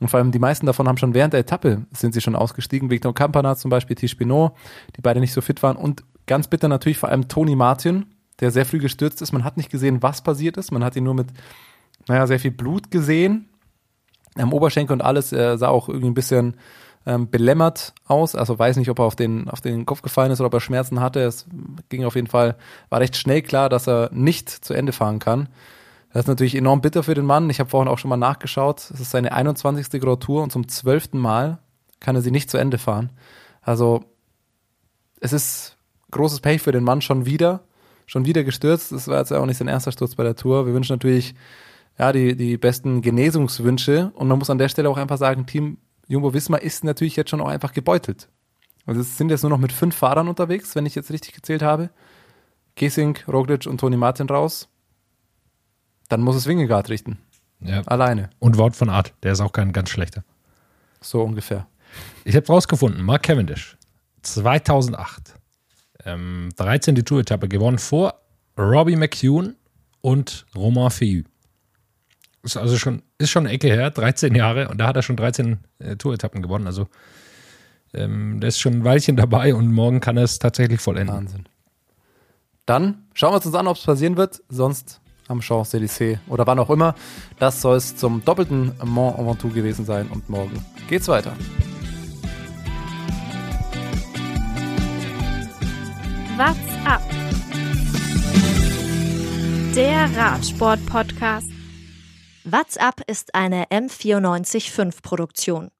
Und 0.00 0.08
vor 0.08 0.18
allem 0.18 0.32
die 0.32 0.38
meisten 0.40 0.66
davon 0.66 0.88
haben 0.88 0.96
schon 0.96 1.14
während 1.14 1.32
der 1.32 1.40
Etappe 1.40 1.82
sind 1.92 2.12
sie 2.12 2.20
schon 2.20 2.34
ausgestiegen. 2.34 2.90
Victor 2.90 3.14
Campana 3.14 3.54
zum 3.54 3.70
Beispiel, 3.70 3.94
Tish 3.94 4.16
Pinot, 4.16 4.52
die 4.96 5.00
beide 5.00 5.20
nicht 5.20 5.32
so 5.32 5.40
fit 5.40 5.62
waren. 5.62 5.76
Und 5.76 6.02
ganz 6.26 6.48
bitter 6.48 6.68
natürlich 6.68 6.98
vor 6.98 7.08
allem 7.08 7.28
Tony 7.28 7.54
Martin, 7.54 8.06
der 8.40 8.50
sehr 8.50 8.66
früh 8.66 8.78
gestürzt 8.78 9.22
ist. 9.22 9.32
Man 9.32 9.44
hat 9.44 9.56
nicht 9.56 9.70
gesehen, 9.70 10.02
was 10.02 10.22
passiert 10.22 10.56
ist. 10.56 10.72
Man 10.72 10.82
hat 10.82 10.96
ihn 10.96 11.04
nur 11.04 11.14
mit, 11.14 11.28
naja, 12.08 12.26
sehr 12.26 12.40
viel 12.40 12.50
Blut 12.50 12.90
gesehen. 12.90 13.48
Am 14.36 14.52
Oberschenkel 14.52 14.94
und 14.94 15.02
alles. 15.02 15.32
Er 15.32 15.58
sah 15.58 15.68
auch 15.68 15.88
irgendwie 15.88 16.08
ein 16.08 16.14
bisschen 16.14 16.56
ähm, 17.06 17.28
belämmert 17.30 17.92
aus. 18.06 18.34
Also 18.34 18.58
weiß 18.58 18.76
nicht, 18.76 18.90
ob 18.90 18.98
er 18.98 19.04
auf 19.04 19.16
den, 19.16 19.48
auf 19.48 19.60
den 19.60 19.86
Kopf 19.86 20.02
gefallen 20.02 20.30
ist 20.30 20.40
oder 20.40 20.46
ob 20.46 20.54
er 20.54 20.60
Schmerzen 20.60 21.00
hatte. 21.00 21.20
Es 21.20 21.46
ging 21.88 22.04
auf 22.04 22.14
jeden 22.14 22.28
Fall, 22.28 22.56
war 22.88 23.00
recht 23.00 23.16
schnell 23.16 23.42
klar, 23.42 23.68
dass 23.68 23.88
er 23.88 24.10
nicht 24.12 24.48
zu 24.50 24.74
Ende 24.74 24.92
fahren 24.92 25.18
kann. 25.18 25.48
Das 26.12 26.24
ist 26.24 26.28
natürlich 26.28 26.54
enorm 26.54 26.82
bitter 26.82 27.02
für 27.02 27.14
den 27.14 27.24
Mann. 27.24 27.48
Ich 27.48 27.58
habe 27.58 27.70
vorhin 27.70 27.88
auch 27.88 27.98
schon 27.98 28.10
mal 28.10 28.16
nachgeschaut. 28.16 28.90
Es 28.92 29.00
ist 29.00 29.10
seine 29.10 29.32
21. 29.32 30.00
Grand 30.00 30.22
Tour 30.22 30.42
und 30.42 30.52
zum 30.52 30.68
zwölften 30.68 31.18
Mal 31.18 31.58
kann 32.00 32.16
er 32.16 32.22
sie 32.22 32.30
nicht 32.30 32.50
zu 32.50 32.58
Ende 32.58 32.78
fahren. 32.78 33.10
Also 33.62 34.04
es 35.20 35.32
ist 35.32 35.76
großes 36.10 36.40
Pech 36.40 36.60
für 36.60 36.72
den 36.72 36.84
Mann 36.84 37.00
schon 37.00 37.26
wieder. 37.26 37.60
Schon 38.06 38.26
wieder 38.26 38.44
gestürzt. 38.44 38.92
Das 38.92 39.08
war 39.08 39.18
jetzt 39.18 39.32
auch 39.32 39.46
nicht 39.46 39.56
sein 39.56 39.68
erster 39.68 39.92
Sturz 39.92 40.14
bei 40.16 40.24
der 40.24 40.36
Tour. 40.36 40.66
Wir 40.66 40.74
wünschen 40.74 40.92
natürlich 40.92 41.34
ja, 42.02 42.12
die, 42.12 42.34
die 42.34 42.56
besten 42.56 43.00
Genesungswünsche. 43.00 44.10
Und 44.16 44.26
man 44.26 44.36
muss 44.36 44.50
an 44.50 44.58
der 44.58 44.68
Stelle 44.68 44.90
auch 44.90 44.96
einfach 44.96 45.18
sagen, 45.18 45.46
Team 45.46 45.78
Jumbo 46.08 46.34
Wismar 46.34 46.60
ist 46.60 46.82
natürlich 46.82 47.14
jetzt 47.14 47.30
schon 47.30 47.40
auch 47.40 47.46
einfach 47.46 47.72
gebeutelt. 47.72 48.28
Also 48.86 49.00
es 49.00 49.16
sind 49.16 49.30
jetzt 49.30 49.42
nur 49.42 49.50
noch 49.50 49.58
mit 49.58 49.70
fünf 49.70 49.94
Fahrern 49.94 50.26
unterwegs, 50.26 50.74
wenn 50.74 50.84
ich 50.84 50.96
jetzt 50.96 51.12
richtig 51.12 51.32
gezählt 51.32 51.62
habe. 51.62 51.90
Gesink, 52.74 53.24
Roglic 53.28 53.66
und 53.66 53.78
Toni 53.78 53.96
Martin 53.96 54.28
raus. 54.28 54.68
Dann 56.08 56.22
muss 56.22 56.34
es 56.34 56.48
Wingegaard 56.48 56.90
richten. 56.90 57.18
Ja. 57.60 57.82
Alleine. 57.82 58.30
Und 58.40 58.58
Wort 58.58 58.74
von 58.74 58.88
Art, 58.88 59.14
der 59.22 59.32
ist 59.32 59.40
auch 59.40 59.52
kein 59.52 59.72
ganz 59.72 59.88
schlechter. 59.88 60.24
So 61.00 61.22
ungefähr. 61.22 61.68
Ich 62.24 62.34
habe 62.34 62.48
rausgefunden, 62.48 63.00
Mark 63.04 63.22
Cavendish, 63.22 63.76
2008, 64.22 65.34
ähm, 66.04 66.48
13. 66.56 66.96
Tour-Etappe 66.96 67.46
gewonnen 67.46 67.78
vor 67.78 68.14
Robbie 68.58 68.96
McEwen 68.96 69.54
und 70.00 70.46
Romain 70.56 70.90
Feu. 70.90 71.22
Ist 72.42 72.56
also 72.56 72.76
schon, 72.76 73.02
ist 73.18 73.30
schon 73.30 73.46
eine 73.46 73.54
Ecke 73.54 73.68
her, 73.68 73.90
13 73.90 74.34
Jahre, 74.34 74.68
und 74.68 74.78
da 74.78 74.88
hat 74.88 74.96
er 74.96 75.02
schon 75.02 75.16
13 75.16 75.58
äh, 75.78 75.96
Tour-Etappen 75.96 76.42
gewonnen. 76.42 76.66
Also 76.66 76.88
ähm, 77.94 78.40
der 78.40 78.48
ist 78.48 78.58
schon 78.58 78.74
ein 78.74 78.84
Weilchen 78.84 79.16
dabei 79.16 79.54
und 79.54 79.72
morgen 79.72 80.00
kann 80.00 80.16
er 80.16 80.24
es 80.24 80.38
tatsächlich 80.38 80.80
vollenden. 80.80 81.14
Wahnsinn. 81.14 81.44
Dann 82.66 83.04
schauen 83.14 83.32
wir 83.32 83.44
uns 83.44 83.54
an, 83.54 83.66
ob 83.66 83.76
es 83.76 83.84
passieren 83.84 84.16
wird. 84.16 84.42
Sonst 84.48 85.00
am 85.28 85.40
Champs-Élysées 85.40 86.18
oder 86.28 86.46
wann 86.46 86.58
auch 86.58 86.70
immer. 86.70 86.94
Das 87.38 87.60
soll 87.60 87.76
es 87.76 87.96
zum 87.96 88.24
doppelten 88.24 88.72
Mont 88.84 89.18
Ventoux 89.18 89.50
gewesen 89.50 89.84
sein 89.84 90.08
und 90.08 90.28
morgen 90.28 90.64
geht's 90.88 91.08
weiter. 91.08 91.34
What's 96.36 96.58
up? 96.86 97.02
Der 99.74 100.10
Radsport-Podcast. 100.16 101.51
WhatsApp 102.44 103.02
ist 103.06 103.36
eine 103.36 103.66
M945 103.66 105.00
Produktion. 105.00 105.70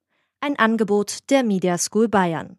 Ein 0.41 0.57
Angebot 0.57 1.29
der 1.29 1.43
Media 1.43 1.77
School 1.77 2.09
Bayern. 2.09 2.57